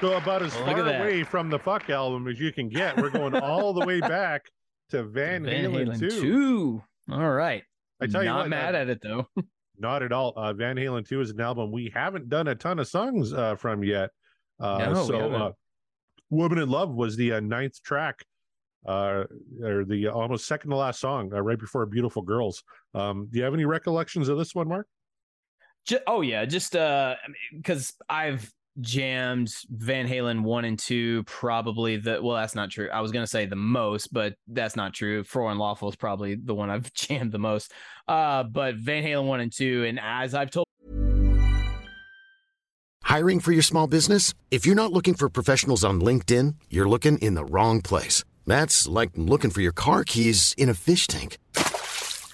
2. 0.00 0.06
So 0.06 0.16
about 0.16 0.42
as 0.42 0.54
Well, 0.54 0.66
look 0.66 0.76
far 0.76 0.96
away 0.96 1.22
from 1.22 1.50
the 1.50 1.58
Fuck 1.58 1.88
album 1.88 2.26
as 2.28 2.38
you 2.38 2.52
can 2.52 2.68
get. 2.68 2.96
We're 2.96 3.10
going 3.10 3.36
all 3.36 3.72
the 3.72 3.86
way 3.86 4.00
back 4.08 4.46
to 4.92 5.02
Van, 5.04 5.44
Van 5.44 5.64
Halen, 5.64 5.88
Halen 5.88 5.98
2. 5.98 6.20
2. 6.20 6.82
All 7.10 7.30
right. 7.30 7.62
I 8.00 8.06
tell 8.06 8.22
you 8.22 8.28
Not 8.28 8.48
mad 8.48 8.74
uh, 8.74 8.78
at 8.78 8.88
it 8.88 9.00
though. 9.02 9.26
Not 9.78 10.02
at 10.02 10.12
all. 10.12 10.32
Uh, 10.36 10.52
Van 10.52 10.76
Halen 10.76 11.06
2 11.06 11.20
is 11.20 11.30
an 11.30 11.40
album 11.40 11.72
we 11.72 11.90
haven't 11.94 12.28
done 12.28 12.48
a 12.48 12.54
ton 12.54 12.78
of 12.78 12.86
songs 12.86 13.32
uh, 13.32 13.56
from 13.56 13.82
yet. 13.82 14.10
Uh, 14.60 14.90
No, 14.92 15.06
so, 15.06 15.32
uh, 15.32 15.52
Woman 16.30 16.58
in 16.58 16.68
Love 16.68 16.94
was 16.94 17.16
the 17.16 17.32
uh, 17.32 17.40
ninth 17.40 17.82
track, 17.82 18.24
uh, 18.86 19.24
or 19.62 19.84
the 19.84 20.08
almost 20.08 20.46
second 20.46 20.70
to 20.70 20.76
last 20.76 21.00
song, 21.00 21.32
uh, 21.34 21.40
right 21.40 21.58
before 21.58 21.84
Beautiful 21.86 22.22
Girls. 22.22 22.62
Um, 22.94 23.28
do 23.30 23.38
you 23.38 23.44
have 23.44 23.54
any 23.54 23.64
recollections 23.64 24.28
of 24.28 24.38
this 24.38 24.54
one, 24.54 24.68
Mark? 24.68 24.86
Ju- 25.86 25.98
oh 26.06 26.20
yeah, 26.20 26.44
just 26.44 26.76
uh 26.76 27.16
because 27.56 27.94
I've 28.08 28.52
jammed 28.80 29.52
Van 29.70 30.08
Halen 30.08 30.42
1 30.42 30.64
and 30.64 30.78
2 30.78 31.24
probably 31.24 31.96
the 31.96 32.22
well 32.22 32.36
that's 32.36 32.54
not 32.54 32.70
true. 32.70 32.88
I 32.92 33.00
was 33.00 33.12
to 33.12 33.26
say 33.26 33.46
the 33.46 33.56
most, 33.56 34.12
but 34.12 34.34
that's 34.48 34.76
not 34.76 34.94
true. 34.94 35.24
For 35.24 35.50
Unlawful 35.50 35.88
is 35.88 35.96
probably 35.96 36.36
the 36.36 36.54
one 36.54 36.70
I've 36.70 36.92
jammed 36.94 37.32
the 37.32 37.38
most. 37.38 37.72
Uh 38.08 38.44
but 38.44 38.76
Van 38.76 39.04
Halen 39.04 39.26
1 39.26 39.40
and 39.40 39.52
2 39.52 39.84
and 39.84 40.00
as 40.00 40.34
I've 40.34 40.50
told 40.50 40.66
Hiring 43.02 43.40
for 43.40 43.52
your 43.52 43.62
small 43.62 43.86
business? 43.86 44.32
If 44.50 44.64
you're 44.64 44.74
not 44.74 44.90
looking 44.90 45.12
for 45.12 45.28
professionals 45.28 45.84
on 45.84 46.00
LinkedIn, 46.00 46.54
you're 46.70 46.88
looking 46.88 47.18
in 47.18 47.34
the 47.34 47.44
wrong 47.44 47.82
place. 47.82 48.24
That's 48.46 48.88
like 48.88 49.10
looking 49.16 49.50
for 49.50 49.60
your 49.60 49.72
car 49.72 50.02
keys 50.02 50.54
in 50.56 50.70
a 50.70 50.74
fish 50.74 51.06
tank. 51.06 51.36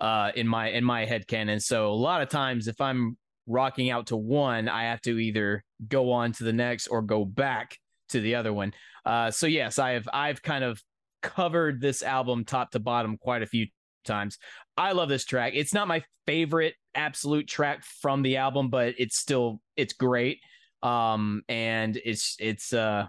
uh 0.00 0.30
in 0.36 0.46
my 0.46 0.70
in 0.70 0.84
my 0.84 1.04
head 1.04 1.26
canon. 1.26 1.60
So 1.60 1.90
a 1.90 1.94
lot 1.94 2.22
of 2.22 2.28
times 2.28 2.68
if 2.68 2.80
I'm 2.80 3.16
rocking 3.46 3.90
out 3.90 4.08
to 4.08 4.16
one, 4.16 4.68
I 4.68 4.84
have 4.84 5.00
to 5.02 5.18
either 5.18 5.64
go 5.88 6.12
on 6.12 6.32
to 6.32 6.44
the 6.44 6.52
next 6.52 6.88
or 6.88 7.02
go 7.02 7.24
back 7.24 7.76
to 8.10 8.20
the 8.20 8.34
other 8.34 8.52
one. 8.52 8.72
Uh 9.04 9.30
so 9.30 9.46
yes, 9.46 9.78
I 9.78 9.92
have 9.92 10.08
I've 10.12 10.42
kind 10.42 10.64
of 10.64 10.82
covered 11.22 11.80
this 11.80 12.02
album 12.02 12.44
top 12.44 12.70
to 12.72 12.78
bottom 12.78 13.16
quite 13.18 13.42
a 13.42 13.46
few 13.46 13.66
times. 14.04 14.38
I 14.76 14.92
love 14.92 15.08
this 15.08 15.24
track. 15.24 15.52
It's 15.56 15.74
not 15.74 15.88
my 15.88 16.04
favorite 16.26 16.74
absolute 16.94 17.48
track 17.48 17.84
from 17.84 18.22
the 18.22 18.36
album, 18.36 18.70
but 18.70 18.94
it's 18.98 19.18
still 19.18 19.60
it's 19.76 19.92
great. 19.92 20.38
Um 20.82 21.42
and 21.48 21.96
it's 22.04 22.36
it's 22.38 22.72
uh 22.72 23.06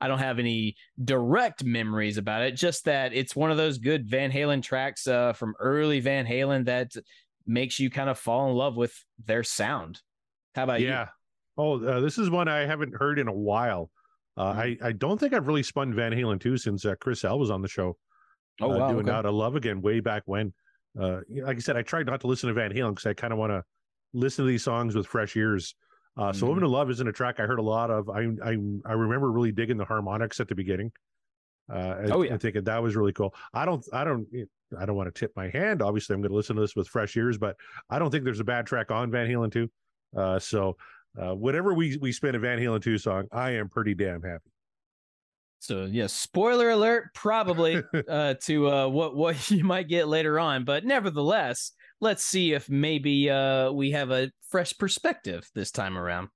I 0.00 0.08
don't 0.08 0.18
have 0.18 0.38
any 0.38 0.76
direct 1.02 1.64
memories 1.64 2.16
about 2.16 2.42
it, 2.42 2.52
just 2.52 2.86
that 2.86 3.12
it's 3.12 3.36
one 3.36 3.50
of 3.50 3.56
those 3.56 3.78
good 3.78 4.08
Van 4.08 4.30
Halen 4.32 4.62
tracks 4.62 5.06
uh, 5.06 5.32
from 5.32 5.54
early 5.60 6.00
Van 6.00 6.26
Halen 6.26 6.64
that 6.66 6.92
makes 7.46 7.78
you 7.78 7.90
kind 7.90 8.08
of 8.08 8.18
fall 8.18 8.48
in 8.48 8.56
love 8.56 8.76
with 8.76 8.94
their 9.26 9.42
sound. 9.42 10.00
How 10.54 10.64
about 10.64 10.80
yeah. 10.80 11.08
Oh, 11.58 11.84
uh, 11.84 12.00
this 12.00 12.16
is 12.16 12.30
one 12.30 12.48
I 12.48 12.60
haven't 12.60 12.94
heard 12.94 13.18
in 13.18 13.28
a 13.28 13.34
while. 13.34 13.90
Uh, 14.36 14.52
Mm-hmm. 14.52 14.84
I 14.84 14.88
I 14.88 14.92
don't 14.92 15.18
think 15.18 15.34
I've 15.34 15.46
really 15.46 15.62
spun 15.62 15.92
Van 15.92 16.12
Halen 16.12 16.40
2 16.40 16.56
since 16.56 16.84
uh, 16.86 16.94
Chris 17.00 17.24
L 17.24 17.38
was 17.38 17.50
on 17.50 17.62
the 17.62 17.68
show. 17.68 17.96
Oh, 18.60 18.72
uh, 18.72 18.78
wow, 18.78 18.92
doing 18.92 19.08
okay. 19.08 19.16
Out 19.16 19.26
of 19.26 19.34
Love 19.34 19.56
again 19.56 19.82
way 19.82 20.00
back 20.00 20.22
when. 20.26 20.52
Uh, 20.98 21.20
like 21.42 21.56
I 21.56 21.60
said, 21.60 21.76
I 21.76 21.82
tried 21.82 22.06
not 22.06 22.20
to 22.22 22.26
listen 22.26 22.48
to 22.48 22.54
Van 22.54 22.72
Halen 22.72 22.90
because 22.90 23.06
I 23.06 23.14
kind 23.14 23.32
of 23.32 23.38
want 23.38 23.52
to 23.52 23.62
listen 24.12 24.44
to 24.44 24.48
these 24.48 24.64
songs 24.64 24.94
with 24.94 25.06
fresh 25.06 25.36
ears. 25.36 25.74
Uh, 26.16 26.32
so 26.32 26.44
Mhm. 26.44 26.48
Woman 26.48 26.64
in 26.64 26.70
Love 26.70 26.90
isn't 26.90 27.06
a 27.08 27.12
track 27.12 27.38
I 27.40 27.46
heard 27.46 27.58
a 27.58 27.62
lot 27.62 27.90
of. 27.90 28.08
I 28.10 28.22
I 28.44 28.56
I 28.84 28.92
remember 28.92 29.30
really 29.30 29.52
digging 29.52 29.76
the 29.76 29.84
harmonics 29.84 30.40
at 30.40 30.48
the 30.48 30.54
beginning. 30.54 30.92
Uh, 31.72 32.08
Oh, 32.10 32.22
yeah. 32.22 32.32
and 32.32 32.40
thinking 32.42 32.64
that 32.64 32.82
was 32.82 32.96
really 32.96 33.12
cool. 33.12 33.34
I 33.54 33.64
don't 33.64 33.84
I 33.92 34.02
don't 34.04 34.26
I 34.78 34.86
don't 34.86 34.96
want 34.96 35.12
to 35.12 35.18
tip 35.18 35.32
my 35.36 35.48
hand. 35.48 35.82
Obviously, 35.82 36.14
I'm 36.14 36.20
going 36.20 36.30
to 36.30 36.36
listen 36.36 36.56
to 36.56 36.62
this 36.62 36.74
with 36.76 36.88
fresh 36.88 37.16
ears, 37.16 37.38
but 37.38 37.56
I 37.88 37.98
don't 37.98 38.10
think 38.10 38.24
there's 38.24 38.40
a 38.40 38.44
bad 38.44 38.66
track 38.66 38.90
on 38.90 39.10
Van 39.10 39.28
Halen 39.28 39.52
2. 39.52 39.70
Uh, 40.16 40.38
so 40.40 40.76
uh, 41.20 41.34
whenever 41.34 41.74
we 41.74 41.96
we 41.98 42.10
spin 42.12 42.34
a 42.34 42.38
Van 42.40 42.58
Halen 42.58 42.82
2 42.82 42.98
song, 42.98 43.28
I 43.32 43.52
am 43.52 43.68
pretty 43.68 43.94
damn 43.94 44.22
happy. 44.22 44.50
So 45.60 45.84
yeah, 45.84 46.06
spoiler 46.06 46.70
alert, 46.70 47.14
probably 47.14 47.82
uh, 48.08 48.34
to 48.42 48.68
uh, 48.68 48.88
what 48.88 49.14
what 49.14 49.50
you 49.50 49.62
might 49.64 49.88
get 49.88 50.08
later 50.08 50.40
on, 50.40 50.64
but 50.64 50.84
nevertheless, 50.84 51.72
let's 52.00 52.24
see 52.24 52.52
if 52.52 52.68
maybe 52.68 53.30
uh, 53.30 53.70
we 53.72 53.90
have 53.92 54.10
a 54.10 54.30
fresh 54.48 54.76
perspective 54.76 55.48
this 55.54 55.70
time 55.70 55.96
around. 55.96 56.28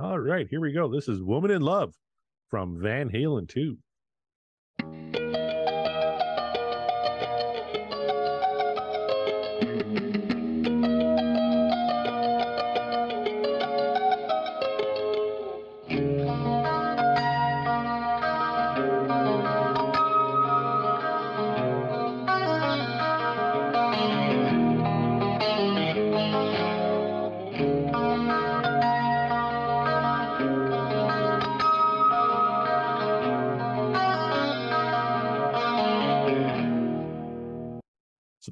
All 0.00 0.18
right, 0.18 0.46
here 0.48 0.60
we 0.60 0.72
go. 0.72 0.90
This 0.90 1.08
is 1.08 1.22
Woman 1.22 1.50
in 1.50 1.62
Love 1.62 1.94
from 2.48 2.80
Van 2.80 3.10
Halen 3.10 3.48
2. 3.48 3.76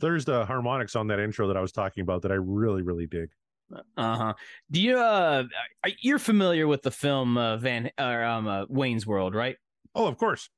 There's 0.03 0.25
the 0.25 0.45
harmonics 0.45 0.95
on 0.97 1.07
that 1.09 1.19
intro 1.19 1.49
that 1.49 1.57
I 1.57 1.61
was 1.61 1.73
talking 1.73 2.03
about 2.03 2.23
that 2.23 2.33
I 2.33 2.37
really, 2.37 2.83
really 2.83 3.07
dig. 3.07 3.31
Uh 3.97 4.17
huh. 4.17 4.35
Do 4.71 4.83
you 4.83 4.99
uh, 4.99 5.45
you're 6.01 6.19
familiar 6.19 6.67
with 6.67 6.83
the 6.83 6.91
film 6.91 7.39
uh, 7.39 7.57
Van 7.57 7.91
or 7.99 8.23
um 8.23 8.47
uh, 8.47 8.65
Wayne's 8.69 9.07
World, 9.07 9.35
right? 9.35 9.57
Oh, 9.95 10.07
of 10.07 10.19
course. 10.19 10.51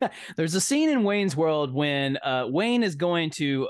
There's 0.36 0.54
a 0.54 0.60
scene 0.60 0.88
in 0.88 1.04
Wayne's 1.04 1.36
World 1.36 1.74
when 1.74 2.16
uh, 2.18 2.46
Wayne 2.48 2.82
is 2.82 2.94
going 2.94 3.30
to 3.30 3.68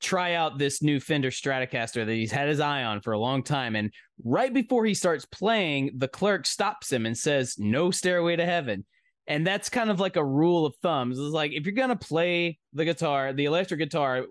try 0.00 0.34
out 0.34 0.58
this 0.58 0.82
new 0.82 1.00
Fender 1.00 1.30
Stratocaster 1.30 2.06
that 2.06 2.12
he's 2.12 2.30
had 2.30 2.48
his 2.48 2.60
eye 2.60 2.84
on 2.84 3.00
for 3.00 3.12
a 3.12 3.18
long 3.18 3.42
time. 3.42 3.74
And 3.74 3.92
right 4.24 4.52
before 4.52 4.84
he 4.84 4.94
starts 4.94 5.24
playing, 5.24 5.92
the 5.96 6.08
clerk 6.08 6.46
stops 6.46 6.92
him 6.92 7.06
and 7.06 7.16
says, 7.16 7.56
No 7.58 7.90
stairway 7.90 8.36
to 8.36 8.44
heaven. 8.44 8.84
And 9.26 9.46
that's 9.46 9.68
kind 9.68 9.90
of 9.90 10.00
like 10.00 10.16
a 10.16 10.24
rule 10.24 10.64
of 10.64 10.74
thumb. 10.82 11.10
It's 11.10 11.20
like 11.20 11.52
if 11.52 11.66
you're 11.66 11.74
gonna 11.74 11.96
play 11.96 12.58
the 12.78 12.84
guitar, 12.84 13.32
the 13.32 13.44
electric 13.44 13.80
guitar, 13.80 14.24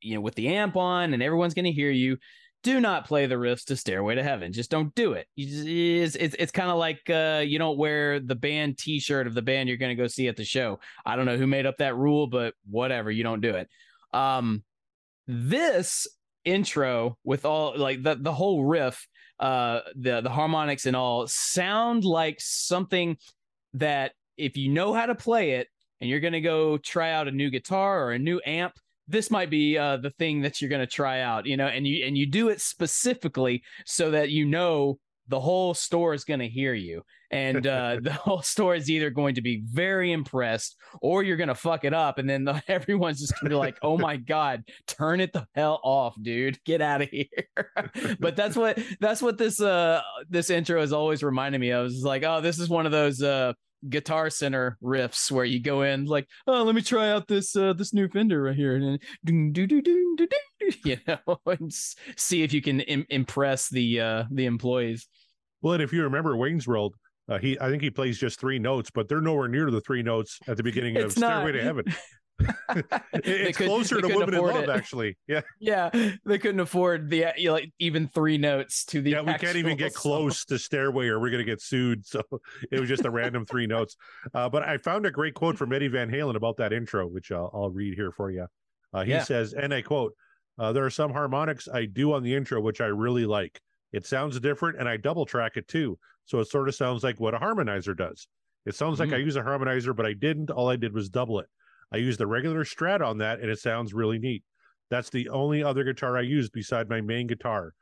you 0.00 0.14
know, 0.14 0.20
with 0.20 0.34
the 0.36 0.48
amp 0.48 0.76
on, 0.76 1.12
and 1.14 1.22
everyone's 1.22 1.54
gonna 1.54 1.70
hear 1.70 1.90
you, 1.90 2.18
do 2.62 2.80
not 2.80 3.06
play 3.06 3.26
the 3.26 3.36
riffs 3.36 3.64
to 3.64 3.76
Stairway 3.76 4.14
to 4.14 4.22
Heaven. 4.22 4.52
Just 4.52 4.70
don't 4.70 4.94
do 4.94 5.14
it. 5.14 5.26
Just, 5.38 5.66
it's 5.66 6.14
it's, 6.16 6.36
it's 6.38 6.52
kind 6.52 6.70
of 6.70 6.78
like 6.78 7.08
uh, 7.08 7.42
you 7.44 7.58
don't 7.58 7.78
wear 7.78 8.20
the 8.20 8.34
band 8.34 8.78
T-shirt 8.78 9.26
of 9.26 9.34
the 9.34 9.42
band 9.42 9.68
you're 9.68 9.78
going 9.78 9.96
to 9.96 10.02
go 10.02 10.06
see 10.06 10.28
at 10.28 10.36
the 10.36 10.44
show. 10.44 10.78
I 11.06 11.16
don't 11.16 11.26
know 11.26 11.38
who 11.38 11.46
made 11.46 11.66
up 11.66 11.78
that 11.78 11.96
rule, 11.96 12.26
but 12.26 12.54
whatever, 12.68 13.10
you 13.10 13.22
don't 13.22 13.40
do 13.40 13.50
it. 13.50 13.68
Um, 14.12 14.62
this 15.26 16.06
intro 16.44 17.16
with 17.24 17.44
all 17.44 17.78
like 17.78 18.02
the 18.02 18.16
the 18.16 18.32
whole 18.32 18.64
riff, 18.64 19.06
uh, 19.38 19.80
the 19.96 20.20
the 20.20 20.30
harmonics 20.30 20.86
and 20.86 20.96
all 20.96 21.26
sound 21.26 22.04
like 22.04 22.36
something 22.40 23.16
that 23.74 24.12
if 24.36 24.56
you 24.56 24.70
know 24.70 24.92
how 24.92 25.06
to 25.06 25.14
play 25.14 25.52
it 25.52 25.68
and 26.00 26.08
you're 26.08 26.20
going 26.20 26.32
to 26.32 26.40
go 26.40 26.78
try 26.78 27.12
out 27.12 27.28
a 27.28 27.32
new 27.32 27.50
guitar 27.50 28.04
or 28.04 28.12
a 28.12 28.18
new 28.18 28.40
amp 28.46 28.74
this 29.08 29.30
might 29.30 29.50
be 29.50 29.76
uh, 29.76 29.96
the 29.96 30.10
thing 30.10 30.40
that 30.40 30.60
you're 30.60 30.70
going 30.70 30.80
to 30.80 30.86
try 30.86 31.20
out 31.20 31.46
you 31.46 31.56
know 31.56 31.66
and 31.66 31.86
you 31.86 32.04
and 32.06 32.16
you 32.16 32.26
do 32.26 32.48
it 32.48 32.60
specifically 32.60 33.62
so 33.84 34.10
that 34.10 34.30
you 34.30 34.44
know 34.44 34.98
the 35.30 35.40
whole 35.40 35.72
store 35.74 36.12
is 36.12 36.24
going 36.24 36.40
to 36.40 36.48
hear 36.48 36.74
you. 36.74 37.02
And 37.30 37.66
uh, 37.66 37.98
the 38.02 38.12
whole 38.12 38.42
store 38.42 38.74
is 38.74 38.90
either 38.90 39.08
going 39.08 39.36
to 39.36 39.40
be 39.40 39.62
very 39.64 40.12
impressed 40.12 40.76
or 41.00 41.22
you're 41.22 41.36
going 41.36 41.48
to 41.48 41.54
fuck 41.54 41.84
it 41.84 41.94
up 41.94 42.18
and 42.18 42.28
then 42.28 42.44
the, 42.44 42.62
everyone's 42.68 43.20
just 43.20 43.32
going 43.34 43.48
to 43.48 43.50
be 43.50 43.58
like 43.58 43.78
oh 43.82 43.96
my 43.96 44.16
god 44.16 44.64
turn 44.86 45.20
it 45.20 45.32
the 45.32 45.46
hell 45.54 45.80
off 45.82 46.14
dude. 46.20 46.62
Get 46.64 46.82
out 46.82 47.00
of 47.00 47.08
here. 47.08 47.26
But 48.18 48.36
that's 48.36 48.56
what 48.56 48.78
that's 49.00 49.22
what 49.22 49.38
this 49.38 49.60
uh 49.60 50.02
this 50.28 50.50
intro 50.50 50.80
has 50.80 50.92
always 50.92 51.22
reminded 51.22 51.60
me 51.60 51.70
of. 51.70 51.86
It's 51.86 52.02
like 52.02 52.24
oh 52.24 52.40
this 52.40 52.58
is 52.58 52.68
one 52.68 52.84
of 52.84 52.92
those 52.92 53.22
uh 53.22 53.52
guitar 53.88 54.28
center 54.28 54.76
riffs 54.82 55.30
where 55.30 55.44
you 55.44 55.60
go 55.60 55.82
in 55.82 56.04
like 56.04 56.26
oh 56.46 56.62
let 56.62 56.74
me 56.74 56.82
try 56.82 57.10
out 57.10 57.26
this 57.26 57.56
uh 57.56 57.72
this 57.72 57.94
new 57.94 58.08
fender 58.08 58.42
right 58.42 58.56
here 58.56 58.76
and 58.76 58.84
then 58.84 58.98
doom, 59.24 59.52
doo, 59.52 59.66
doo, 59.66 59.80
doo, 59.80 60.16
doo, 60.16 60.26
doo, 60.26 60.70
you 60.84 60.96
know 61.08 61.38
and 61.46 61.72
see 61.72 62.42
if 62.42 62.52
you 62.52 62.60
can 62.60 62.80
Im- 62.80 63.06
impress 63.08 63.68
the 63.70 64.00
uh 64.00 64.24
the 64.30 64.44
employees 64.44 65.08
Well, 65.62 65.74
and 65.74 65.82
if 65.82 65.92
you 65.92 66.02
remember 66.02 66.36
Wayne's 66.36 66.66
World, 66.66 66.94
uh, 67.28 67.38
he 67.38 67.58
I 67.60 67.68
think 67.70 67.82
he 67.82 67.90
plays 67.90 68.18
just 68.18 68.40
three 68.40 68.58
notes, 68.58 68.90
but 68.90 69.08
they're 69.08 69.20
nowhere 69.20 69.48
near 69.48 69.70
the 69.70 69.80
three 69.80 70.02
notes 70.02 70.38
at 70.48 70.56
the 70.56 70.62
beginning 70.62 70.96
of. 71.02 71.12
Stairway 71.12 71.52
to 71.52 71.62
Heaven. 71.62 71.84
It's 73.12 73.56
could- 73.58 73.66
closer 73.66 74.00
to 74.00 74.08
Woman 74.08 74.34
in 74.34 74.40
Love, 74.42 74.64
it. 74.64 74.68
actually. 74.70 75.16
Yeah, 75.26 75.40
yeah 75.60 75.90
they 76.24 76.38
couldn't 76.38 76.60
afford 76.60 77.10
the 77.10 77.32
you 77.36 77.48
know, 77.48 77.52
like 77.54 77.72
even 77.78 78.06
three 78.08 78.38
notes 78.38 78.84
to 78.86 79.00
the 79.02 79.10
yeah. 79.10 79.20
We 79.22 79.34
can't 79.34 79.56
even 79.56 79.76
get 79.76 79.92
song. 79.92 80.00
close 80.02 80.44
to 80.46 80.58
Stairway, 80.58 81.08
or 81.08 81.20
we're 81.20 81.30
gonna 81.30 81.44
get 81.44 81.60
sued. 81.60 82.06
So 82.06 82.22
it 82.70 82.80
was 82.80 82.88
just 82.88 83.04
a 83.04 83.10
random 83.10 83.44
three 83.46 83.66
notes. 83.66 83.96
Uh, 84.34 84.48
but 84.48 84.62
I 84.62 84.78
found 84.78 85.06
a 85.06 85.10
great 85.10 85.34
quote 85.34 85.56
from 85.58 85.72
Eddie 85.72 85.88
Van 85.88 86.10
Halen 86.10 86.36
about 86.36 86.56
that 86.58 86.72
intro, 86.72 87.06
which 87.06 87.32
I'll, 87.32 87.50
I'll 87.52 87.70
read 87.70 87.94
here 87.94 88.12
for 88.12 88.30
you. 88.30 88.46
Uh, 88.92 89.04
he 89.04 89.10
Yeah. 89.12 89.22
says, 89.24 89.52
and 89.52 89.72
I 89.74 89.82
quote: 89.82 90.14
uh, 90.58 90.72
"There 90.72 90.84
are 90.84 90.90
some 90.90 91.12
harmonics 91.12 91.68
I 91.68 91.84
do 91.86 92.12
on 92.12 92.22
the 92.22 92.34
intro 92.34 92.60
which 92.60 92.80
I 92.80 92.86
really 92.86 93.26
like. 93.26 93.60
It 93.92 94.06
sounds 94.06 94.38
different, 94.40 94.78
and 94.78 94.88
I 94.88 94.96
double 94.96 95.26
track 95.26 95.56
it 95.56 95.66
too, 95.66 95.98
so 96.24 96.38
it 96.38 96.46
sort 96.46 96.68
of 96.68 96.74
sounds 96.76 97.02
like 97.02 97.18
what 97.18 97.34
a 97.34 97.38
harmonizer 97.38 97.96
does. 97.96 98.28
It 98.66 98.74
sounds 98.74 99.00
like 99.00 99.08
I 99.10 99.14
Mm. 99.18 99.24
use 99.24 99.36
a 99.36 99.42
harmonizer, 99.42 99.96
but 99.96 100.06
I 100.06 100.12
didn't. 100.12 100.50
All 100.50 100.68
I 100.68 100.76
did 100.76 100.92
was 100.92 101.08
double 101.08 101.40
it. 101.40 101.46
I 101.92 101.96
use 101.96 102.16
the 102.16 102.26
regular 102.26 102.64
Strat 102.64 103.00
on 103.00 103.18
that, 103.18 103.40
and 103.40 103.50
it 103.50 103.58
sounds 103.58 103.92
really 103.92 104.18
neat. 104.18 104.42
That's 104.90 105.10
the 105.10 105.28
only 105.28 105.62
other 105.62 105.84
guitar 105.84 106.16
I 106.16 106.22
use 106.22 106.48
beside 106.48 106.88
my 106.88 107.00
main 107.00 107.26
guitar, 107.26 107.72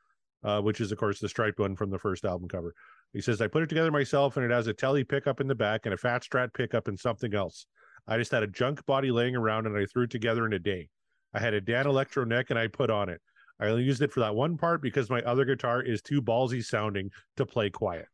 uh, 0.45 0.61
which 0.61 0.81
is 0.81 0.93
of 0.93 0.99
course 0.99 1.21
the 1.21 1.29
striped 1.29 1.59
one 1.59 1.77
from 1.77 1.91
the 1.91 1.99
first 1.99 2.25
album 2.25 2.49
cover. 2.49 2.75
He 3.13 3.21
says 3.21 3.41
I 3.41 3.47
put 3.47 3.63
it 3.63 3.69
together 3.69 3.91
myself, 3.91 4.37
and 4.37 4.45
it 4.45 4.53
has 4.53 4.67
a 4.67 4.75
Tele 4.75 5.05
pickup 5.05 5.41
in 5.41 5.47
the 5.47 5.55
back 5.55 5.83
and 5.85 5.95
a 5.95 5.99
fat 5.99 6.23
Strat 6.23 6.53
pickup 6.55 6.89
and 6.89 6.99
something 6.99 7.35
else. 7.35 7.67
I 8.07 8.17
just 8.19 8.33
had 8.33 8.43
a 8.43 8.49
junk 8.49 8.85
body 8.87 9.11
laying 9.11 9.37
around, 9.37 9.67
and 9.67 9.77
I 9.77 9.87
threw 9.87 10.05
it 10.05 10.11
together 10.11 10.47
in 10.47 10.53
a 10.53 10.59
day. 10.59 10.89
I 11.35 11.41
had 11.41 11.55
a 11.55 11.61
Danelectro 11.61 12.27
neck, 12.27 12.47
and 12.51 12.59
I 12.59 12.69
put 12.69 12.91
on 12.91 13.09
it. 13.09 13.21
I 13.61 13.67
only 13.69 13.83
used 13.83 14.03
it 14.03 14.13
for 14.13 14.21
that 14.21 14.35
one 14.35 14.57
part 14.57 14.81
because 14.81 15.11
my 15.11 15.21
other 15.23 15.45
guitar 15.45 15.83
is 15.83 16.01
too 16.01 16.23
ballsy 16.23 16.65
sounding 16.65 17.11
to 17.37 17.45
play 17.45 17.71
quiet. 17.71 18.07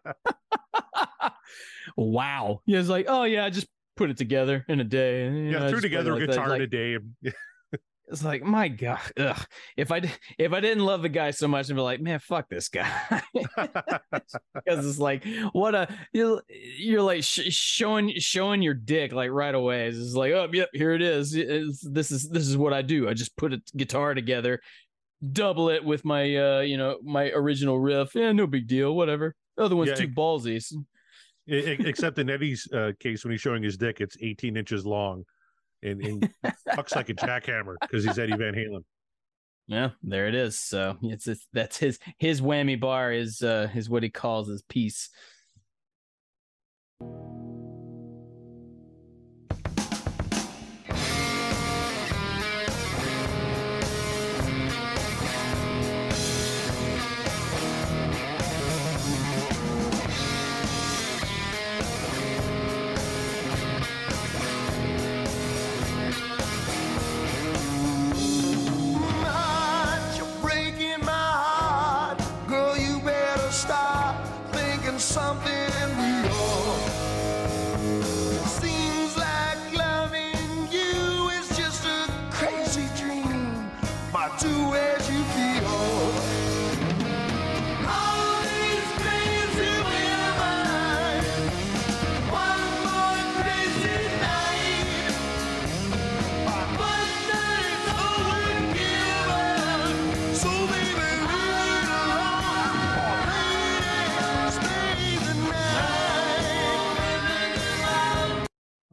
wow 1.97 2.61
yeah 2.65 2.79
it's 2.79 2.89
like 2.89 3.05
oh 3.07 3.23
yeah 3.23 3.49
just 3.49 3.67
put 4.01 4.09
it 4.09 4.17
together 4.17 4.65
in 4.67 4.79
a 4.79 4.83
day 4.83 5.25
and, 5.27 5.37
you 5.37 5.51
know, 5.51 5.59
Yeah, 5.59 5.65
I 5.65 5.69
threw 5.69 5.79
just 5.79 5.91
play 5.91 5.99
it 5.99 6.03
together 6.03 6.11
a 6.11 6.15
like 6.15 6.21
that. 6.21 6.27
guitar 6.31 6.49
Like, 6.49 6.55
in 6.57 6.61
a 6.63 6.67
day. 6.67 6.97
It's 8.11 8.25
like 8.25 8.43
my 8.43 8.67
god, 8.67 8.99
ugh. 9.17 9.41
if 9.77 9.89
I 9.89 10.01
if 10.37 10.51
I 10.51 10.59
didn't 10.59 10.83
love 10.83 11.01
the 11.01 11.07
guy 11.07 11.31
so 11.31 11.47
much, 11.47 11.69
I'd 11.69 11.75
be 11.77 11.81
like, 11.81 12.01
man, 12.01 12.19
fuck 12.19 12.49
this 12.49 12.67
guy, 12.67 12.91
because 13.33 14.85
it's 14.85 14.99
like 14.99 15.25
what 15.53 15.75
a 15.75 15.87
you're, 16.11 16.41
you're 16.77 17.01
like 17.01 17.23
sh- 17.23 17.53
showing 17.53 18.11
showing 18.19 18.61
your 18.61 18.73
dick 18.73 19.13
like 19.13 19.31
right 19.31 19.55
away. 19.55 19.87
It's 19.87 19.97
just 19.97 20.15
like, 20.17 20.33
oh, 20.33 20.49
yep, 20.51 20.67
here 20.73 20.91
it 20.91 21.01
is. 21.01 21.33
It's- 21.35 21.79
this 21.89 22.11
is 22.11 22.27
this 22.29 22.47
is 22.47 22.57
what 22.57 22.73
I 22.73 22.81
do. 22.81 23.07
I 23.07 23.13
just 23.13 23.35
put 23.37 23.53
a 23.53 23.61
guitar 23.77 24.13
together, 24.13 24.59
double 25.31 25.69
it 25.69 25.81
with 25.85 26.03
my 26.03 26.35
uh 26.35 26.59
you 26.59 26.75
know 26.75 26.97
my 27.03 27.29
original 27.31 27.79
riff. 27.79 28.13
Yeah, 28.13 28.33
no 28.33 28.45
big 28.45 28.67
deal. 28.67 28.93
Whatever. 28.93 29.35
The 29.55 29.63
Other 29.63 29.77
one's 29.77 29.91
Yeah, 29.91 29.95
too 29.95 30.07
ballsy. 30.09 30.61
Except 31.47 32.17
in 32.19 32.29
Eddie's 32.29 32.67
uh, 32.71 32.91
case, 32.99 33.23
when 33.23 33.31
he's 33.31 33.41
showing 33.41 33.63
his 33.63 33.77
dick, 33.77 33.99
it's 33.99 34.15
18 34.21 34.57
inches 34.57 34.85
long 34.85 35.23
and, 35.83 36.01
and 36.01 36.29
fucks 36.69 36.95
like 36.95 37.09
a 37.09 37.13
jackhammer 37.13 37.75
because 37.81 38.03
he's 38.03 38.19
Eddie 38.19 38.37
Van 38.37 38.53
Halen. 38.53 38.83
Yeah, 39.67 39.91
there 40.03 40.27
it 40.27 40.35
is. 40.35 40.59
So 40.59 40.97
it's, 41.01 41.27
it's 41.27 41.47
that's 41.53 41.77
his 41.77 41.99
his 42.17 42.41
whammy 42.41 42.79
bar 42.79 43.13
is 43.13 43.41
uh 43.41 43.69
is 43.73 43.89
what 43.89 44.03
he 44.03 44.09
calls 44.09 44.49
his 44.49 44.61
piece. 44.63 45.09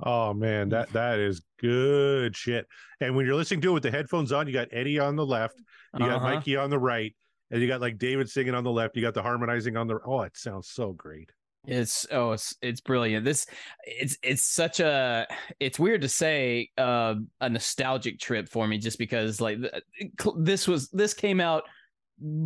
Oh 0.08 0.32
man, 0.32 0.70
that 0.70 0.90
that 0.94 1.18
is 1.18 1.42
good 1.60 2.34
shit. 2.34 2.66
And 3.00 3.14
when 3.14 3.26
you're 3.26 3.34
listening 3.34 3.60
to 3.60 3.70
it 3.70 3.74
with 3.74 3.82
the 3.82 3.90
headphones 3.90 4.32
on, 4.32 4.46
you 4.46 4.54
got 4.54 4.68
Eddie 4.72 4.98
on 4.98 5.16
the 5.16 5.26
left, 5.26 5.58
you 5.92 6.06
got 6.06 6.16
Uh-huh. 6.16 6.34
Mikey 6.36 6.56
on 6.56 6.70
the 6.70 6.78
right, 6.78 7.14
and 7.50 7.60
you 7.60 7.68
got 7.68 7.82
like 7.82 7.98
David 7.98 8.30
singing 8.30 8.54
on 8.54 8.64
the 8.64 8.70
left. 8.72 8.96
You 8.96 9.02
got 9.02 9.12
the 9.12 9.22
harmonizing 9.22 9.76
on 9.76 9.86
the. 9.86 9.98
Oh, 10.06 10.22
it 10.22 10.34
sounds 10.34 10.68
so 10.68 10.92
great. 10.92 11.30
It's 11.66 12.06
oh, 12.10 12.32
it's 12.32 12.56
it's 12.62 12.80
brilliant. 12.80 13.26
This 13.26 13.44
it's 13.84 14.16
it's 14.22 14.44
such 14.44 14.80
a 14.80 15.26
it's 15.60 15.78
weird 15.78 16.00
to 16.00 16.08
say 16.08 16.70
uh, 16.78 17.16
a 17.42 17.50
nostalgic 17.50 18.18
trip 18.18 18.48
for 18.48 18.66
me 18.66 18.78
just 18.78 18.98
because 18.98 19.42
like 19.42 19.58
th- 19.60 20.34
this 20.38 20.66
was 20.66 20.88
this 20.88 21.12
came 21.12 21.38
out 21.38 21.64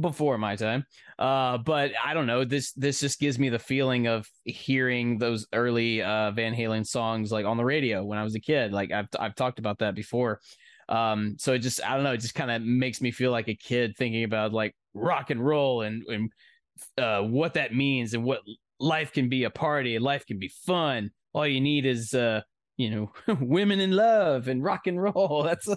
before 0.01 0.39
my 0.39 0.57
time. 0.57 0.85
Uh, 1.19 1.59
but 1.59 1.93
I 2.03 2.15
don't 2.15 2.27
know. 2.27 2.45
This 2.45 2.73
this 2.73 3.01
just 3.01 3.19
gives 3.19 3.39
me 3.39 3.49
the 3.49 3.59
feeling 3.59 4.07
of 4.07 4.27
hearing 4.45 5.19
those 5.19 5.47
early 5.53 6.03
uh, 6.03 6.31
Van 6.33 6.55
Halen 6.55 6.87
songs 6.87 7.33
like 7.33 7.47
on 7.47 7.57
the 7.57 7.65
radio 7.65 8.05
when 8.05 8.19
I 8.19 8.25
was 8.25 8.35
a 8.35 8.41
kid. 8.41 8.73
Like 8.73 8.93
I've 8.93 9.09
I've 9.19 9.35
talked 9.35 9.59
about 9.59 9.79
that 9.79 9.95
before. 9.95 10.41
Um, 10.89 11.37
so 11.39 11.55
it 11.55 11.61
just 11.61 11.85
I 11.85 11.95
don't 11.95 12.05
know. 12.05 12.13
It 12.13 12.21
just 12.21 12.35
kind 12.35 12.51
of 12.51 12.63
makes 12.63 13.01
me 13.01 13.11
feel 13.11 13.31
like 13.31 13.49
a 13.49 13.55
kid 13.55 13.95
thinking 13.97 14.25
about 14.25 14.53
like 14.53 14.75
rock 14.95 15.31
and 15.31 15.45
roll 15.45 15.83
and 15.83 16.03
and 16.09 16.33
uh, 16.99 17.23
what 17.23 17.55
that 17.55 17.75
means 17.75 18.15
and 18.15 18.25
what 18.25 18.41
life 18.79 19.13
can 19.13 19.29
be 19.29 19.45
a 19.45 19.51
party 19.51 19.99
life 19.99 20.27
can 20.27 20.39
be 20.39 20.49
fun. 20.67 21.11
All 21.33 21.47
you 21.47 21.61
need 21.61 21.87
is 21.87 22.15
uh 22.15 22.43
you 22.77 22.91
know 22.91 23.13
women 23.41 23.81
in 23.81 23.93
love 23.93 24.49
and 24.49 24.63
rock 24.63 24.87
and 24.87 25.01
roll. 25.01 25.43
That's 25.47 25.69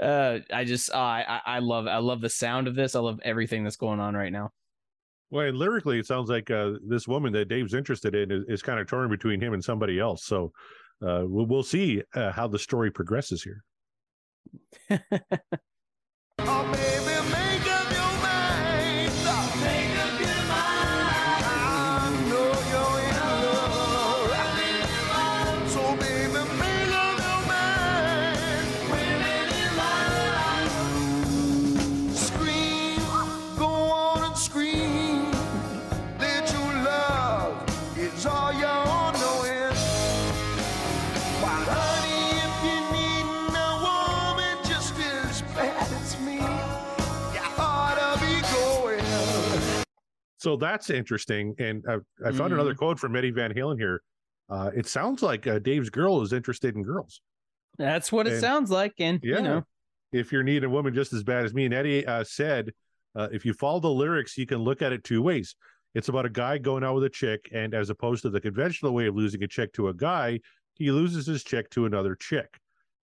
uh 0.00 0.38
I 0.52 0.64
just 0.64 0.90
uh, 0.90 0.98
I 0.98 1.40
I 1.44 1.58
love 1.58 1.86
I 1.86 1.98
love 1.98 2.20
the 2.20 2.30
sound 2.30 2.68
of 2.68 2.74
this. 2.74 2.94
I 2.94 3.00
love 3.00 3.20
everything 3.24 3.64
that's 3.64 3.76
going 3.76 4.00
on 4.00 4.14
right 4.14 4.32
now. 4.32 4.50
Well, 5.30 5.46
and 5.46 5.58
lyrically, 5.58 5.98
it 5.98 6.06
sounds 6.06 6.30
like 6.30 6.50
uh, 6.50 6.72
this 6.86 7.06
woman 7.06 7.32
that 7.34 7.48
Dave's 7.48 7.74
interested 7.74 8.14
in 8.14 8.30
is, 8.32 8.44
is 8.48 8.62
kind 8.62 8.80
of 8.80 8.86
torn 8.86 9.10
between 9.10 9.40
him 9.40 9.52
and 9.52 9.62
somebody 9.62 10.00
else. 10.00 10.24
So 10.24 10.52
uh, 11.02 11.24
we'll, 11.24 11.46
we'll 11.46 11.62
see 11.62 12.02
uh, 12.14 12.32
how 12.32 12.48
the 12.48 12.58
story 12.58 12.90
progresses 12.90 13.42
here. 13.42 13.62
So 50.38 50.56
that's 50.56 50.88
interesting. 50.88 51.54
And 51.58 51.84
uh, 51.86 51.98
I 52.24 52.32
found 52.32 52.52
another 52.52 52.74
quote 52.74 52.98
from 52.98 53.14
Eddie 53.16 53.32
Van 53.32 53.52
Halen 53.52 53.78
here. 53.78 54.02
Uh, 54.48 54.70
it 54.74 54.86
sounds 54.86 55.22
like 55.22 55.46
uh, 55.46 55.58
Dave's 55.58 55.90
girl 55.90 56.22
is 56.22 56.32
interested 56.32 56.74
in 56.74 56.82
girls. 56.82 57.20
That's 57.76 58.10
what 58.10 58.26
it 58.26 58.40
sounds 58.40 58.70
like. 58.70 58.94
And 58.98 59.20
Yeah. 59.22 59.36
you 59.38 59.42
know, 59.42 59.62
If 60.12 60.32
you're 60.32 60.42
needing 60.42 60.64
a 60.64 60.70
woman 60.70 60.94
just 60.94 61.12
as 61.12 61.22
bad 61.22 61.44
as 61.44 61.52
me, 61.52 61.66
and 61.66 61.74
Eddie 61.74 62.06
uh, 62.06 62.24
said, 62.24 62.72
uh, 63.14 63.28
if 63.30 63.44
you 63.44 63.52
follow 63.52 63.80
the 63.80 63.90
lyrics, 63.90 64.38
you 64.38 64.46
can 64.46 64.58
look 64.58 64.80
at 64.80 64.92
it 64.92 65.04
two 65.04 65.22
ways. 65.22 65.54
It's 65.94 66.08
about 66.08 66.24
a 66.24 66.30
guy 66.30 66.58
going 66.58 66.84
out 66.84 66.94
with 66.94 67.04
a 67.04 67.10
chick, 67.10 67.48
and 67.52 67.74
as 67.74 67.90
opposed 67.90 68.22
to 68.22 68.30
the 68.30 68.40
conventional 68.40 68.94
way 68.94 69.06
of 69.06 69.16
losing 69.16 69.42
a 69.42 69.48
chick 69.48 69.72
to 69.74 69.88
a 69.88 69.94
guy, 69.94 70.40
he 70.74 70.90
loses 70.92 71.26
his 71.26 71.42
chick 71.42 71.68
to 71.70 71.84
another 71.86 72.14
chick. 72.14 72.58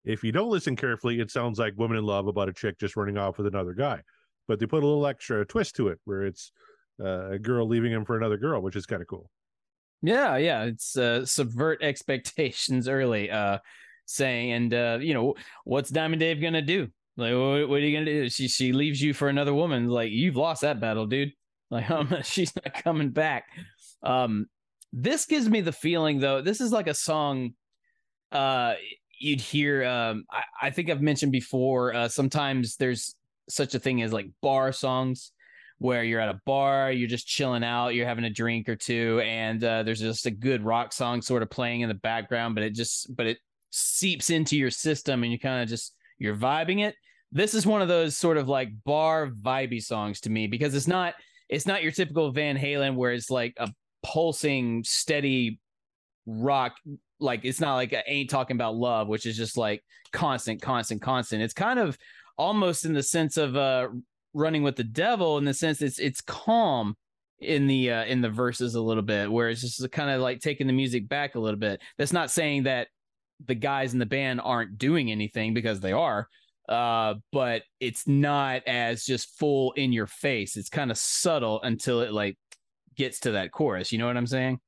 If 0.06 0.24
you 0.24 0.32
don't 0.32 0.50
listen 0.50 0.76
carefully, 0.76 1.20
it 1.20 1.32
sounds 1.32 1.60
like 1.60 1.74
Woman 1.78 1.98
in 1.98 2.06
Love 2.06 2.28
about 2.28 2.48
a 2.50 2.54
chick 2.54 2.80
just 2.80 2.96
running 2.96 3.18
off 3.18 3.38
with 3.38 3.48
another 3.48 3.74
guy. 3.74 4.02
But 4.48 4.60
they 4.60 4.66
put 4.66 4.84
a 4.84 4.88
little 4.88 5.06
extra 5.08 5.46
twist 5.46 5.76
to 5.78 5.90
it 5.90 6.00
where 6.06 6.24
it's 6.24 6.52
uh, 7.04 7.32
a 7.32 7.40
girl 7.40 7.68
leaving 7.68 7.92
him 7.92 8.06
for 8.06 8.18
another 8.18 8.38
girl, 8.38 8.62
which 8.62 8.76
is 8.76 8.86
kind 8.86 9.02
of 9.02 9.08
cool. 9.08 9.30
Yeah, 10.02 10.38
yeah, 10.38 10.64
it's 10.64 10.98
uh, 10.98 11.26
subvert 11.26 11.80
expectations 11.82 12.88
early. 12.88 13.30
Uh, 13.32 13.60
saying, 14.06 14.52
and 14.52 14.74
uh, 14.74 14.98
you 15.02 15.14
know, 15.14 15.36
what's 15.64 15.90
Diamond 15.90 16.20
Dave 16.20 16.42
gonna 16.42 16.62
do? 16.62 16.88
Like, 17.18 17.34
what, 17.34 17.70
what 17.70 17.78
are 17.78 17.80
you 17.80 17.98
gonna 17.98 18.06
do? 18.06 18.30
She 18.30 18.48
she 18.48 18.72
leaves 18.72 19.02
you 19.02 19.14
for 19.14 19.30
another 19.30 19.54
woman. 19.54 19.88
Like, 19.88 20.12
you've 20.12 20.36
lost 20.36 20.62
that 20.62 20.80
battle, 20.80 21.06
dude. 21.06 21.32
Like, 21.72 21.90
um, 21.90 22.16
she's 22.22 22.56
not 22.56 22.76
coming 22.84 23.10
back. 23.10 23.46
Um, 24.04 24.46
this 24.94 25.26
gives 25.26 25.50
me 25.50 25.62
the 25.62 25.72
feeling, 25.72 26.20
though. 26.20 26.40
This 26.40 26.62
is 26.62 26.72
like 26.72 26.86
a 26.86 26.94
song. 26.94 27.56
Uh, 28.32 28.76
you'd 29.20 29.42
hear. 29.42 29.84
Um, 29.84 30.26
I, 30.30 30.44
I 30.62 30.70
think 30.70 30.92
I've 30.92 31.02
mentioned 31.02 31.32
before. 31.32 31.92
Uh, 31.92 32.08
sometimes 32.08 32.76
there's 32.76 33.16
such 33.50 33.74
a 33.74 33.80
thing 33.80 34.04
as 34.04 34.14
like 34.14 34.28
bar 34.42 34.72
songs 34.72 35.32
where 35.80 36.04
you're 36.04 36.20
at 36.20 36.30
a 36.30 36.40
bar, 36.46 36.92
you're 36.92 37.08
just 37.08 37.28
chilling 37.28 37.64
out, 37.64 37.90
you're 37.90 38.08
having 38.08 38.24
a 38.24 38.30
drink 38.30 38.70
or 38.70 38.76
two, 38.76 39.22
and 39.26 39.64
uh, 39.64 39.84
there's 39.84 40.00
just 40.00 40.26
a 40.26 40.32
good 40.32 40.64
rock 40.64 40.94
song 40.94 41.22
sort 41.22 41.44
of 41.44 41.50
playing 41.50 41.82
in 41.82 41.90
the 41.90 41.96
background, 41.96 42.56
but 42.56 42.64
it 42.64 42.74
just 42.74 43.14
but 43.16 43.28
it 43.28 43.38
seeps 43.72 44.30
into 44.30 44.58
your 44.58 44.72
system 44.72 45.24
and 45.24 45.32
you 45.32 45.40
kind 45.40 45.62
of 45.62 45.68
just 45.68 45.94
you're 46.18 46.36
vibing 46.36 46.86
it. 46.86 46.96
This 47.32 47.54
is 47.54 47.66
one 47.66 47.82
of 47.82 47.88
those 47.88 48.16
sort 48.16 48.38
of 48.38 48.48
like 48.48 48.70
bar 48.86 49.30
vibey 49.30 49.84
songs 49.84 50.22
to 50.22 50.30
me 50.30 50.48
because 50.48 50.74
it's 50.74 50.88
not 50.88 51.16
it's 51.50 51.68
not 51.68 51.84
your 51.84 51.92
typical 51.92 52.32
Van 52.32 52.58
Halen 52.58 52.96
where 52.96 53.12
it's 53.12 53.30
like 53.30 53.54
a 53.58 53.70
pulsing 54.02 54.84
steady 54.86 55.60
rock 56.26 56.76
like 57.20 57.42
it's 57.44 57.60
not 57.60 57.76
like 57.76 57.94
I 57.94 58.04
ain't 58.08 58.30
talking 58.30 58.56
about 58.56 58.76
love 58.76 59.08
which 59.08 59.26
is 59.26 59.38
just 59.38 59.58
like 59.58 59.84
constant 60.12 60.62
constant 60.62 61.02
constant 61.02 61.42
it's 61.42 61.54
kind 61.54 61.80
of 61.80 61.98
almost 62.38 62.86
in 62.86 62.94
the 62.94 63.04
sense 63.04 63.38
of 63.38 63.56
uh 63.56 63.88
running 64.36 64.62
with 64.64 64.76
the 64.76 64.84
devil 64.84 65.38
in 65.38 65.46
the 65.46 65.54
sense 65.54 65.82
it's 65.82 65.98
it's 65.98 66.22
calm 66.22 66.96
in 67.40 67.68
the 67.68 67.92
uh 67.92 68.06
in 68.06 68.22
the 68.22 68.30
verses 68.30 68.76
a 68.76 68.82
little 68.82 69.04
bit 69.04 69.32
where 69.32 69.50
it's 69.50 69.62
just 69.62 69.92
kind 69.92 70.10
of 70.10 70.22
like 70.22 70.40
taking 70.40 70.68
the 70.68 70.74
music 70.74 71.10
back 71.10 71.36
a 71.36 71.40
little 71.40 71.60
bit 71.60 71.82
that's 71.98 72.14
not 72.14 72.30
saying 72.30 72.64
that 72.64 72.88
the 73.46 73.56
guys 73.56 73.94
in 73.94 74.00
the 74.00 74.06
band 74.06 74.40
aren't 74.44 74.78
doing 74.78 75.12
anything 75.12 75.54
because 75.54 75.80
they 75.80 75.92
are 75.92 76.28
uh 76.70 77.16
but 77.32 77.64
it's 77.80 78.08
not 78.08 78.62
as 78.68 79.04
just 79.04 79.38
full 79.38 79.72
in 79.74 79.92
your 79.92 80.08
face 80.08 80.56
it's 80.56 80.70
kind 80.70 80.92
of 80.92 80.98
subtle 80.98 81.62
until 81.64 82.02
it 82.02 82.14
like 82.14 82.38
gets 82.96 83.20
to 83.20 83.32
that 83.32 83.52
chorus 83.52 83.92
you 83.92 83.98
know 83.98 84.08
what 84.08 84.18
i'm 84.18 84.28
saying 84.28 84.60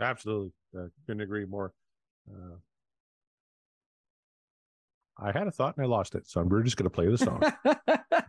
Absolutely. 0.00 0.52
Uh, 0.76 0.86
couldn't 1.06 1.22
agree 1.22 1.46
more. 1.46 1.72
Uh, 2.30 2.56
I 5.18 5.32
had 5.32 5.46
a 5.46 5.50
thought 5.50 5.76
and 5.76 5.86
I 5.86 5.88
lost 5.88 6.14
it. 6.14 6.28
So 6.28 6.42
we're 6.42 6.62
just 6.62 6.76
going 6.76 6.84
to 6.84 6.90
play 6.90 7.08
the 7.08 7.18
song. 7.18 7.42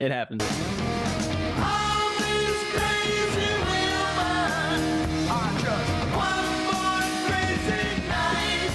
it 0.00 0.10
happens 0.10 0.42
All 0.42 2.10
these 2.18 2.62
crazy 2.72 3.50
women 3.66 4.80
are 5.28 5.52
just 5.58 5.92
one 6.14 6.50
more 6.70 7.06
crazy 7.26 7.84
night. 8.08 8.70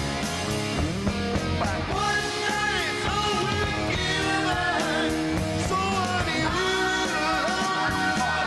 But 1.58 1.80
one 1.94 2.28
night's 2.44 3.06
all 3.08 3.34
we're 3.44 3.88
given. 3.96 5.10
So 5.68 5.78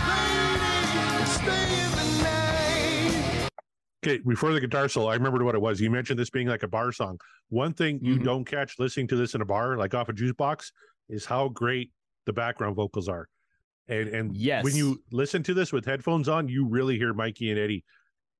honey, 0.07 1.17
we'll 1.17 1.25
stay 1.25 1.67
in 1.83 1.91
the 1.97 2.05
night. 2.23 3.49
Okay, 4.05 4.17
before 4.27 4.53
the 4.53 4.61
guitar 4.61 4.87
solo, 4.87 5.07
I 5.09 5.15
remembered 5.15 5.41
what 5.43 5.55
it 5.55 5.61
was. 5.61 5.81
You 5.81 5.89
mentioned 5.89 6.19
this 6.19 6.29
being 6.29 6.47
like 6.47 6.63
a 6.63 6.67
bar 6.67 6.91
song. 6.91 7.19
One 7.49 7.73
thing 7.73 7.99
you 8.03 8.17
Mhm. 8.19 8.23
don't 8.23 8.45
catch 8.45 8.77
listening 8.77 9.07
to 9.07 9.15
this 9.15 9.33
in 9.33 9.41
a 9.41 9.45
bar, 9.45 9.77
like 9.77 9.93
off 9.95 10.09
a 10.09 10.13
juice 10.13 10.33
box, 10.33 10.71
is 11.09 11.25
how 11.25 11.47
great 11.49 11.91
the 12.27 12.33
background 12.33 12.75
vocals 12.75 13.09
are. 13.09 13.27
And 13.87 14.09
and 14.09 14.35
Yes. 14.37 14.63
when 14.63 14.75
you 14.75 15.01
listen 15.11 15.41
to 15.43 15.53
this 15.55 15.73
with 15.73 15.85
headphones 15.85 16.29
on, 16.29 16.47
you 16.47 16.67
really 16.67 16.97
hear 16.97 17.13
Mikey 17.13 17.49
and 17.49 17.59
Eddie. 17.59 17.83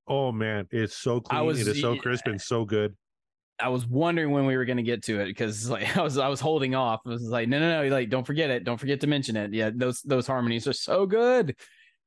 Oh 0.07 0.31
man, 0.31 0.67
it's 0.71 0.95
so 0.95 1.19
clean. 1.21 1.43
was- 1.45 1.59
it 1.59 1.67
is 1.67 1.81
so 1.81 1.95
crisp 1.97 2.27
and 2.27 2.39
so 2.39 2.63
good. 2.65 2.95
I 3.59 3.69
was 3.69 3.87
wondering 3.87 4.29
when 4.29 4.45
we 4.45 4.55
were 4.55 4.65
going 4.65 4.77
to 4.77 4.83
get 4.83 5.01
to 5.05 5.19
it 5.19 5.25
because 5.25 5.67
like 5.67 5.87
I 5.97 6.03
was 6.03 6.17
I 6.19 6.27
was 6.27 6.39
holding 6.39 6.75
off. 6.75 6.99
I 7.05 7.09
was 7.09 7.23
like, 7.23 7.47
no, 7.49 7.59
no, 7.59 7.81
no, 7.81 7.89
like 7.89 8.09
don't 8.09 8.27
forget 8.27 8.49
it, 8.51 8.63
don't 8.65 8.77
forget 8.77 8.99
to 9.01 9.07
mention 9.07 9.35
it. 9.35 9.51
Yeah, 9.53 9.71
those 9.73 10.01
those 10.03 10.27
harmonies 10.27 10.67
are 10.67 10.73
so 10.73 11.05
good. 11.07 11.55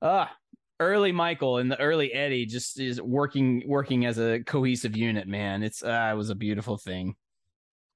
Ah, 0.03 0.31
early 0.79 1.11
Michael 1.13 1.59
and 1.59 1.71
the 1.73 1.81
early 1.81 2.13
Eddie 2.13 2.47
just 2.47 2.79
is 2.79 3.01
working 3.03 3.63
working 3.67 4.05
as 4.07 4.19
a 4.19 4.41
cohesive 4.45 4.97
unit. 4.97 5.27
Man, 5.27 5.63
it's 5.63 5.83
uh, 5.83 6.11
it 6.13 6.17
was 6.17 6.31
a 6.31 6.35
beautiful 6.37 6.77
thing. 6.79 7.17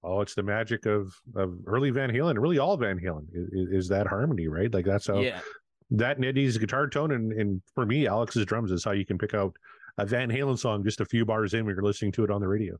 Oh, 0.05 0.20
it's 0.20 0.34
the 0.34 0.42
magic 0.42 0.86
of 0.86 1.14
of 1.36 1.59
early 1.66 1.90
Van 1.90 2.11
Halen, 2.11 2.40
really 2.40 2.59
all 2.59 2.76
Van 2.76 2.98
Halen 2.98 3.26
is, 3.32 3.84
is 3.84 3.88
that 3.88 4.07
harmony, 4.07 4.48
right? 4.48 4.72
Like 4.72 4.84
that's 4.84 5.07
how 5.09 5.26
Yeah, 5.26 5.40
that 5.90 6.16
and 6.18 6.26
Eddie's 6.26 6.59
guitar 6.59 6.88
tone 6.88 7.12
and, 7.12 7.32
and 7.32 7.62
for 7.74 7.86
me, 7.86 8.07
Alex's 8.07 8.46
drums 8.46 8.72
is 8.72 8.84
how 8.84 8.92
you 8.92 9.07
can 9.07 9.18
pick 9.18 9.34
out 9.34 9.57
a 9.98 10.07
Van 10.07 10.30
Halen 10.30 10.59
song 10.59 10.84
just 10.84 11.00
a 11.00 11.07
few 11.07 11.24
bars 11.24 11.55
in 11.55 11.64
when 11.66 11.74
you're 11.74 11.84
listening 11.84 12.12
to 12.12 12.24
it 12.24 12.30
on 12.30 12.40
the 12.40 12.48
radio. 12.48 12.76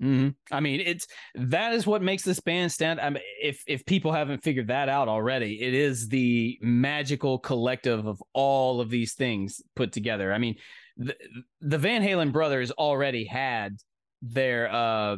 hmm 0.00 0.30
I 0.50 0.60
mean, 0.60 0.80
it's 0.80 1.06
that 1.36 1.74
is 1.74 1.86
what 1.86 2.02
makes 2.02 2.24
this 2.24 2.40
band 2.40 2.72
stand. 2.72 3.00
I 3.00 3.10
mean, 3.10 3.22
if 3.40 3.62
if 3.68 3.84
people 3.86 4.10
haven't 4.12 4.42
figured 4.42 4.68
that 4.68 4.88
out 4.88 5.08
already, 5.08 5.62
it 5.62 5.74
is 5.74 6.08
the 6.08 6.58
magical 6.60 7.38
collective 7.38 8.06
of 8.06 8.20
all 8.32 8.80
of 8.80 8.90
these 8.90 9.14
things 9.14 9.60
put 9.76 9.92
together. 9.92 10.32
I 10.32 10.38
mean, 10.38 10.56
the, 10.96 11.14
the 11.60 11.78
Van 11.78 12.02
Halen 12.02 12.32
brothers 12.32 12.72
already 12.72 13.24
had 13.24 13.76
their 14.22 14.72
uh 14.72 15.16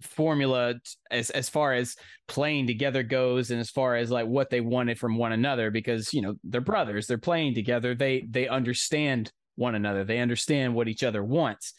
formula 0.00 0.74
as 1.10 1.30
as 1.30 1.48
far 1.48 1.72
as 1.74 1.96
playing 2.28 2.66
together 2.66 3.02
goes 3.02 3.50
and 3.50 3.60
as 3.60 3.70
far 3.70 3.96
as 3.96 4.10
like 4.10 4.26
what 4.26 4.50
they 4.50 4.60
wanted 4.60 4.98
from 4.98 5.16
one 5.16 5.32
another 5.32 5.70
because 5.70 6.12
you 6.14 6.22
know 6.22 6.34
they're 6.44 6.60
brothers 6.60 7.06
they're 7.06 7.18
playing 7.18 7.54
together 7.54 7.94
they 7.94 8.26
they 8.30 8.48
understand 8.48 9.32
one 9.56 9.74
another 9.74 10.04
they 10.04 10.18
understand 10.18 10.74
what 10.74 10.88
each 10.88 11.02
other 11.04 11.22
wants. 11.22 11.74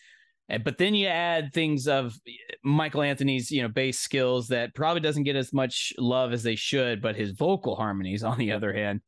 And- 0.50 0.64
but 0.64 0.78
then 0.78 0.94
you 0.94 1.08
add 1.08 1.54
things 1.54 1.88
of 1.88 2.14
eh, 2.28 2.32
Michael 2.64 3.02
Anthony's 3.04 3.52
you 3.52 3.62
know 3.62 3.70
bass 3.70 4.00
skills 4.00 4.50
that 4.50 4.76
probably 4.76 5.02
doesn't 5.02 5.24
get 5.24 5.36
as 5.36 5.54
much 5.54 5.94
love 5.98 6.34
as 6.34 6.44
they 6.44 6.56
should 6.56 7.02
but 7.02 7.16
his 7.16 7.32
vocal 7.32 7.76
harmonies 7.76 8.24
on 8.32 8.38
the 8.38 8.52
other 8.52 8.74
hand 8.74 9.02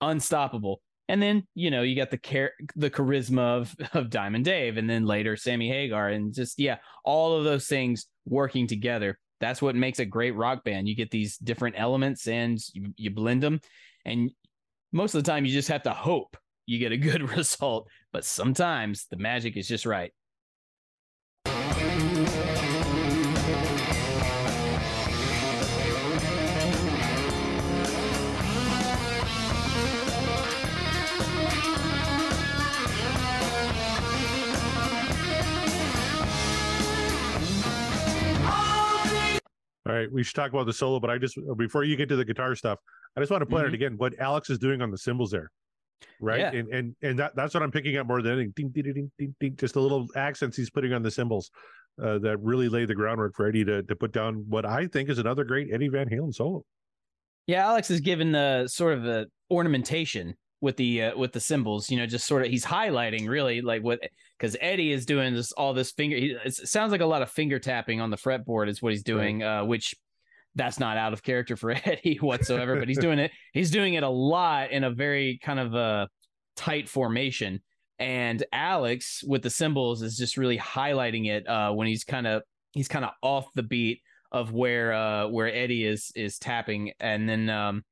unstoppable 0.00 0.80
and 1.08 1.22
then 1.22 1.46
you 1.54 1.70
know 1.70 1.82
you 1.82 1.96
got 1.96 2.10
the 2.10 2.18
char- 2.18 2.52
the 2.74 2.90
charisma 2.90 3.58
of 3.58 3.74
of 3.94 4.10
Diamond 4.10 4.44
Dave, 4.44 4.76
and 4.76 4.88
then 4.88 5.06
later 5.06 5.36
Sammy 5.36 5.68
Hagar, 5.68 6.08
and 6.08 6.34
just 6.34 6.58
yeah, 6.58 6.76
all 7.04 7.36
of 7.36 7.44
those 7.44 7.66
things 7.66 8.06
working 8.24 8.66
together. 8.66 9.18
That's 9.38 9.60
what 9.60 9.76
makes 9.76 9.98
a 9.98 10.06
great 10.06 10.34
rock 10.34 10.64
band. 10.64 10.88
You 10.88 10.96
get 10.96 11.10
these 11.10 11.36
different 11.36 11.76
elements, 11.78 12.26
and 12.26 12.58
you, 12.72 12.92
you 12.96 13.10
blend 13.10 13.42
them, 13.42 13.60
and 14.04 14.30
most 14.92 15.14
of 15.14 15.22
the 15.22 15.30
time 15.30 15.44
you 15.44 15.52
just 15.52 15.68
have 15.68 15.82
to 15.84 15.90
hope 15.90 16.36
you 16.66 16.78
get 16.78 16.92
a 16.92 16.96
good 16.96 17.30
result. 17.36 17.88
But 18.12 18.24
sometimes 18.24 19.06
the 19.10 19.16
magic 19.16 19.56
is 19.56 19.68
just 19.68 19.86
right. 19.86 20.12
All 39.86 39.92
right, 39.92 40.10
we 40.10 40.22
should 40.22 40.34
talk 40.34 40.50
about 40.52 40.66
the 40.66 40.72
solo, 40.72 40.98
but 40.98 41.10
I 41.10 41.18
just 41.18 41.38
before 41.56 41.84
you 41.84 41.96
get 41.96 42.08
to 42.08 42.16
the 42.16 42.24
guitar 42.24 42.54
stuff, 42.56 42.78
I 43.16 43.20
just 43.20 43.30
want 43.30 43.42
to 43.42 43.46
point 43.46 43.66
out 43.66 43.70
Mhm. 43.70 43.74
again 43.74 43.96
what 43.96 44.18
Alex 44.18 44.50
is 44.50 44.58
doing 44.58 44.82
on 44.82 44.90
the 44.90 44.98
cymbals 44.98 45.30
there, 45.30 45.50
right? 46.20 46.40
Yeah. 46.40 46.50
And 46.52 46.68
and 46.74 46.96
and 47.02 47.18
that, 47.18 47.36
that's 47.36 47.54
what 47.54 47.62
I'm 47.62 47.70
picking 47.70 47.96
up 47.96 48.06
more 48.06 48.20
than 48.20 48.32
anything. 48.32 48.52
Ding, 48.56 48.68
ding, 48.70 48.92
ding, 48.94 49.12
ding, 49.18 49.34
ding, 49.38 49.56
just 49.56 49.74
the 49.74 49.80
little 49.80 50.06
accents 50.16 50.56
he's 50.56 50.70
putting 50.70 50.92
on 50.92 51.02
the 51.02 51.10
cymbals 51.10 51.50
uh, 52.02 52.18
that 52.18 52.38
really 52.38 52.68
lay 52.68 52.84
the 52.84 52.94
groundwork 52.94 53.34
for 53.36 53.46
Eddie 53.46 53.64
to 53.64 53.82
to 53.84 53.94
put 53.96 54.12
down 54.12 54.44
what 54.48 54.66
I 54.66 54.86
think 54.88 55.08
is 55.08 55.18
another 55.18 55.44
great 55.44 55.72
Eddie 55.72 55.88
Van 55.88 56.08
Halen 56.08 56.34
solo. 56.34 56.64
Yeah, 57.46 57.64
Alex 57.66 57.90
is 57.90 58.00
given 58.00 58.32
the 58.32 58.66
sort 58.66 58.94
of 58.98 59.04
the 59.04 59.28
ornamentation 59.52 60.34
with 60.60 60.76
the 60.76 61.02
uh, 61.02 61.18
with 61.18 61.32
the 61.32 61.40
symbols. 61.40 61.90
You 61.90 61.98
know, 61.98 62.06
just 62.06 62.26
sort 62.26 62.44
of 62.44 62.50
he's 62.50 62.64
highlighting 62.64 63.28
really 63.28 63.60
like 63.60 63.82
what 63.82 64.00
because 64.38 64.56
Eddie 64.60 64.92
is 64.92 65.06
doing 65.06 65.34
this 65.34 65.52
all 65.52 65.74
this 65.74 65.92
finger. 65.92 66.16
He, 66.16 66.36
it 66.44 66.54
sounds 66.54 66.92
like 66.92 67.00
a 67.00 67.06
lot 67.06 67.22
of 67.22 67.30
finger 67.30 67.58
tapping 67.58 68.00
on 68.00 68.10
the 68.10 68.16
fretboard 68.16 68.68
is 68.68 68.82
what 68.82 68.92
he's 68.92 69.02
doing, 69.02 69.42
uh, 69.42 69.64
which 69.64 69.94
that's 70.54 70.80
not 70.80 70.96
out 70.96 71.12
of 71.12 71.22
character 71.22 71.56
for 71.56 71.70
Eddie 71.84 72.18
whatsoever. 72.20 72.78
but 72.78 72.88
he's 72.88 72.98
doing 72.98 73.18
it. 73.18 73.30
He's 73.52 73.70
doing 73.70 73.94
it 73.94 74.02
a 74.02 74.08
lot 74.08 74.70
in 74.70 74.84
a 74.84 74.90
very 74.90 75.38
kind 75.42 75.60
of 75.60 75.74
a 75.74 76.08
tight 76.56 76.88
formation. 76.88 77.62
And 77.98 78.44
Alex 78.52 79.22
with 79.26 79.42
the 79.42 79.50
symbols 79.50 80.02
is 80.02 80.16
just 80.16 80.36
really 80.36 80.58
highlighting 80.58 81.28
it 81.28 81.48
uh, 81.48 81.72
when 81.72 81.86
he's 81.86 82.04
kind 82.04 82.26
of 82.26 82.42
he's 82.72 82.88
kind 82.88 83.04
of 83.04 83.12
off 83.22 83.46
the 83.54 83.62
beat 83.62 84.00
of 84.32 84.52
where 84.52 84.92
uh 84.92 85.28
where 85.28 85.52
Eddie 85.52 85.84
is 85.86 86.12
is 86.14 86.38
tapping 86.38 86.92
and 87.00 87.28
then 87.28 87.48
um 87.48 87.84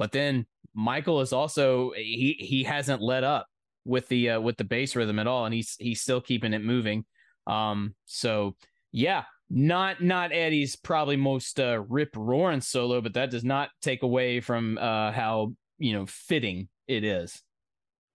but 0.00 0.12
then 0.12 0.46
Michael 0.72 1.20
is 1.20 1.32
also 1.32 1.92
he 1.94 2.34
he 2.40 2.64
hasn't 2.64 3.02
let 3.02 3.22
up 3.22 3.46
with 3.84 4.08
the 4.08 4.30
uh, 4.30 4.40
with 4.40 4.56
the 4.56 4.64
bass 4.64 4.96
rhythm 4.96 5.18
at 5.18 5.26
all 5.26 5.44
and 5.44 5.54
he's 5.54 5.76
he's 5.78 6.00
still 6.00 6.22
keeping 6.22 6.54
it 6.54 6.64
moving 6.64 7.04
um 7.46 7.94
so 8.06 8.56
yeah 8.92 9.24
not 9.50 10.02
not 10.02 10.32
Eddie's 10.32 10.74
probably 10.74 11.16
most 11.16 11.60
uh, 11.60 11.82
rip 11.88 12.16
roaring 12.16 12.62
solo 12.62 13.00
but 13.02 13.12
that 13.14 13.30
does 13.30 13.44
not 13.44 13.68
take 13.82 14.02
away 14.02 14.40
from 14.40 14.78
uh 14.78 15.12
how 15.12 15.52
you 15.78 15.92
know 15.92 16.06
fitting 16.06 16.68
it 16.88 17.04
is 17.04 17.42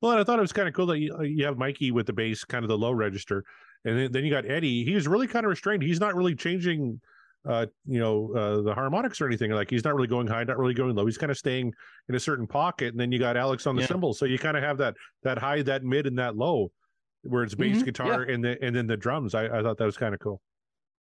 Well, 0.02 0.12
and 0.12 0.20
I 0.20 0.24
thought 0.24 0.40
it 0.40 0.42
was 0.42 0.54
kind 0.54 0.68
of 0.68 0.74
cool 0.74 0.88
that 0.88 1.00
you, 1.00 1.22
you 1.24 1.46
have 1.46 1.58
Mikey 1.58 1.92
with 1.92 2.08
the 2.08 2.14
bass, 2.14 2.44
kind 2.44 2.64
of 2.64 2.70
the 2.70 2.78
low 2.78 2.92
register, 2.92 3.44
and 3.86 3.98
then, 3.98 4.12
then 4.12 4.26
you 4.26 4.32
got 4.32 4.50
Eddie. 4.50 4.84
He's 4.84 5.08
really 5.08 5.28
kind 5.28 5.46
of 5.46 5.50
restrained. 5.50 5.84
He's 5.84 6.00
not 6.00 6.16
really 6.16 6.36
changing, 6.36 7.00
uh, 7.48 7.66
you 7.86 8.00
know, 8.00 8.34
uh, 8.36 8.62
the 8.62 8.74
harmonics 8.74 9.22
or 9.22 9.28
anything. 9.28 9.52
Like 9.52 9.70
he's 9.70 9.84
not 9.84 9.96
really 9.96 10.08
going 10.08 10.28
high, 10.28 10.44
not 10.44 10.58
really 10.58 10.74
going 10.74 10.96
low. 10.96 11.06
He's 11.06 11.18
kind 11.18 11.32
of 11.32 11.38
staying 11.38 11.74
in 12.10 12.16
a 12.16 12.20
certain 12.20 12.48
pocket. 12.48 12.90
And 12.94 13.00
then 13.00 13.12
you 13.12 13.20
got 13.20 13.38
Alex 13.38 13.68
on 13.68 13.76
the 13.76 13.82
Yeah. 13.82 13.88
cymbals, 13.88 14.20
so 14.20 14.26
you 14.26 14.38
kind 14.40 14.58
of 14.58 14.64
have 14.64 14.78
that 14.80 14.96
that 15.24 15.38
high, 15.38 15.62
that 15.64 15.84
mid, 15.84 16.08
and 16.08 16.18
that 16.20 16.36
low, 16.36 16.72
where 17.24 17.44
it's 17.44 17.56
bass 17.56 17.82
Mhm, 17.82 17.86
guitar 17.86 18.24
and 18.24 18.44
the 18.44 18.58
and 18.64 18.76
then 18.76 18.88
the 18.88 18.98
drums. 18.98 19.34
I, 19.36 19.46
I 19.46 19.62
thought 19.62 19.78
that 19.78 19.86
was 19.86 19.98
kind 19.98 20.14
of 20.14 20.20
cool. 20.20 20.42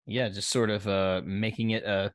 yeah 0.08 0.30
just 0.30 0.50
sort 0.50 0.70
of 0.70 0.88
uh 0.88 1.22
making 1.26 1.72
it 1.72 1.84
a 1.84 2.14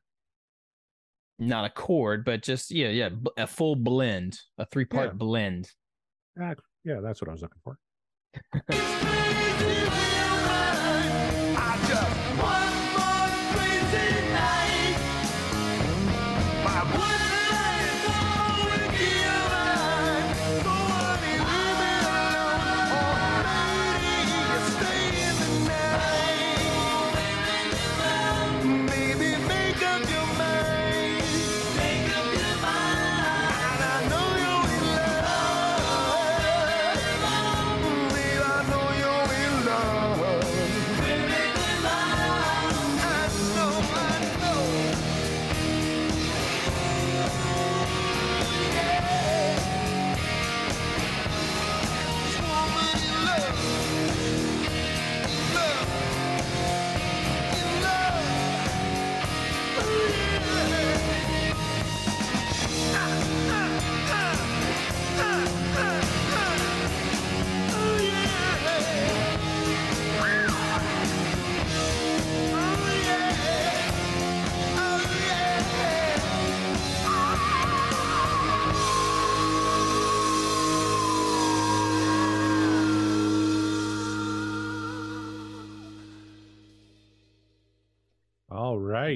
not 1.39 1.65
a 1.65 1.69
chord 1.69 2.23
but 2.23 2.41
just 2.43 2.69
yeah 2.71 2.89
yeah 2.89 3.09
a 3.37 3.47
full 3.47 3.75
blend 3.75 4.39
a 4.59 4.65
three 4.67 4.85
part 4.85 5.09
Yeah. 5.09 5.13
blend 5.13 5.71
Ah, 6.39 6.53
yeah, 6.85 6.99
that's 7.01 7.19
what 7.21 7.27
I 7.29 7.31
was 7.33 7.41
looking 7.41 7.61
for. 7.63 7.77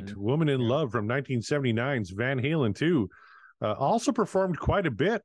Right. 0.01 0.17
Woman 0.17 0.49
in 0.49 0.61
Love 0.61 0.91
from 0.91 1.07
1979's 1.07 2.11
Van 2.11 2.39
Halen 2.39 2.75
2. 2.75 3.09
Uh, 3.61 3.73
also 3.73 4.11
performed 4.11 4.59
quite 4.59 4.85
a 4.85 4.91
bit 4.91 5.21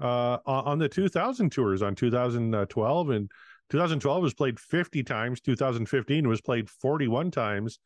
uh, 0.00 0.38
on 0.46 0.64
on 0.64 0.78
the 0.78 0.88
2000 0.88 1.50
tours 1.50 1.82
on 1.82 1.94
2012. 1.94 3.10
And 3.10 3.30
2012 3.70 4.22
was 4.22 4.34
played 4.34 4.60
50 4.60 5.02
times. 5.02 5.40
2015 5.40 6.28
was 6.28 6.40
played 6.40 6.68
41 6.70 7.30
times. 7.30 7.78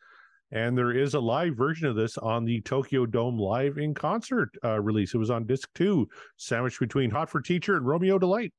And 0.51 0.77
there 0.77 0.93
is 0.93 1.15
a 1.15 1.21
live 1.21 1.57
version 1.57 1.87
of 1.89 1.97
this 1.97 2.17
on 2.17 2.45
the 2.45 2.61
Tokyo 2.63 3.05
Dome 3.05 3.39
Live 3.39 3.77
in 3.77 3.95
Concert 3.95 4.51
uh, 4.65 4.81
release. 4.81 5.15
It 5.15 5.19
was 5.19 5.31
on 5.31 5.45
disc 5.45 5.69
two, 5.75 6.09
sandwiched 6.37 6.81
between 6.81 7.11
Hot 7.11 7.29
for 7.29 7.43
Teacher 7.43 7.77
and 7.77 7.87
Romeo 7.87 8.19
Delight. 8.19 8.53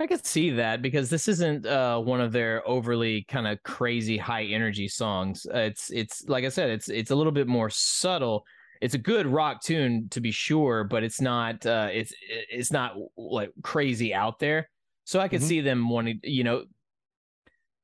I 0.00 0.06
could 0.08 0.26
see 0.26 0.50
that 0.50 0.82
because 0.82 1.08
this 1.08 1.28
isn't 1.28 1.66
uh, 1.66 2.00
one 2.00 2.20
of 2.20 2.32
their 2.32 2.66
overly 2.68 3.24
kind 3.28 3.46
of 3.46 3.62
crazy 3.62 4.16
high 4.16 4.44
energy 4.44 4.88
songs. 4.88 5.46
Uh, 5.46 5.58
it's 5.58 5.90
it's 5.92 6.24
like 6.28 6.44
I 6.44 6.48
said, 6.48 6.70
it's 6.70 6.88
it's 6.88 7.10
a 7.12 7.16
little 7.16 7.32
bit 7.32 7.46
more 7.46 7.70
subtle. 7.70 8.44
It's 8.80 8.94
a 8.94 8.98
good 8.98 9.26
rock 9.26 9.62
tune 9.62 10.08
to 10.10 10.20
be 10.20 10.32
sure, 10.32 10.82
but 10.84 11.04
it's 11.04 11.20
not 11.20 11.64
uh, 11.64 11.88
it's 11.92 12.12
it's 12.50 12.72
not 12.72 12.96
like 13.16 13.50
crazy 13.62 14.12
out 14.12 14.40
there. 14.40 14.68
So 15.04 15.20
I 15.20 15.28
could 15.28 15.42
Mhm. 15.42 15.44
see 15.48 15.60
them 15.60 15.88
wanting, 15.88 16.18
you 16.24 16.42
know, 16.44 16.64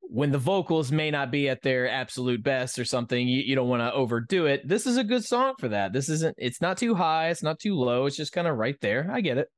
when 0.00 0.32
the 0.32 0.38
vocals 0.38 0.90
may 0.90 1.11
not 1.12 1.30
be 1.30 1.48
at 1.48 1.62
their 1.62 1.88
absolute 1.88 2.42
best 2.42 2.78
or 2.78 2.84
something, 2.84 3.28
you, 3.28 3.42
you 3.42 3.54
don't 3.54 3.68
want 3.68 3.82
to 3.82 3.92
overdo 3.92 4.46
it. 4.46 4.66
This 4.66 4.84
is 4.86 4.96
a 4.96 5.04
good 5.04 5.24
song 5.24 5.54
for 5.61 5.68
that. 5.68 5.92
This 5.92 6.08
isn't. 6.08 6.34
It's 6.38 6.61
not 6.61 6.76
too 6.76 6.94
high. 6.96 7.28
It's 7.28 7.42
not 7.42 7.61
too 7.61 7.74
low. 7.76 8.06
It's 8.06 8.16
just 8.16 8.32
kind 8.32 8.48
of 8.48 8.56
right 8.56 8.76
there. 8.80 9.08
I 9.12 9.20
get 9.20 9.38
it. 9.38 9.48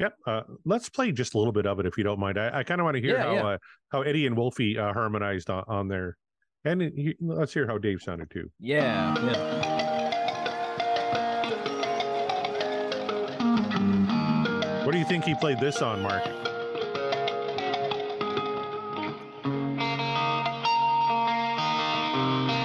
Yep. 0.00 0.14
Uh, 0.26 0.40
let's 0.64 0.88
play 0.88 1.12
just 1.12 1.34
a 1.34 1.38
little 1.38 1.52
bit 1.52 1.66
of 1.66 1.78
it 1.78 1.86
if 1.86 1.96
you 1.96 2.04
don't 2.04 2.18
mind. 2.18 2.38
I, 2.38 2.58
I 2.58 2.62
kind 2.64 2.80
of 2.80 2.84
want 2.84 2.96
to 2.96 3.00
hear 3.00 3.16
Yeah, 3.16 3.22
how 3.22 3.34
yeah. 3.34 3.46
Uh, 3.46 3.58
how 3.90 4.02
Eddie 4.02 4.26
and 4.26 4.36
Wolfie 4.36 4.76
uh, 4.76 4.92
harmonized 4.92 5.50
on, 5.50 5.64
on 5.68 5.88
there. 5.88 6.16
And 6.64 6.80
he, 6.82 7.14
let's 7.20 7.52
hear 7.52 7.66
how 7.66 7.78
Dave 7.78 8.00
sounded 8.02 8.30
too. 8.30 8.50
Yeah. 8.58 9.14
yeah. 9.24 9.84
What 14.84 14.92
do 14.92 14.98
you 14.98 15.04
think 15.04 15.24
he 15.24 15.34
played 15.34 15.60
this 15.60 15.80
on, 15.80 16.02
Mark? 16.02 16.22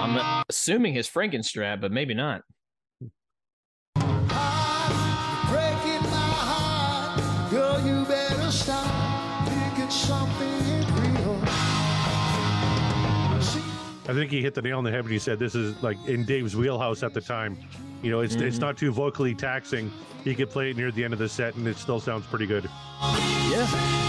I'm 0.02 0.44
assuming 0.48 0.94
his 0.94 1.08
Frankenstrat, 1.08 1.80
but 1.80 1.92
maybe 1.92 2.14
not. 2.14 2.42
I 14.10 14.12
think 14.12 14.32
he 14.32 14.42
hit 14.42 14.54
the 14.54 14.62
nail 14.62 14.78
on 14.78 14.82
the 14.82 14.90
head 14.90 15.04
when 15.04 15.12
he 15.12 15.20
said 15.20 15.38
this 15.38 15.54
is 15.54 15.80
like 15.84 15.96
in 16.08 16.24
Dave's 16.24 16.56
wheelhouse 16.56 17.04
at 17.04 17.14
the 17.14 17.20
time. 17.20 17.56
You 18.02 18.10
know, 18.10 18.20
it's 18.20 18.34
it's 18.34 18.56
Mhm. 18.56 18.60
not 18.60 18.76
too 18.76 18.90
vocally 18.90 19.36
taxing. 19.36 19.88
He 20.24 20.34
could 20.34 20.50
play 20.50 20.70
it 20.70 20.76
near 20.76 20.90
the 20.90 21.04
end 21.04 21.12
of 21.12 21.20
the 21.20 21.28
set, 21.28 21.54
and 21.54 21.66
it 21.68 21.76
still 21.76 22.00
sounds 22.00 22.26
pretty 22.26 22.46
good. 22.46 22.64
Yeah. 23.50 23.99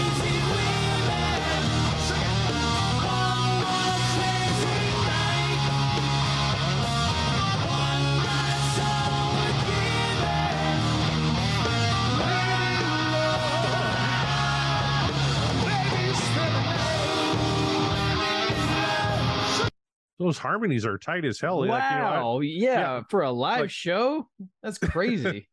Those 20.32 20.38
harmonies 20.38 20.86
are 20.86 20.96
tight 20.96 21.26
as 21.26 21.38
hell. 21.38 21.60
Like, 21.66 21.68
you 21.92 21.98
know, 21.98 22.04
I- 22.06 22.20
Wow. 22.22 22.40
yeah, 22.40 23.02
For 23.10 23.20
a 23.22 23.30
live 23.30 23.70
show? 23.70 24.28
That's 24.62 24.78
crazy. 24.78 25.46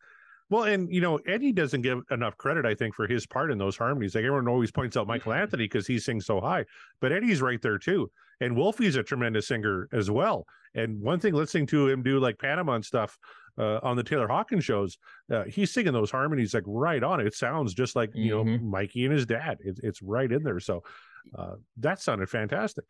Well, 0.49 0.63
and 0.63 0.91
you 0.91 1.01
know, 1.01 1.17
Eddie 1.27 1.51
doesn't 1.51 1.81
give 1.81 1.99
enough 2.09 2.37
credit, 2.37 2.65
I 2.65 2.73
think, 2.75 2.95
for 2.95 3.05
his 3.07 3.27
part 3.27 3.51
in 3.51 3.57
those 3.57 3.75
harmonies. 3.77 4.15
Like 4.15 4.23
everyone 4.23 4.47
always 4.47 4.71
points 4.71 4.95
out 4.97 5.05
Michael 5.05 5.33
Anthony 5.33 5.65
because 5.65 5.85
he 5.85 5.99
sings 5.99 6.25
so 6.25 6.39
high, 6.39 6.63
but 7.01 7.11
Eddie's 7.11 7.41
right 7.41 7.61
there 7.61 7.77
too. 7.77 8.09
And 8.41 8.55
Wolfie's 8.55 8.95
a 8.95 9.03
tremendous 9.03 9.47
singer 9.47 9.89
as 9.91 10.09
well. 10.09 10.45
And 10.73 11.01
one 11.01 11.19
thing, 11.19 11.33
listening 11.33 11.67
to 11.67 11.89
him 11.89 12.01
do 12.01 12.19
like 12.19 12.39
Panama 12.39 12.73
and 12.75 12.85
stuff 12.85 13.17
uh, 13.59 13.79
on 13.83 13.97
the 13.97 14.03
Taylor 14.03 14.27
Hawkins 14.29 14.63
shows, 14.63 14.97
uh, 15.31 15.43
he's 15.43 15.71
singing 15.73 15.91
those 15.93 16.09
harmonies 16.09 16.53
like 16.53 16.63
right 16.65 17.03
on. 17.03 17.19
It 17.19 17.33
sounds 17.35 17.73
just 17.73 17.95
like 17.95 18.11
you 18.15 18.29
know 18.31 18.43
Mikey 18.63 19.03
and 19.05 19.13
his 19.13 19.25
dad. 19.25 19.57
It's 19.59 19.79
it's 19.83 20.01
right 20.01 20.31
in 20.31 20.41
there. 20.43 20.59
So 20.61 20.81
uh, 21.37 21.55
that 21.77 22.01
sounded 22.01 22.29
fantastic. 22.29 22.85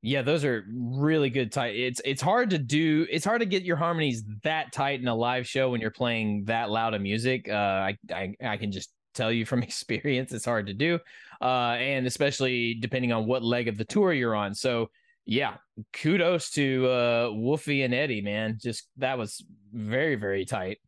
Yeah, 0.00 0.22
those 0.22 0.44
are 0.44 0.64
really 0.72 1.28
good 1.28 1.50
tight. 1.50 1.74
It's 1.76 2.00
it's 2.04 2.22
hard 2.22 2.50
to 2.50 2.58
do. 2.58 3.06
It's 3.10 3.24
hard 3.24 3.40
to 3.40 3.46
get 3.46 3.64
your 3.64 3.76
harmonies 3.76 4.22
that 4.44 4.72
tight 4.72 5.00
in 5.00 5.08
a 5.08 5.14
live 5.14 5.46
show 5.46 5.70
when 5.70 5.80
you're 5.80 5.90
playing 5.90 6.44
that 6.44 6.70
loud 6.70 6.94
of 6.94 7.00
music. 7.00 7.48
Uh, 7.48 7.52
I 7.52 7.98
I, 8.12 8.34
I 8.40 8.56
can 8.56 8.70
just 8.70 8.92
tell 9.14 9.32
you 9.32 9.44
from 9.44 9.62
experience, 9.64 10.32
it's 10.32 10.44
hard 10.44 10.68
to 10.68 10.74
do, 10.74 11.00
uh, 11.40 11.76
and 11.78 12.06
especially 12.06 12.74
depending 12.74 13.12
on 13.12 13.26
what 13.26 13.42
leg 13.42 13.66
of 13.66 13.76
the 13.76 13.84
tour 13.84 14.12
you're 14.12 14.36
on. 14.36 14.54
So 14.54 14.90
yeah, 15.26 15.54
kudos 15.92 16.50
to 16.50 16.86
uh, 16.88 17.30
Wolfie 17.32 17.82
and 17.82 17.92
Eddie, 17.92 18.22
man. 18.22 18.58
Just 18.62 18.88
that 18.98 19.18
was 19.18 19.44
very 19.72 20.14
very 20.14 20.44
tight. 20.44 20.78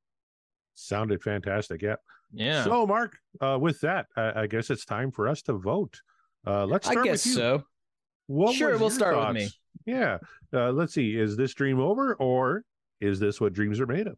Sounded 0.75 1.23
fantastic. 1.23 1.83
Yeah. 1.83 1.97
Yeah. 2.33 2.65
So, 2.65 2.87
Mark, 2.87 3.19
uh, 3.41 3.59
with 3.61 3.81
that, 3.81 4.07
I, 4.17 4.43
I 4.43 4.47
guess 4.47 4.71
it's 4.71 4.85
time 4.85 5.11
for 5.11 5.29
us 5.29 5.43
to 5.43 5.55
vote. 5.55 6.01
Uh, 6.47 6.65
let's 6.65 6.89
I 6.89 6.95
guess 6.95 7.27
with 7.27 7.27
you. 7.27 7.33
so. 7.35 7.65
What 8.31 8.55
Sure, 8.55 8.79
we'll 8.79 8.91
start 8.91 9.17
with 9.17 9.35
me. 9.35 9.51
Yeah. 9.87 10.19
Uh, 10.55 10.71
let's 10.71 10.95
see. 10.95 11.17
Is 11.17 11.37
this 11.37 11.53
dream 11.53 11.81
over 11.81 12.15
or 12.15 12.63
is 13.01 13.19
this 13.19 13.41
what 13.41 13.53
dreams 13.53 13.81
are 13.81 13.89
made 13.89 14.07
of? 14.07 14.17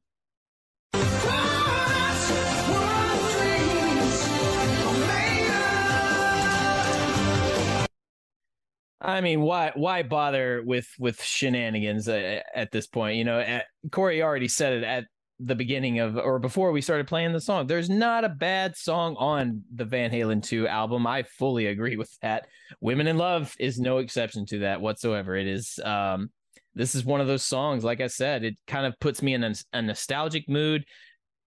I 9.01 9.23
mean, 9.23 9.41
why 9.41 9.73
why 9.77 10.03
bother 10.03 10.63
with 10.63 10.89
with 10.99 11.23
shenanigans 11.23 12.07
uh, 12.07 12.41
at 12.55 12.71
this 12.71 12.87
point? 12.87 13.17
You 13.17 13.25
know, 13.25 13.41
at, 13.41 13.65
Corey 13.91 14.23
already 14.23 14.49
said 14.49 14.75
it 14.75 14.85
at 14.85 15.07
the 15.45 15.55
beginning 15.55 15.99
of 15.99 16.17
or 16.17 16.39
before 16.39 16.73
we 16.73 16.81
started 16.81 17.07
playing 17.07 17.33
the 17.33 17.41
song. 17.41 17.67
There's 17.67 17.91
not 17.91 18.25
a 18.25 18.29
bad 18.29 18.77
song 18.77 19.17
on 19.19 19.63
the 19.75 19.85
Van 19.85 20.11
Halen 20.11 20.43
2 20.43 20.69
album. 20.69 21.07
I 21.07 21.25
fully 21.25 21.67
agree 21.67 21.97
with 21.97 22.17
that. 22.21 22.47
Women 22.81 23.07
in 23.07 23.19
Love 23.19 23.55
is 23.59 23.79
no 23.79 23.99
exception 23.99 24.47
to 24.47 24.61
that 24.61 24.81
whatsoever. 24.81 25.37
It 25.37 25.47
is 25.47 25.79
um 25.85 26.31
this 26.75 26.95
is 26.95 27.05
one 27.05 27.21
of 27.21 27.27
those 27.27 27.43
songs 27.43 27.85
like 27.85 28.01
I 28.01 28.07
said, 28.07 28.45
it 28.45 28.57
kind 28.67 28.87
of 28.87 28.99
puts 29.01 29.23
me 29.23 29.35
in 29.35 29.45
a, 29.45 29.55
a 29.73 29.83
nostalgic 29.83 30.49
mood 30.49 30.85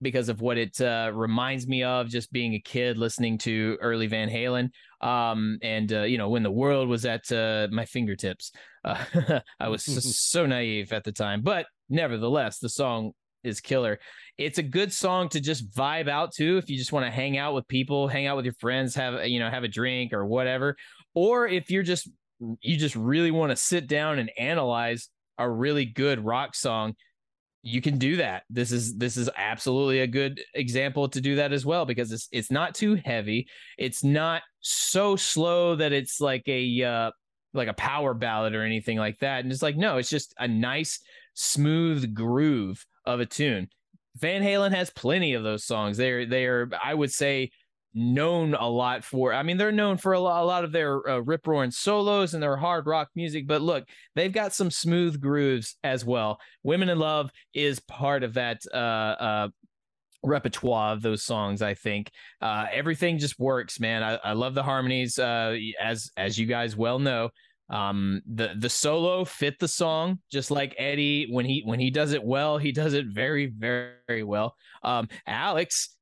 because 0.01 0.29
of 0.29 0.41
what 0.41 0.57
it 0.57 0.79
uh, 0.81 1.11
reminds 1.13 1.67
me 1.67 1.83
of 1.83 2.09
just 2.09 2.31
being 2.31 2.53
a 2.53 2.59
kid 2.59 2.97
listening 2.97 3.37
to 3.39 3.77
early 3.81 4.07
Van 4.07 4.29
Halen. 4.29 4.69
Um, 5.01 5.57
and, 5.61 5.91
uh, 5.91 6.03
you 6.03 6.17
know, 6.17 6.29
when 6.29 6.43
the 6.43 6.51
world 6.51 6.89
was 6.89 7.05
at 7.05 7.31
uh, 7.31 7.69
my 7.71 7.85
fingertips, 7.85 8.51
uh, 8.83 9.39
I 9.59 9.69
was 9.69 9.83
so, 9.83 9.99
so 10.01 10.45
naive 10.45 10.91
at 10.91 11.05
the 11.05 11.11
time. 11.11 11.41
But 11.41 11.65
nevertheless, 11.89 12.59
the 12.59 12.69
song 12.69 13.13
is 13.45 13.61
killer. 13.61 13.99
It's 14.37 14.57
a 14.57 14.63
good 14.63 14.91
song 14.91 15.29
to 15.29 15.39
just 15.39 15.73
vibe 15.73 16.09
out 16.09 16.33
to 16.33 16.57
if 16.57 16.69
you 16.69 16.77
just 16.77 16.91
want 16.91 17.05
to 17.05 17.11
hang 17.11 17.37
out 17.37 17.53
with 17.53 17.67
people, 17.67 18.07
hang 18.07 18.27
out 18.27 18.35
with 18.35 18.45
your 18.45 18.55
friends, 18.59 18.95
have, 18.95 19.25
you 19.27 19.39
know, 19.39 19.49
have 19.49 19.63
a 19.63 19.69
drink 19.69 20.11
or 20.13 20.25
whatever. 20.25 20.75
Or 21.13 21.47
if 21.47 21.69
you're 21.69 21.83
just, 21.83 22.09
you 22.59 22.77
just 22.77 22.95
really 22.95 23.31
want 23.31 23.51
to 23.51 23.55
sit 23.55 23.87
down 23.87 24.19
and 24.19 24.29
analyze 24.37 25.09
a 25.37 25.49
really 25.49 25.85
good 25.85 26.23
rock 26.23 26.55
song 26.55 26.95
you 27.67 27.81
can 27.81 27.97
do 27.97 28.17
that. 28.17 28.43
This 28.47 28.71
is 28.71 28.95
this 28.95 29.17
is 29.17 29.27
absolutely 29.35 30.01
a 30.01 30.07
good 30.07 30.39
example 30.53 31.09
to 31.09 31.19
do 31.19 31.37
that 31.37 31.51
as 31.51 31.65
well 31.65 31.83
because 31.83 32.11
it's 32.11 32.29
it's 32.31 32.51
not 32.51 32.75
too 32.75 32.93
heavy. 32.93 33.47
It's 33.79 34.03
not 34.03 34.43
so 34.61 35.15
slow 35.15 35.75
that 35.75 35.91
it's 35.91 36.21
like 36.21 36.43
a 36.45 36.83
uh 36.83 37.11
like 37.55 37.67
a 37.67 37.73
power 37.73 38.13
ballad 38.13 38.53
or 38.53 38.63
anything 38.63 38.99
like 38.99 39.17
that. 39.19 39.43
And 39.43 39.51
it's 39.51 39.63
like 39.63 39.77
no, 39.77 39.97
it's 39.97 40.11
just 40.11 40.35
a 40.37 40.47
nice 40.47 40.99
smooth 41.33 42.13
groove 42.13 42.85
of 43.05 43.19
a 43.19 43.25
tune. 43.25 43.69
Van 44.17 44.41
Halen 44.41 44.71
has 44.71 44.89
plenty 44.89 45.33
of 45.33 45.43
those 45.43 45.65
songs. 45.65 45.97
They're 45.97 46.25
they're 46.25 46.69
I 46.81 46.93
would 46.93 47.11
say 47.11 47.51
known 47.95 48.53
a 48.53 48.67
lot 48.69 49.03
for. 49.03 49.33
I 49.33 49.41
mean, 49.41 49.57
they're 49.57 49.71
known 49.71 49.97
for 49.97 50.13
a 50.13 50.19
lot, 50.19 50.43
a 50.43 50.45
lot 50.45 50.63
of 50.65 50.71
their 50.71 51.07
uh, 51.09 51.19
rip 51.19 51.47
roaring 51.47 51.71
solos 51.71 52.33
and 52.33 52.43
their 52.43 52.57
hard 52.57 52.85
rock 52.85 53.09
music. 53.15 53.47
But 53.47 53.61
look, 53.61 53.87
they've 54.15 54.31
got 54.31 54.53
some 54.53 54.69
smooth 54.69 55.19
grooves 55.21 55.77
as 55.83 56.05
well. 56.05 56.39
Women 56.63 56.89
in 56.89 56.99
Love 56.99 57.31
is 57.53 57.79
part 57.79 58.23
of 58.23 58.33
that 58.33 58.61
uh, 58.73 58.77
uh, 58.77 59.47
repertoire 60.23 60.93
of 60.93 61.01
those 61.01 61.23
songs. 61.23 61.61
I 61.61 61.73
think 61.73 62.11
uh, 62.41 62.65
everything 62.71 63.17
just 63.17 63.39
works, 63.39 63.79
man. 63.79 64.03
I, 64.03 64.15
I 64.15 64.33
love 64.33 64.55
the 64.55 64.63
harmonies, 64.63 65.17
uh, 65.17 65.55
as 65.81 66.11
as 66.17 66.37
you 66.37 66.45
guys 66.45 66.75
well 66.75 66.99
know. 66.99 67.29
Um, 67.69 68.21
the 68.31 68.53
the 68.59 68.69
solo 68.69 69.25
fit 69.25 69.57
the 69.59 69.67
song 69.67 70.19
just 70.31 70.51
like 70.51 70.75
Eddie 70.77 71.27
when 71.31 71.45
he 71.45 71.63
when 71.65 71.79
he 71.79 71.89
does 71.89 72.13
it 72.13 72.23
well, 72.23 72.57
he 72.57 72.71
does 72.71 72.93
it 72.93 73.07
very 73.07 73.47
very 73.47 74.23
well. 74.23 74.55
Um, 74.83 75.07
Alex 75.25 75.95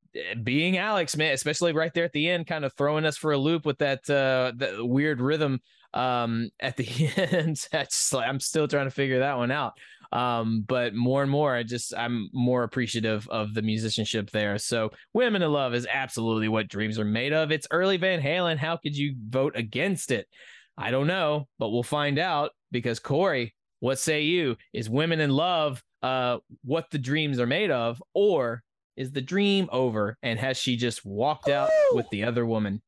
being 0.44 0.78
Alex, 0.78 1.16
man, 1.18 1.34
especially 1.34 1.74
right 1.74 1.94
there 1.94 2.04
at 2.04 2.12
the 2.12 2.30
end, 2.30 2.48
kind 2.48 2.66
of 2.66 2.74
throwing 2.74 3.06
us 3.06 3.18
for 3.18 3.32
a 3.32 3.38
loop 3.38 3.66
with 3.66 3.78
that 3.80 4.08
uh 4.10 4.52
that 4.58 4.86
weird 4.86 5.22
rhythm 5.22 5.62
um 5.94 6.50
at 6.60 6.78
the 6.78 7.12
end. 7.18 7.66
That's 7.72 8.14
I'm 8.14 8.40
still 8.40 8.68
trying 8.68 8.88
to 8.88 8.92
figure 8.92 9.20
that 9.20 9.38
one 9.38 9.52
out. 9.52 9.74
Um, 10.14 10.64
but 10.68 10.94
more 10.94 11.24
and 11.24 11.32
more, 11.32 11.56
I 11.56 11.64
just 11.64 11.94
I'm 11.96 12.30
more 12.34 12.64
appreciative 12.64 13.28
of 13.30 13.56
the 13.56 13.64
musicianship 13.64 14.30
there. 14.30 14.60
So 14.60 14.92
Women 15.14 15.42
in 15.42 15.52
Love 15.52 15.74
is 15.74 15.88
absolutely 15.92 16.50
what 16.50 16.68
dreams 16.68 17.00
are 17.00 17.06
made 17.06 17.34
of. 17.34 17.52
It's 17.52 17.68
early 17.72 17.98
Van 17.98 18.22
Halen. 18.22 18.58
How 18.58 18.78
could 18.78 18.96
you 18.96 19.16
vote 19.28 19.54
against 19.56 20.12
it? 20.12 20.28
I 20.78 20.90
don't 20.90 21.08
know, 21.08 21.48
but 21.60 21.70
we'll 21.70 21.84
find 21.84 22.18
out 22.18 22.52
because 22.72 23.00
Corey, 23.00 23.54
what 23.80 24.00
say 24.00 24.24
you? 24.24 24.58
Is 24.74 24.90
Women 24.90 25.20
in 25.20 25.30
Love 25.30 25.84
uh 26.02 26.40
what 26.64 26.90
the 26.92 26.98
dreams 26.98 27.40
are 27.40 27.46
made 27.46 27.72
of, 27.72 28.02
or 28.14 28.64
is 28.98 29.12
the 29.12 29.22
dream 29.22 29.70
over 29.72 30.18
and 30.24 30.40
has 30.40 30.58
she 30.58 30.76
just 30.76 31.06
walked 31.06 31.48
out 31.48 31.70
with 31.94 32.10
the 32.10 32.24
other 32.24 32.46
woman? 32.46 32.82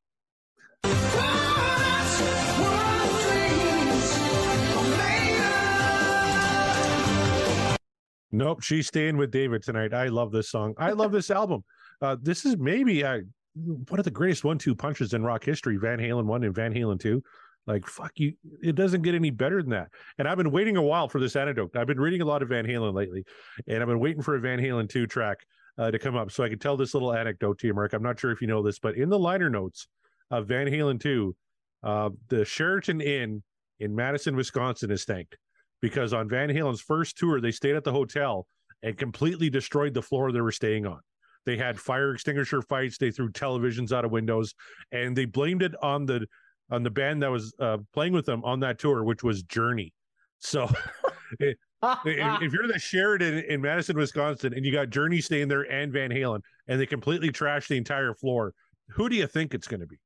Nope, 8.31 8.61
she's 8.61 8.87
staying 8.87 9.15
with 9.15 9.31
David 9.31 9.63
tonight. 9.63 9.93
I 9.93 10.07
love 10.07 10.31
this 10.31 10.49
song. 10.49 10.73
I 10.77 10.91
love 10.91 11.13
this 11.13 11.31
album. 11.31 11.63
Uh, 12.01 12.17
this 12.21 12.45
is 12.45 12.57
maybe 12.57 13.01
uh, 13.01 13.19
one 13.53 13.99
of 13.99 14.03
the 14.03 14.11
greatest 14.11 14.43
one-two 14.43 14.75
punches 14.75 15.13
in 15.13 15.23
rock 15.23 15.43
history. 15.45 15.77
Van 15.77 15.99
Halen 15.99 16.25
one 16.25 16.43
and 16.43 16.53
Van 16.53 16.73
Halen 16.73 16.99
two. 16.99 17.23
Like 17.67 17.87
fuck 17.87 18.11
you, 18.17 18.33
it 18.61 18.75
doesn't 18.75 19.01
get 19.01 19.15
any 19.15 19.31
better 19.31 19.61
than 19.61 19.71
that. 19.71 19.89
And 20.19 20.27
I've 20.27 20.37
been 20.37 20.51
waiting 20.51 20.77
a 20.77 20.83
while 20.83 21.07
for 21.07 21.19
this 21.19 21.35
anecdote. 21.35 21.75
I've 21.75 21.87
been 21.87 21.99
reading 21.99 22.21
a 22.21 22.25
lot 22.25 22.43
of 22.43 22.49
Van 22.49 22.65
Halen 22.65 22.93
lately, 22.93 23.23
and 23.67 23.81
I've 23.81 23.87
been 23.87 23.99
waiting 23.99 24.21
for 24.21 24.35
a 24.35 24.39
Van 24.39 24.59
Halen 24.59 24.87
two 24.87 25.07
track 25.07 25.37
uh, 25.77 25.89
to 25.89 25.97
come 25.97 26.15
up 26.15 26.31
so 26.31 26.43
I 26.43 26.49
can 26.49 26.59
tell 26.59 26.77
this 26.77 26.93
little 26.93 27.13
anecdote 27.13 27.57
to 27.59 27.67
you, 27.67 27.73
Mark. 27.73 27.93
I'm 27.93 28.03
not 28.03 28.19
sure 28.19 28.31
if 28.31 28.41
you 28.41 28.47
know 28.47 28.61
this, 28.61 28.77
but 28.79 28.95
in 28.95 29.09
the 29.09 29.19
liner 29.19 29.49
notes 29.49 29.87
of 30.29 30.47
Van 30.47 30.67
Halen 30.67 30.99
two, 30.99 31.35
uh, 31.83 32.09
the 32.29 32.45
Sheraton 32.45 33.01
Inn 33.01 33.41
in 33.79 33.95
Madison, 33.95 34.35
Wisconsin 34.35 34.91
is 34.91 35.03
thanked 35.03 35.37
because 35.81 36.13
on 36.13 36.29
Van 36.29 36.49
Halen's 36.49 36.81
first 36.81 37.17
tour, 37.17 37.41
they 37.41 37.51
stayed 37.51 37.75
at 37.75 37.83
the 37.83 37.91
hotel 37.91 38.47
and 38.83 38.97
completely 38.97 39.49
destroyed 39.49 39.93
the 39.93 40.01
floor 40.01 40.31
they 40.31 40.41
were 40.41 40.51
staying 40.51 40.85
on. 40.85 40.99
They 41.45 41.57
had 41.57 41.79
fire 41.79 42.11
extinguisher 42.11 42.61
fights. 42.61 42.97
They 42.97 43.11
threw 43.11 43.31
televisions 43.31 43.91
out 43.91 44.05
of 44.05 44.11
windows, 44.11 44.53
and 44.91 45.15
they 45.15 45.25
blamed 45.25 45.61
it 45.61 45.73
on 45.81 46.05
the 46.05 46.25
on 46.71 46.83
the 46.83 46.89
band 46.89 47.21
that 47.23 47.29
was 47.31 47.53
uh, 47.59 47.77
playing 47.93 48.13
with 48.13 48.25
them 48.25 48.43
on 48.43 48.59
that 48.61 48.79
tour, 48.79 49.03
which 49.03 49.23
was 49.23 49.43
Journey. 49.43 49.93
So, 50.39 50.69
if, 51.39 51.55
if 51.83 52.53
you're 52.53 52.67
the 52.67 52.79
Sheraton 52.79 53.39
Inn 53.39 53.61
Madison, 53.61 53.97
Wisconsin, 53.97 54.53
and 54.53 54.65
you 54.65 54.71
got 54.71 54.89
Journey 54.89 55.21
staying 55.21 55.47
there 55.47 55.61
and 55.71 55.91
Van 55.91 56.09
Halen, 56.09 56.41
and 56.67 56.79
they 56.79 56.85
completely 56.85 57.29
trashed 57.29 57.67
the 57.67 57.77
entire 57.77 58.13
floor, 58.13 58.53
who 58.89 59.09
do 59.09 59.15
you 59.15 59.27
think 59.27 59.53
it's 59.53 59.67
going 59.67 59.81
to 59.81 59.87
be? 59.87 59.97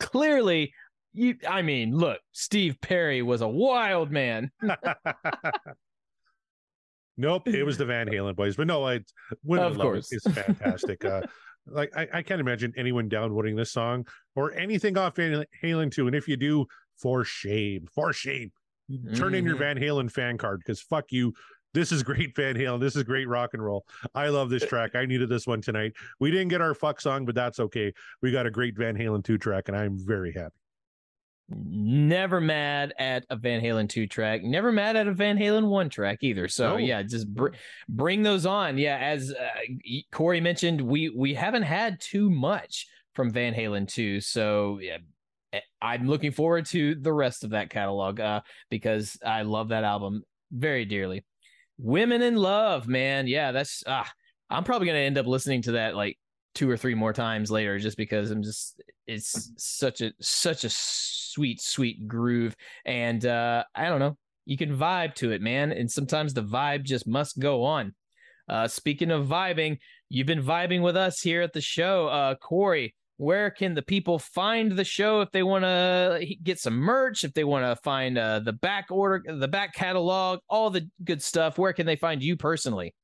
Clearly, 0.00 0.72
you. 1.12 1.36
I 1.48 1.62
mean, 1.62 1.94
look, 1.94 2.18
Steve 2.32 2.78
Perry 2.80 3.22
was 3.22 3.40
a 3.40 3.48
wild 3.48 4.10
man. 4.10 4.50
Nope, 7.16 7.48
it 7.48 7.62
was 7.64 7.76
the 7.76 7.84
Van 7.84 8.08
Halen 8.08 8.34
boys. 8.34 8.56
But 8.56 8.66
no, 8.66 8.86
I 8.86 8.94
Of 8.94 9.04
Love 9.44 9.76
course. 9.76 10.12
It. 10.12 10.22
It's 10.24 10.34
fantastic. 10.34 11.04
uh, 11.04 11.20
like 11.66 11.90
I, 11.96 12.08
I 12.12 12.22
can't 12.22 12.40
imagine 12.40 12.72
anyone 12.76 13.08
downvoting 13.08 13.56
this 13.56 13.70
song 13.72 14.06
or 14.36 14.52
anything 14.54 14.96
off 14.98 15.16
Van 15.16 15.44
Halen 15.62 15.92
2. 15.92 16.06
And 16.06 16.16
if 16.16 16.26
you 16.28 16.36
do, 16.36 16.66
for 16.96 17.24
shame, 17.24 17.86
for 17.94 18.12
shame, 18.12 18.50
turn 19.14 19.34
in 19.34 19.44
your 19.44 19.56
Mhm. 19.56 19.60
Van 19.60 19.76
Halen 19.78 20.10
fan 20.10 20.38
card 20.38 20.60
because 20.60 20.80
fuck 20.80 21.06
you. 21.10 21.32
This 21.74 21.90
is 21.92 22.02
great 22.02 22.34
Van 22.36 22.54
Halen. 22.54 22.80
This 22.80 22.96
is 22.96 23.02
great 23.04 23.28
rock 23.28 23.50
and 23.54 23.64
roll. 23.64 23.84
I 24.14 24.28
love 24.28 24.50
this 24.50 24.64
track. 24.66 24.94
I 24.94 25.06
needed 25.06 25.28
this 25.28 25.46
one 25.46 25.62
tonight. 25.62 25.92
We 26.20 26.30
didn't 26.30 26.48
get 26.48 26.60
our 26.60 26.74
fuck 26.74 27.00
song, 27.00 27.24
but 27.24 27.34
that's 27.34 27.58
okay. 27.60 27.92
We 28.20 28.30
got 28.30 28.46
a 28.46 28.50
great 28.50 28.76
Van 28.76 28.94
Halen 28.96 29.24
2 29.24 29.38
track, 29.38 29.68
and 29.68 29.76
I'm 29.76 29.96
very 29.98 30.32
happy. 30.32 30.54
Never 31.48 32.40
mad 32.40 32.94
at 32.98 33.24
a 33.28 33.36
Van 33.36 33.60
Halen 33.60 33.88
2 33.88 34.06
track, 34.06 34.42
never 34.42 34.72
mad 34.72 34.96
at 34.96 35.06
a 35.06 35.12
Van 35.12 35.36
Halen 35.36 35.68
1 35.68 35.90
track 35.90 36.18
either. 36.22 36.48
So 36.48 36.72
No. 36.72 36.76
yeah, 36.78 37.02
just 37.02 37.32
br- 37.32 37.54
bring 37.88 38.22
those 38.22 38.46
on. 38.46 38.78
Yeah, 38.78 38.96
as 38.96 39.32
uh, 39.32 39.48
Corey 40.12 40.40
mentioned, 40.40 40.80
we 40.80 41.10
we 41.10 41.34
haven't 41.34 41.64
had 41.64 42.00
too 42.00 42.30
much 42.30 42.86
from 43.14 43.30
Van 43.30 43.52
Halen 43.54 43.86
2. 43.88 44.20
So 44.20 44.78
yeah, 44.80 44.98
eh, 45.52 45.60
I'm 45.82 46.08
looking 46.08 46.32
forward 46.32 46.66
to 46.66 46.94
the 46.94 47.12
rest 47.12 47.44
of 47.44 47.50
that 47.50 47.68
catalog 47.70 48.20
uh, 48.20 48.40
because 48.70 49.18
I 49.24 49.42
love 49.42 49.68
that 49.68 49.84
album 49.84 50.22
very 50.52 50.84
dearly. 50.84 51.24
Women 51.76 52.22
in 52.22 52.36
Love, 52.36 52.86
man. 52.88 53.26
Yeah, 53.26 53.52
that's 53.52 53.82
ah, 53.86 54.10
I'm 54.48 54.64
probably 54.64 54.86
gonna 54.86 55.00
end 55.00 55.18
up 55.18 55.26
listening 55.26 55.62
to 55.62 55.72
that 55.72 55.96
like 55.96 56.18
two 56.54 56.70
or 56.70 56.76
three 56.76 56.94
more 56.94 57.12
times 57.12 57.50
later 57.50 57.78
just 57.78 57.96
because 57.96 58.30
I'm 58.30 58.42
just 58.42 58.82
it's 59.06 59.52
such 59.56 60.00
a 60.00 60.12
such 60.20 60.64
a 60.64 60.70
sweet 60.70 61.60
sweet 61.60 62.06
groove. 62.06 62.54
And 62.84 63.24
uh 63.24 63.64
I 63.74 63.88
don't 63.88 64.00
know 64.00 64.16
you 64.44 64.56
can 64.56 64.76
vibe 64.76 65.14
to 65.14 65.32
it 65.32 65.40
man 65.40 65.72
and 65.72 65.90
sometimes 65.90 66.34
the 66.34 66.42
vibe 66.42 66.84
just 66.84 67.06
must 67.06 67.38
go 67.38 67.64
on. 67.64 67.94
Uh 68.48 68.68
speaking 68.68 69.10
of 69.10 69.26
vibing 69.26 69.78
you've 70.08 70.26
been 70.26 70.42
vibing 70.42 70.82
with 70.82 70.96
us 70.96 71.20
here 71.20 71.42
at 71.42 71.52
the 71.52 71.60
show. 71.60 72.08
Uh 72.08 72.34
Corey 72.34 72.94
where 73.18 73.50
can 73.50 73.74
the 73.74 73.82
people 73.82 74.18
find 74.18 74.72
the 74.72 74.84
show 74.84 75.20
if 75.20 75.30
they 75.30 75.44
want 75.44 75.64
to 75.64 76.26
get 76.42 76.58
some 76.58 76.74
merch 76.74 77.22
if 77.24 77.32
they 77.34 77.44
want 77.44 77.64
to 77.64 77.80
find 77.82 78.18
uh 78.18 78.40
the 78.40 78.52
back 78.52 78.86
order 78.90 79.22
the 79.38 79.48
back 79.48 79.74
catalog 79.74 80.40
all 80.48 80.70
the 80.70 80.88
good 81.04 81.22
stuff? 81.22 81.56
Where 81.56 81.72
can 81.72 81.86
they 81.86 81.96
find 81.96 82.22
you 82.22 82.36
personally 82.36 82.94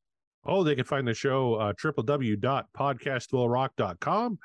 Oh, 0.45 0.65
they 0.65 0.75
can 0.75 0.85
find 0.85 1.07
the 1.07 1.15
show 1.15 1.55
uh, 1.55 1.73
www.podcastwillrock.com, 1.75 4.39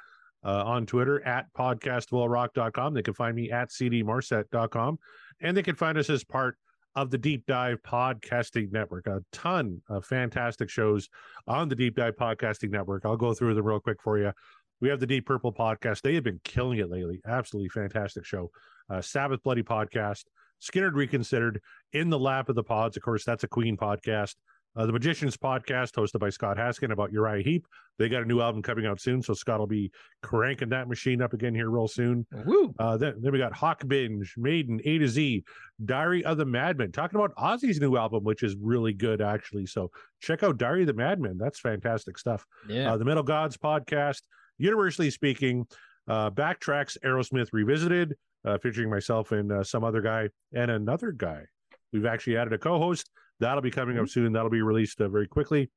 uh, 0.43 0.63
on 0.65 0.85
Twitter 0.85 1.25
at 1.25 1.45
podcastwillrock.com. 1.57 2.93
They 2.93 3.01
can 3.01 3.13
find 3.13 3.35
me 3.35 3.51
at 3.51 3.69
cdmarset.com, 3.69 4.99
and 5.41 5.57
they 5.57 5.63
can 5.63 5.75
find 5.75 5.97
us 5.97 6.09
as 6.09 6.23
part 6.23 6.57
of 6.95 7.09
the 7.09 7.17
Deep 7.17 7.45
Dive 7.47 7.81
Podcasting 7.81 8.71
Network. 8.71 9.07
A 9.07 9.23
ton 9.31 9.81
of 9.89 10.05
fantastic 10.05 10.69
shows 10.69 11.09
on 11.47 11.69
the 11.69 11.75
Deep 11.75 11.95
Dive 11.95 12.15
Podcasting 12.15 12.69
Network. 12.69 13.03
I'll 13.05 13.17
go 13.17 13.33
through 13.33 13.55
them 13.55 13.65
real 13.65 13.79
quick 13.79 13.99
for 14.01 14.19
you. 14.19 14.31
We 14.79 14.89
have 14.89 14.99
the 14.99 15.07
Deep 15.07 15.25
Purple 15.25 15.53
podcast. 15.53 16.01
They 16.01 16.13
have 16.15 16.25
been 16.25 16.41
killing 16.43 16.79
it 16.79 16.89
lately. 16.89 17.21
Absolutely 17.25 17.69
fantastic 17.69 18.25
show. 18.25 18.51
Uh, 18.89 19.01
Sabbath 19.01 19.41
Bloody 19.41 19.63
podcast, 19.63 20.25
Skinner 20.59 20.91
Reconsidered, 20.91 21.61
In 21.93 22.09
the 22.09 22.19
Lap 22.19 22.49
of 22.49 22.55
the 22.55 22.63
Pods. 22.63 22.97
Of 22.97 23.03
course, 23.03 23.23
that's 23.23 23.45
a 23.45 23.47
Queen 23.47 23.77
podcast. 23.77 24.35
Uh, 24.75 24.85
the 24.87 24.91
Magicians 24.91 25.37
podcast, 25.37 25.91
hosted 25.91 26.19
by 26.19 26.29
Scott 26.29 26.57
Haskin 26.57 26.91
about 26.91 27.11
Uriah 27.11 27.43
Heep. 27.43 27.67
They 27.99 28.09
got 28.09 28.23
a 28.23 28.25
new 28.25 28.41
album 28.41 28.63
coming 28.63 28.87
out 28.87 28.99
soon, 28.99 29.21
so 29.21 29.33
Scott 29.35 29.59
will 29.59 29.67
be 29.67 29.91
cranking 30.23 30.69
that 30.69 30.87
machine 30.87 31.21
up 31.21 31.33
again 31.33 31.53
here 31.53 31.69
real 31.69 31.87
soon. 31.87 32.25
Woo. 32.45 32.73
Uh, 32.79 32.97
then, 32.97 33.13
then 33.21 33.31
we 33.31 33.37
got 33.37 33.53
Hawk 33.53 33.87
Binge, 33.87 34.33
Maiden, 34.35 34.79
A 34.83 34.97
to 34.97 35.07
Z, 35.07 35.43
Diary 35.85 36.25
of 36.25 36.37
the 36.37 36.45
Madman, 36.45 36.91
talking 36.91 37.19
about 37.19 37.35
Ozzy's 37.35 37.79
new 37.79 37.97
album, 37.97 38.23
which 38.23 38.41
is 38.41 38.55
really 38.59 38.93
good 38.93 39.21
actually. 39.21 39.67
So 39.67 39.91
check 40.21 40.41
out 40.41 40.57
Diary 40.57 40.81
of 40.81 40.87
the 40.87 40.93
Madman. 40.93 41.37
That's 41.37 41.59
fantastic 41.59 42.17
stuff. 42.17 42.45
yeah 42.67 42.93
Uh, 42.93 42.97
the 42.97 43.05
Metal 43.05 43.23
Gods 43.23 43.57
podcast, 43.57 44.23
universally 44.57 45.11
speaking, 45.11 45.67
uh, 46.07 46.31
backtracks 46.31 46.97
Aerosmith 47.05 47.49
revisited, 47.53 48.15
uh, 48.43 48.57
featuring 48.57 48.89
myself 48.89 49.31
and 49.31 49.51
uh, 49.51 49.63
some 49.63 49.83
other 49.83 50.01
guy 50.01 50.29
and 50.51 50.71
another 50.71 51.11
guy. 51.11 51.43
We've 51.91 52.07
actually 52.07 52.37
added 52.37 52.53
a 52.53 52.57
co-host. 52.57 53.09
That'll 53.43 53.61
be 53.61 53.71
coming 53.71 53.99
up 53.99 54.07
soon. 54.07 54.31
That'll 54.31 54.49
be 54.49 54.61
released 54.61 55.01
uh, 55.01 55.09
very 55.09 55.27
quickly. 55.27 55.69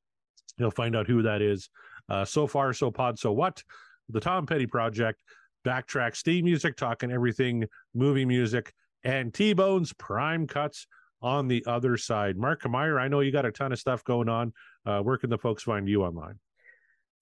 You'll 0.57 0.71
find 0.71 0.95
out 0.95 1.09
who 1.09 1.23
that 1.23 1.43
is. 1.43 1.69
Uh, 2.09 2.25
so 2.25 2.47
far, 2.47 2.73
so 2.73 2.93
pod, 2.93 3.19
so 3.19 3.33
what? 3.33 3.63
The 4.09 4.21
Tom 4.21 4.47
Petty 4.47 4.67
Project, 4.67 5.21
backtrack 5.67 6.15
Steve 6.15 6.45
music, 6.45 6.77
talking 6.77 7.11
everything 7.11 7.67
movie 7.93 8.25
music, 8.25 8.73
and 9.03 9.35
T 9.35 9.53
Bone's 9.53 9.93
prime 9.95 10.47
cuts 10.47 10.87
on 11.21 11.49
the 11.49 11.65
other 11.67 11.97
side. 11.97 12.37
Mark 12.37 12.69
Meyer, 12.69 13.01
I 13.01 13.09
know 13.09 13.19
you 13.19 13.33
got 13.33 13.45
a 13.45 13.51
ton 13.51 13.73
of 13.73 13.81
stuff 13.81 14.05
going 14.05 14.29
on. 14.29 14.53
Uh, 14.85 15.01
where 15.01 15.19
can 15.19 15.29
the 15.29 15.39
folks 15.39 15.65
find 15.65 15.89
you 15.89 16.05
online? 16.05 16.39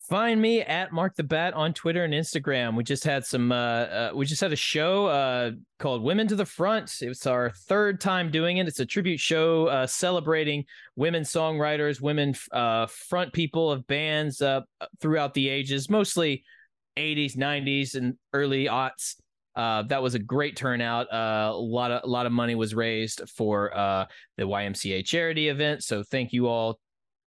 Find 0.09 0.38
me 0.38 0.61
at 0.61 0.92
Mark 0.92 1.16
the 1.16 1.22
Bat 1.22 1.55
on 1.55 1.72
Twitter 1.72 2.05
and 2.05 2.12
Instagram. 2.12 2.76
We 2.76 2.84
just 2.84 3.05
had 3.05 3.24
some. 3.24 3.50
Uh, 3.50 3.55
uh, 3.57 4.11
we 4.14 4.26
just 4.26 4.40
had 4.42 4.52
a 4.52 4.57
show 4.57 5.07
uh, 5.07 5.52
called 5.78 6.02
"Women 6.02 6.28
to 6.28 6.36
the 6.36 6.44
Front." 6.44 6.92
It's 7.00 7.26
our 7.26 7.50
third 7.68 8.02
time 8.02 8.30
doing 8.30 8.59
it. 8.59 8.68
It's 8.68 8.80
a 8.80 8.86
tribute 8.86 9.18
show 9.18 9.66
uh, 9.68 9.86
celebrating 9.86 10.66
women 10.94 11.22
songwriters, 11.22 12.02
women 12.02 12.34
uh, 12.52 12.86
front 12.86 13.32
people 13.32 13.70
of 13.70 13.86
bands 13.86 14.42
uh, 14.42 14.61
throughout 15.00 15.32
the 15.32 15.48
ages, 15.48 15.88
mostly 15.88 16.44
'80s, 16.98 17.34
'90s, 17.34 17.94
and 17.94 18.18
early 18.34 18.66
aughts. 18.66 19.14
Uh, 19.57 19.84
that 19.84 20.02
was 20.02 20.14
a 20.14 20.18
great 20.18 20.55
turnout. 20.55 21.11
Uh, 21.11 21.50
a 21.50 21.57
lot 21.57 21.90
of 21.90 22.02
a 22.05 22.09
lot 22.09 22.26
of 22.26 22.32
money 22.32 22.55
was 22.55 22.74
raised 22.74 23.22
for 23.34 23.74
uh, 23.74 24.05
the 24.36 24.42
YMCA 24.42 25.07
charity 25.07 25.48
event. 25.48 25.82
So 25.82 26.02
thank 26.02 26.34
you 26.34 26.46
all 26.46 26.78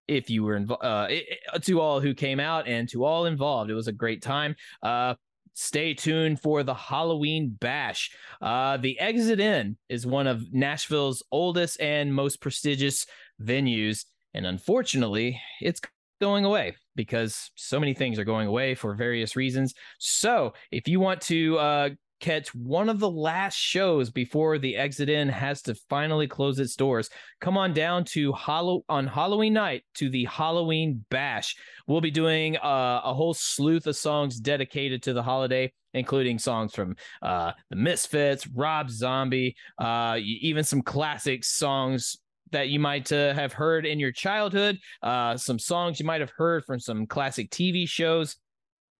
if 0.07 0.29
you 0.29 0.43
were 0.43 0.55
involved 0.55 0.83
uh, 0.83 1.07
i- 1.09 1.57
to 1.61 1.79
all 1.81 1.99
who 1.99 2.13
came 2.13 2.39
out 2.39 2.67
and 2.67 2.87
to 2.89 3.03
all 3.03 3.25
involved. 3.25 3.69
It 3.69 3.75
was 3.75 3.87
a 3.87 3.91
great 3.93 4.21
time. 4.21 4.55
Uh, 4.81 5.15
stay 5.53 5.93
tuned 5.93 6.39
for 6.39 6.63
the 6.63 6.73
Halloween 6.73 7.49
bash. 7.59 8.11
Uh, 8.41 8.77
the 8.77 8.99
Exit 8.99 9.39
In 9.39 9.77
is 9.89 10.05
one 10.05 10.27
of 10.27 10.53
Nashville's 10.53 11.23
oldest 11.31 11.79
and 11.81 12.13
most 12.13 12.41
prestigious 12.41 13.05
venues, 13.41 14.05
and 14.33 14.45
unfortunately, 14.45 15.41
it's 15.61 15.81
going 16.21 16.45
away 16.45 16.75
because 16.95 17.51
so 17.55 17.79
many 17.79 17.93
things 17.93 18.17
are 18.17 18.23
going 18.23 18.47
away 18.47 18.75
for 18.75 18.93
various 18.95 19.35
reasons. 19.35 19.73
So, 19.99 20.53
if 20.71 20.87
you 20.87 20.99
want 20.99 21.21
to 21.21 21.57
uh, 21.59 21.89
catch 22.19 22.53
one 22.53 22.89
of 22.89 22.99
the 22.99 23.09
last 23.09 23.55
shows 23.55 24.09
before 24.09 24.57
the 24.57 24.75
Exit 24.75 25.09
In 25.09 25.29
has 25.29 25.61
to 25.63 25.75
finally 25.89 26.27
close 26.27 26.59
its 26.59 26.75
doors, 26.75 27.09
come 27.41 27.57
on 27.57 27.73
down 27.73 28.05
to 28.05 28.31
Hollow 28.33 28.83
on 28.89 29.07
Halloween 29.07 29.53
night 29.53 29.83
to 29.95 30.09
the 30.09 30.25
Halloween 30.25 31.05
Bash. 31.09 31.55
We'll 31.87 32.01
be 32.01 32.11
doing 32.11 32.57
uh, 32.57 33.01
a 33.03 33.13
whole 33.13 33.33
sleuth 33.33 33.87
of 33.87 33.95
songs 33.95 34.39
dedicated 34.39 35.03
to 35.03 35.13
the 35.13 35.23
holiday, 35.23 35.71
including 35.93 36.39
songs 36.39 36.73
from 36.73 36.95
uh, 37.21 37.51
the 37.69 37.75
Misfits, 37.75 38.47
Rob 38.47 38.89
Zombie, 38.89 39.55
uh, 39.77 40.17
even 40.19 40.63
some 40.63 40.81
classic 40.81 41.43
songs 41.43 42.17
that 42.51 42.69
you 42.69 42.79
might 42.79 43.11
uh, 43.11 43.33
have 43.33 43.53
heard 43.53 43.85
in 43.85 43.99
your 43.99 44.11
childhood, 44.11 44.79
uh, 45.03 45.35
some 45.37 45.59
songs 45.59 45.99
you 45.99 46.05
might 46.05 46.21
have 46.21 46.31
heard 46.37 46.63
from 46.65 46.79
some 46.79 47.05
classic 47.05 47.49
TV 47.49 47.87
shows. 47.87 48.37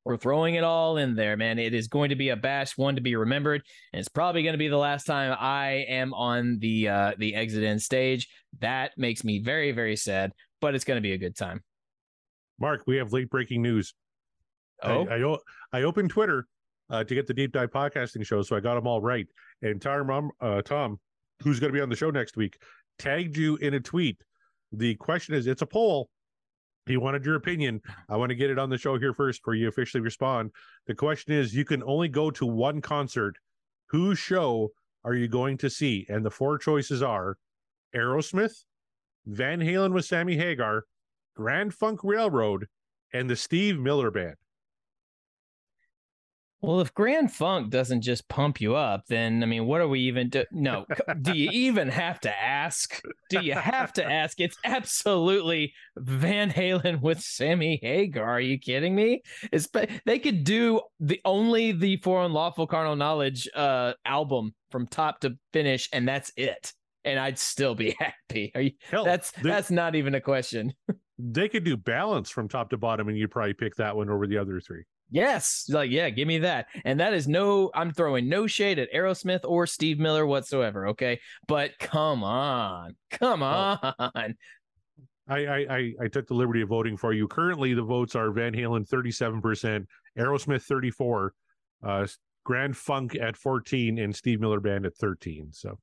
We're 0.07 0.15
throwing 0.15 0.55
it 0.55 0.63
all 0.63 0.95
in 0.95 1.15
there, 1.15 1.35
man. 1.35 1.59
It 1.59 1.73
is 1.73 1.89
going 1.89 2.11
to 2.11 2.15
be 2.15 2.29
a 2.29 2.37
bash, 2.37 2.77
one 2.77 2.95
to 2.95 3.01
be 3.01 3.17
remembered, 3.17 3.61
and 3.91 3.99
it's 3.99 4.07
probably 4.07 4.41
going 4.41 4.53
to 4.53 4.57
be 4.57 4.69
the 4.69 4.77
last 4.77 5.03
time 5.03 5.35
I 5.37 5.85
am 5.89 6.13
on 6.13 6.59
the 6.59 6.87
uh, 6.87 7.11
the 7.17 7.35
exit 7.35 7.63
in 7.63 7.77
stage. 7.77 8.29
That 8.59 8.91
makes 8.97 9.25
me 9.25 9.39
very, 9.39 9.73
very 9.73 9.97
sad, 9.97 10.31
but 10.61 10.75
it's 10.75 10.85
going 10.85 10.95
to 10.95 11.01
be 11.01 11.11
a 11.11 11.17
good 11.17 11.35
time. 11.35 11.61
Mark, 12.57 12.83
we 12.87 12.95
have 12.95 13.11
late 13.11 13.29
breaking 13.29 13.61
news. 13.61 13.95
Oh? 14.81 15.05
I 15.73 15.77
I 15.77 15.83
opened 15.83 16.09
Twitter 16.09 16.47
uh, 16.89 17.03
to 17.03 17.13
get 17.13 17.27
the 17.27 17.33
deep 17.33 17.51
dive 17.51 17.71
podcasting 17.71 18.25
show, 18.25 18.41
so 18.43 18.55
I 18.55 18.61
got 18.61 18.75
them 18.75 18.87
all 18.87 19.01
right. 19.01 19.27
And 19.61 19.81
Tom, 19.81 20.31
uh, 20.39 20.61
Tom, 20.61 21.01
who's 21.43 21.59
going 21.59 21.73
to 21.73 21.77
be 21.77 21.81
on 21.81 21.89
the 21.89 21.97
show 21.97 22.11
next 22.11 22.37
week, 22.37 22.57
tagged 22.97 23.35
you 23.35 23.57
in 23.57 23.73
a 23.73 23.79
tweet. 23.81 24.23
The 24.71 24.95
question 24.95 25.35
is, 25.35 25.47
it's 25.47 25.61
a 25.61 25.67
poll. 25.67 26.09
He 26.87 26.97
wanted 26.97 27.25
your 27.25 27.35
opinion. 27.35 27.81
I 28.09 28.15
want 28.15 28.29
to 28.29 28.35
get 28.35 28.49
it 28.49 28.57
on 28.57 28.69
the 28.69 28.77
show 28.77 28.97
here 28.97 29.13
first 29.13 29.41
before 29.41 29.55
you 29.55 29.67
officially 29.67 30.01
respond. 30.01 30.51
The 30.87 30.95
question 30.95 31.33
is, 31.33 31.53
you 31.53 31.65
can 31.65 31.83
only 31.83 32.07
go 32.07 32.31
to 32.31 32.45
one 32.45 32.81
concert. 32.81 33.35
Whose 33.89 34.17
show 34.17 34.71
are 35.03 35.13
you 35.13 35.27
going 35.27 35.57
to 35.59 35.69
see? 35.69 36.05
And 36.09 36.25
the 36.25 36.31
four 36.31 36.57
choices 36.57 37.01
are 37.01 37.37
Aerosmith, 37.95 38.63
Van 39.25 39.59
Halen 39.59 39.93
with 39.93 40.05
Sammy 40.05 40.37
Hagar, 40.37 40.85
Grand 41.35 41.73
Funk 41.73 41.99
Railroad, 42.03 42.67
and 43.13 43.29
the 43.29 43.35
Steve 43.35 43.79
Miller 43.79 44.11
Band. 44.11 44.35
Well, 46.61 46.79
if 46.81 46.91
Grand 46.93 47.31
Funk 47.31 47.69
doesn't 47.69 48.01
just 48.01 48.27
pump 48.29 48.59
you 48.59 48.75
up, 48.75 49.03
then 49.07 49.43
I 49.43 49.45
mean, 49.45 49.67
what 49.67 49.79
are 49.79 49.87
we 49.87 49.99
even 50.01 50.29
do? 50.29 50.43
No, 50.51 50.85
do 51.21 51.33
you 51.33 51.49
even 51.51 51.87
have 51.89 52.19
to 52.21 52.35
ask? 52.35 52.99
Do 53.29 53.41
you 53.41 53.53
have 53.53 53.93
to 53.93 54.03
ask? 54.03 54.39
It's 54.39 54.57
absolutely 54.65 55.73
Van 55.97 56.49
Halen 56.51 57.01
with 57.01 57.19
Sammy 57.19 57.79
Hagar. 57.83 58.25
Are 58.27 58.39
you 58.41 58.57
kidding 58.57 58.95
me? 58.95 59.21
It's 59.51 59.67
they 60.05 60.17
could 60.19 60.43
do 60.43 60.81
the 60.99 61.21
only 61.25 61.73
the 61.73 61.97
For 61.97 62.23
Unlawful 62.23 62.65
Carnal 62.65 62.95
Knowledge 62.95 63.47
uh 63.53 63.93
album 64.03 64.55
from 64.71 64.87
top 64.87 65.19
to 65.21 65.37
finish, 65.53 65.87
and 65.93 66.07
that's 66.07 66.31
it. 66.35 66.73
And 67.05 67.19
I'd 67.19 67.37
still 67.37 67.75
be 67.75 67.95
happy. 67.99 68.51
Are 68.55 68.61
you, 68.61 68.71
Hell, 68.89 69.05
that's 69.05 69.31
they- 69.31 69.49
that's 69.49 69.69
not 69.69 69.95
even 69.95 70.15
a 70.15 70.21
question. 70.21 70.73
They 71.19 71.49
could 71.49 71.63
do 71.63 71.77
balance 71.77 72.29
from 72.29 72.47
top 72.47 72.69
to 72.71 72.77
bottom, 72.77 73.07
and 73.09 73.17
you'd 73.17 73.31
probably 73.31 73.53
pick 73.53 73.75
that 73.75 73.95
one 73.95 74.09
over 74.09 74.27
the 74.27 74.37
other 74.37 74.59
three. 74.59 74.83
Yes, 75.09 75.65
like 75.69 75.89
yeah, 75.89 76.09
give 76.09 76.27
me 76.27 76.39
that. 76.39 76.67
And 76.83 76.99
that 76.99 77.13
is 77.13 77.27
no 77.27 77.71
I'm 77.73 77.91
throwing 77.93 78.27
no 78.27 78.45
shade 78.45 78.77
at 78.77 78.91
Aerosmith 78.93 79.41
or 79.45 79.65
Steve 79.65 79.99
Miller 79.99 80.25
whatsoever, 80.25 80.87
okay? 80.89 81.19
But 81.47 81.79
come 81.79 82.23
on. 82.23 82.95
Come 83.11 83.41
on. 83.41 83.79
I, 85.29 85.45
I 85.45 85.57
I 85.69 85.93
I 86.01 86.07
took 86.07 86.27
the 86.27 86.33
liberty 86.33 86.61
of 86.61 86.69
voting 86.69 86.97
for 86.97 87.13
you. 87.13 87.27
Currently, 87.27 87.73
the 87.73 87.83
votes 87.83 88.15
are 88.15 88.31
Van 88.31 88.53
Halen 88.53 88.87
thirty 88.87 89.11
seven 89.11 89.41
percent, 89.41 89.87
Aerosmith 90.17 90.63
thirty 90.63 90.91
four, 90.91 91.33
uh, 91.83 92.07
Grand 92.43 92.75
Funk 92.75 93.15
at 93.15 93.35
fourteen, 93.37 93.99
and 93.99 94.15
Steve 94.15 94.39
Miller 94.41 94.59
Band 94.59 94.85
at 94.85 94.95
thirteen. 94.95 95.49
So 95.51 95.77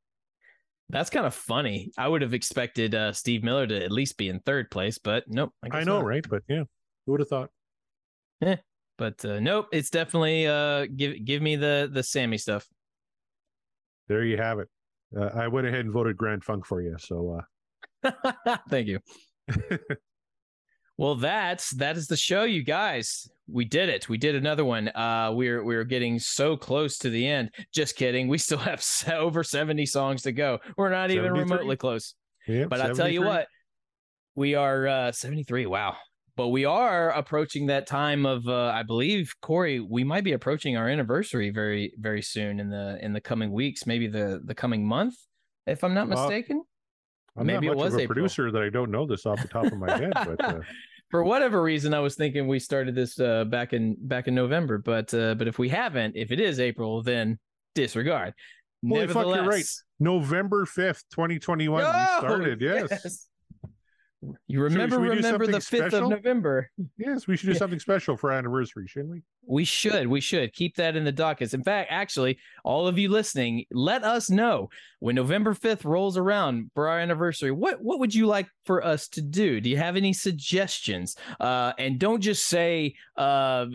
That's 0.91 1.11
kind 1.11 1.27
of 1.27 1.35
funny. 1.35 1.93
I 1.97 2.09
would 2.09 2.23
have 2.23 2.35
expected 2.35 2.95
uh, 2.95 3.13
Steve 3.13 3.43
Miller 3.43 3.67
to 3.67 3.85
at 3.85 3.91
least 3.91 4.17
be 4.17 4.29
in 4.29 4.41
third 4.41 4.71
place, 4.71 4.99
but 4.99 5.25
nope. 5.29 5.53
I, 5.63 5.69
guess 5.69 5.87
know, 5.87 5.99
not. 5.99 6.07
right? 6.07 6.27
But 6.29 6.43
yeah, 6.49 6.65
who 7.07 7.13
would 7.13 7.21
have 7.21 7.29
thought? 7.29 7.51
But 8.97 9.25
uh, 9.25 9.41
nope, 9.41 9.69
it's 9.73 9.91
definitely 9.91 10.47
uh, 10.47 10.87
give 10.95 11.25
give 11.25 11.43
me 11.43 11.57
the 11.57 11.91
the 11.93 12.03
Sammy 12.03 12.39
stuff. 12.39 12.67
There 14.09 14.25
you 14.25 14.37
have 14.37 14.59
it. 14.59 14.69
Uh, 15.17 15.31
I 15.35 15.49
went 15.49 15.67
ahead 15.67 15.81
and 15.81 15.93
voted 15.93 16.17
Grand 16.17 16.45
Funk 16.45 16.67
for 16.67 16.81
you. 16.81 16.97
So 16.99 17.39
uh, 17.39 17.43
Thank 18.69 18.89
you. 18.89 19.01
well, 20.97 21.15
that's 21.15 21.71
that 21.77 21.97
is 21.97 22.07
the 22.07 22.17
show, 22.17 22.45
you 22.45 22.63
guys. 22.63 23.29
We 23.47 23.65
did 23.65 23.89
it. 23.89 24.09
We 24.09 24.19
did 24.19 24.35
another 24.35 24.65
one. 24.65 24.89
Uh, 24.89 25.33
we're 25.35 25.65
we're 25.65 25.85
getting 25.85 26.19
so 26.19 26.57
close 26.57 26.99
to 26.99 27.11
the 27.11 27.27
end. 27.27 27.51
Just 27.73 27.97
kidding. 27.97 28.29
We 28.29 28.39
still 28.39 28.59
have 28.59 28.85
over 29.13 29.43
seventy 29.45 29.87
songs 29.87 30.23
to 30.23 30.33
go. 30.33 30.59
We're 30.77 30.91
not 30.91 31.11
even 31.11 31.33
remotely 31.33 31.77
close. 31.77 32.15
yeah, 32.47 32.67
But 32.67 32.81
I'll 32.81 32.95
tell 32.95 33.09
you 33.09 33.23
what, 33.23 33.49
we 34.35 34.55
are 34.55 34.87
uh, 34.87 35.13
seventy 35.13 35.45
three. 35.45 35.67
Wow. 35.67 35.97
But 36.37 36.49
we 36.49 36.65
are 36.65 37.11
approaching 37.11 37.67
that 37.67 37.87
time 37.87 38.27
of, 38.27 38.47
uh, 38.49 38.67
I 38.75 38.83
believe, 38.83 39.33
Corey. 39.41 39.79
We 39.79 40.03
might 40.03 40.25
be 40.25 40.33
approaching 40.33 40.77
our 40.77 40.89
anniversary 40.89 41.51
very, 41.51 41.93
very 41.99 42.23
soon 42.23 42.59
in 42.59 42.71
the 42.71 42.99
in 43.01 43.13
the 43.13 43.21
coming 43.21 43.53
weeks, 43.53 43.87
maybe 43.87 44.09
the 44.09 44.41
the 44.45 44.55
coming 44.55 44.85
month, 44.87 45.15
if 45.67 45.85
I'm 45.85 45.95
not 45.95 46.05
Uh, 46.07 46.17
mistaken. 46.17 46.65
I'm 47.37 47.47
maybe 47.47 47.67
it 47.67 47.71
not 47.71 47.77
much 47.77 47.85
was 47.85 47.95
of 47.95 48.01
a 48.01 48.03
April. 48.03 48.15
producer 48.15 48.51
that 48.51 48.63
I 48.63 48.69
don't 48.69 48.91
know 48.91 49.07
this 49.07 49.27
off 49.27 49.41
the 49.43 49.49
top 49.49 49.67
of 49.67 49.79
my 49.79 49.97
head, 49.97 50.13
but 50.27 50.45
uh, 50.45 50.61
for 51.11 51.23
whatever 51.23 51.63
reason, 51.63 51.95
I 51.95 52.01
was 52.01 52.17
thinking 52.17 52.49
we 52.49 52.59
started 52.59 52.95
this 52.97 53.19
uh, 53.21 53.45
back 53.45 53.73
in 53.73 53.97
back 54.01 54.27
in 54.27 54.35
November, 54.35 54.79
but 54.79 55.15
uh, 55.15 55.35
but 55.37 55.47
if 55.47 55.59
we 55.61 55.69
haven't, 55.69 56.17
if 56.17 56.33
it 56.33 56.41
is 56.41 56.59
April, 56.59 57.03
then 57.03 57.39
disregard. 57.77 58.35
Holy 58.87 59.07
fuck, 59.07 59.15
you're 59.15 59.33
right. 59.33 59.37
Nevertheless- 59.39 59.83
November 60.01 60.67
fifth, 60.67 61.05
twenty 61.13 61.39
twenty 61.39 61.69
one, 61.69 61.85
we 61.85 61.91
started. 62.19 62.61
Yes. 62.61 63.29
You 64.47 64.63
remember 64.63 65.01
we 65.01 65.09
do 65.09 65.15
remember 65.17 65.47
the 65.47 65.61
fifth 65.61 65.89
special? 65.89 66.05
of 66.05 66.11
November. 66.11 66.71
yes, 66.97 67.27
we 67.27 67.37
should 67.37 67.49
do 67.49 67.55
something 67.59 67.79
special 67.79 68.17
for 68.17 68.33
our 68.33 68.39
anniversary, 68.39 68.87
shouldn't 68.87 69.11
we? 69.11 69.23
We 69.47 69.65
should. 69.65 70.07
We 70.07 70.21
should 70.21 70.53
keep 70.53 70.77
that 70.77 70.97
in 70.97 71.05
the 71.05 71.13
dockets. 71.13 71.55
In 71.55 71.63
fact, 71.63 71.91
actually, 71.91 72.39
all 72.65 72.87
of 72.87 72.99
you 72.99 73.09
listening, 73.09 73.65
let 73.71 74.05
us 74.05 74.31
know 74.31 74.71
when 75.01 75.15
November 75.15 75.55
5th 75.55 75.85
rolls 75.85 76.17
around 76.17 76.71
for 76.75 76.89
our 76.89 76.99
anniversary. 76.99 77.51
What 77.51 77.83
what 77.83 77.99
would 77.99 78.15
you 78.15 78.27
like 78.27 78.49
for 78.65 78.85
us 78.85 79.09
to 79.09 79.23
do? 79.23 79.61
Do 79.61 79.69
you 79.69 79.77
have 79.77 79.97
any 79.97 80.13
suggestions? 80.13 81.17
Uh, 81.39 81.73
and 81.79 81.99
don't 81.99 82.21
just 82.21 82.47
say, 82.47 82.95
uh, 83.17 83.67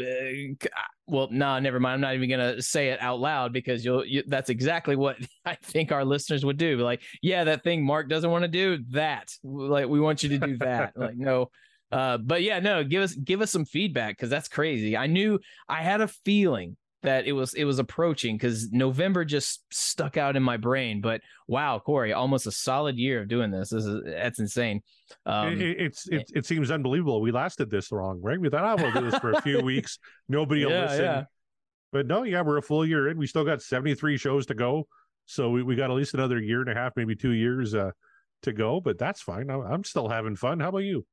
well, 1.07 1.27
no, 1.31 1.59
never 1.59 1.79
mind. 1.79 1.95
I'm 1.95 2.01
not 2.01 2.15
even 2.15 2.29
gonna 2.29 2.61
say 2.61 2.89
it 2.89 3.01
out 3.01 3.19
loud 3.19 3.53
because 3.53 3.83
you'll. 3.83 4.05
You, 4.05 4.23
that's 4.27 4.49
exactly 4.49 4.95
what 4.95 5.17
I 5.45 5.55
think 5.55 5.91
our 5.91 6.05
listeners 6.05 6.45
would 6.45 6.57
do. 6.57 6.77
Like, 6.77 7.01
yeah, 7.21 7.43
that 7.45 7.63
thing 7.63 7.85
Mark 7.85 8.09
doesn't 8.09 8.29
want 8.29 8.43
to 8.43 8.47
do. 8.47 8.79
That 8.89 9.31
like 9.43 9.87
we 9.87 9.99
want 9.99 10.23
you 10.23 10.29
to 10.29 10.37
do 10.39 10.57
that. 10.57 10.93
like, 10.95 11.17
no. 11.17 11.49
Uh, 11.91 12.17
but 12.17 12.43
yeah, 12.43 12.59
no, 12.59 12.83
give 12.83 13.01
us 13.03 13.13
give 13.15 13.41
us 13.41 13.51
some 13.51 13.65
feedback 13.65 14.15
because 14.17 14.29
that's 14.29 14.47
crazy. 14.47 14.95
I 14.95 15.07
knew 15.07 15.39
I 15.67 15.81
had 15.81 16.01
a 16.01 16.07
feeling 16.07 16.77
that 17.01 17.25
it 17.25 17.31
was 17.31 17.53
it 17.53 17.63
was 17.63 17.79
approaching 17.79 18.35
because 18.35 18.71
November 18.71 19.23
just 19.25 19.63
stuck 19.71 20.17
out 20.17 20.35
in 20.35 20.43
my 20.43 20.57
brain. 20.57 20.99
But 21.01 21.21
wow, 21.47 21.79
Corey, 21.79 22.13
almost 22.13 22.45
a 22.45 22.51
solid 22.51 22.97
year 22.97 23.21
of 23.21 23.27
doing 23.27 23.49
this. 23.51 23.69
This 23.69 23.85
is 23.85 24.03
that's 24.05 24.39
insane. 24.39 24.81
Um, 25.25 25.53
it, 25.53 25.61
it- 25.61 25.77
it's 25.81 26.07
it, 26.09 26.31
it 26.35 26.45
seems 26.45 26.69
unbelievable. 26.71 27.21
We 27.21 27.31
lasted 27.31 27.69
this 27.71 27.91
long, 27.91 28.21
right? 28.21 28.39
We 28.39 28.49
thought, 28.49 28.79
oh, 28.79 28.83
we'll 28.83 28.91
do 29.03 29.09
this 29.09 29.19
for 29.19 29.31
a 29.31 29.41
few 29.41 29.61
weeks. 29.63 29.97
Nobody 30.27 30.65
will 30.65 30.71
Yeah, 30.71 30.81
listen. 30.85 31.03
yeah. 31.05 31.23
But 31.91 32.05
no, 32.05 32.21
yeah, 32.23 32.41
we're 32.43 32.57
a 32.57 32.61
full 32.61 32.85
year 32.85 33.07
in. 33.09 33.17
We 33.17 33.25
still 33.25 33.45
got 33.45 33.63
73 33.63 34.17
shows 34.17 34.45
to 34.47 34.53
go. 34.53 34.85
So 35.25 35.49
we, 35.49 35.63
we 35.63 35.75
got 35.75 35.89
at 35.89 35.95
least 35.95 36.13
another 36.13 36.39
year 36.39 36.59
and 36.61 36.69
a 36.69 36.75
half, 36.75 36.93
maybe 36.95 37.15
two 37.15 37.31
years 37.31 37.73
uh, 37.73 37.91
to 38.43 38.53
go. 38.53 38.79
But 38.79 38.99
that's 38.99 39.21
fine. 39.21 39.49
I'm, 39.49 39.61
I'm 39.61 39.83
still 39.83 40.07
having 40.07 40.35
fun. 40.35 40.59
How 40.59 40.69
about 40.69 40.79
you? 40.79 41.03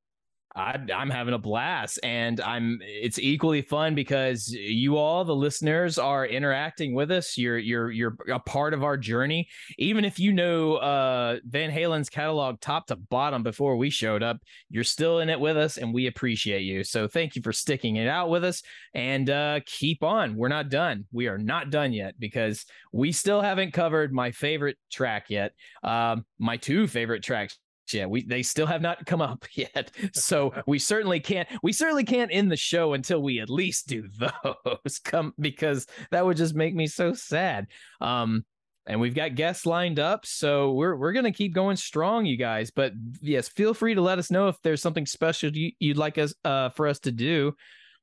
I, 0.57 0.78
I'm 0.94 1.11
having 1.11 1.34
a 1.34 1.38
blast, 1.38 2.00
and 2.02 2.40
I'm. 2.40 2.78
It's 2.82 3.18
equally 3.18 3.61
fun 3.61 3.94
because 3.94 4.48
you 4.48 4.96
all, 4.96 5.22
the 5.24 5.36
listeners, 5.36 5.98
are 5.98 6.26
interacting 6.26 6.94
with 6.94 7.11
us. 7.11 7.36
You're 7.36 7.59
you're 7.59 7.90
you're 7.90 8.16
a 8.32 8.40
part 8.40 8.72
of 8.72 8.82
our 8.82 8.96
journey. 8.96 9.48
Even 9.78 10.04
if 10.04 10.18
you 10.18 10.32
know 10.32 10.76
uh, 10.76 11.38
Van 11.44 11.70
Halen's 11.70 12.09
catalog 12.09 12.59
top 12.61 12.86
to 12.86 12.96
bottom 12.96 13.42
before 13.42 13.76
we 13.76 13.90
showed 13.90 14.22
up, 14.22 14.38
you're 14.70 14.82
still 14.82 15.18
in 15.18 15.28
it 15.28 15.38
with 15.38 15.59
us, 15.59 15.76
and 15.76 15.92
we 15.92 16.07
appreciate 16.07 16.62
you. 16.62 16.84
So 16.84 17.07
thank 17.07 17.36
you 17.36 17.42
for 17.42 17.52
sticking 17.52 17.96
it 17.96 18.09
out 18.09 18.30
with 18.30 18.42
us, 18.42 18.62
and 18.94 19.28
uh, 19.28 19.61
keep 19.66 20.02
on. 20.02 20.36
We're 20.36 20.48
not 20.48 20.70
done. 20.70 21.04
We 21.12 21.28
are 21.28 21.38
not 21.38 21.68
done 21.68 21.92
yet 21.92 22.14
because 22.18 22.64
we 22.92 23.12
still 23.12 23.42
haven't 23.42 23.74
covered 23.74 24.11
my 24.11 24.30
favorite 24.30 24.78
track 24.90 25.26
yet. 25.28 25.52
Um, 25.82 26.24
my 26.38 26.57
two 26.57 26.86
favorite 26.86 27.22
tracks 27.22 27.59
yeah 27.93 28.07
we 28.07 28.22
they 28.24 28.43
still 28.43 28.66
have 28.66 28.82
not 28.82 29.05
come 29.07 29.20
up 29.20 29.45
yet. 29.55 29.91
So 30.12 30.53
we 30.66 30.78
certainly 30.78 31.20
can't 31.20 31.49
we 31.62 31.72
certainly 31.72 32.05
can't 32.05 32.30
end 32.32 32.51
the 32.51 32.57
show 32.57 32.95
until 32.95 33.22
we 33.22 33.41
at 33.41 33.51
least 33.51 33.89
do 33.89 34.09
those. 34.18 34.99
Come 34.99 35.34
because 35.39 35.87
that 36.11 36.24
would 36.24 36.37
just 36.37 36.55
make 36.55 36.74
me 36.74 36.87
so 36.87 37.14
sad. 37.14 37.66
Um 38.01 38.45
and 38.89 39.01
we've 39.01 39.16
got 39.16 39.34
guests 39.34 39.66
lined 39.66 39.99
up 39.99 40.24
so 40.24 40.72
we're 40.72 40.97
we're 40.97 41.12
gonna 41.12 41.32
keep 41.32 41.55
going 41.55 41.76
strong 41.76 42.26
you 42.26 42.37
guys. 42.37 42.70
But 42.70 42.93
yes 43.20 43.49
feel 43.49 43.74
free 43.74 43.95
to 43.95 44.01
let 44.01 44.18
us 44.18 44.30
know 44.30 44.49
if 44.49 44.57
there's 44.62 44.82
something 44.82 45.07
special 45.07 45.51
you, 45.51 45.72
you'd 45.78 45.97
like 45.97 46.18
us 46.18 46.34
uh 46.45 46.70
for 46.70 46.87
us 46.87 47.01
to 47.01 47.12
do 47.12 47.55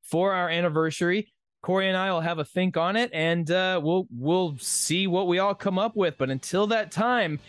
for 0.03 0.33
our 0.33 0.49
anniversary. 0.49 1.33
Corey 1.63 1.87
and 1.87 1.95
I 1.95 2.11
will 2.11 2.19
have 2.19 2.39
a 2.39 2.45
think 2.45 2.75
on 2.75 2.97
it 2.97 3.09
and 3.13 3.49
uh, 3.49 3.79
we'll 3.81 4.05
we'll 4.11 4.57
see 4.57 5.07
what 5.07 5.27
we 5.27 5.39
all 5.39 5.55
come 5.55 5.79
up 5.79 5.95
with. 5.95 6.17
But 6.17 6.29
until 6.29 6.67
that 6.67 6.91
time, 6.91 7.39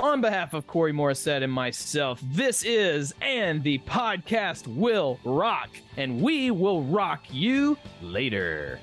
on 0.00 0.20
behalf 0.20 0.54
of 0.54 0.66
Corey 0.66 0.92
Morissette 0.92 1.42
and 1.42 1.52
myself, 1.52 2.20
this 2.22 2.62
is 2.64 3.14
and 3.20 3.62
the 3.62 3.78
podcast 3.80 4.66
will 4.66 5.18
rock, 5.24 5.70
and 5.96 6.20
we 6.20 6.50
will 6.50 6.82
rock 6.82 7.24
you 7.30 7.76
later. 8.00 8.80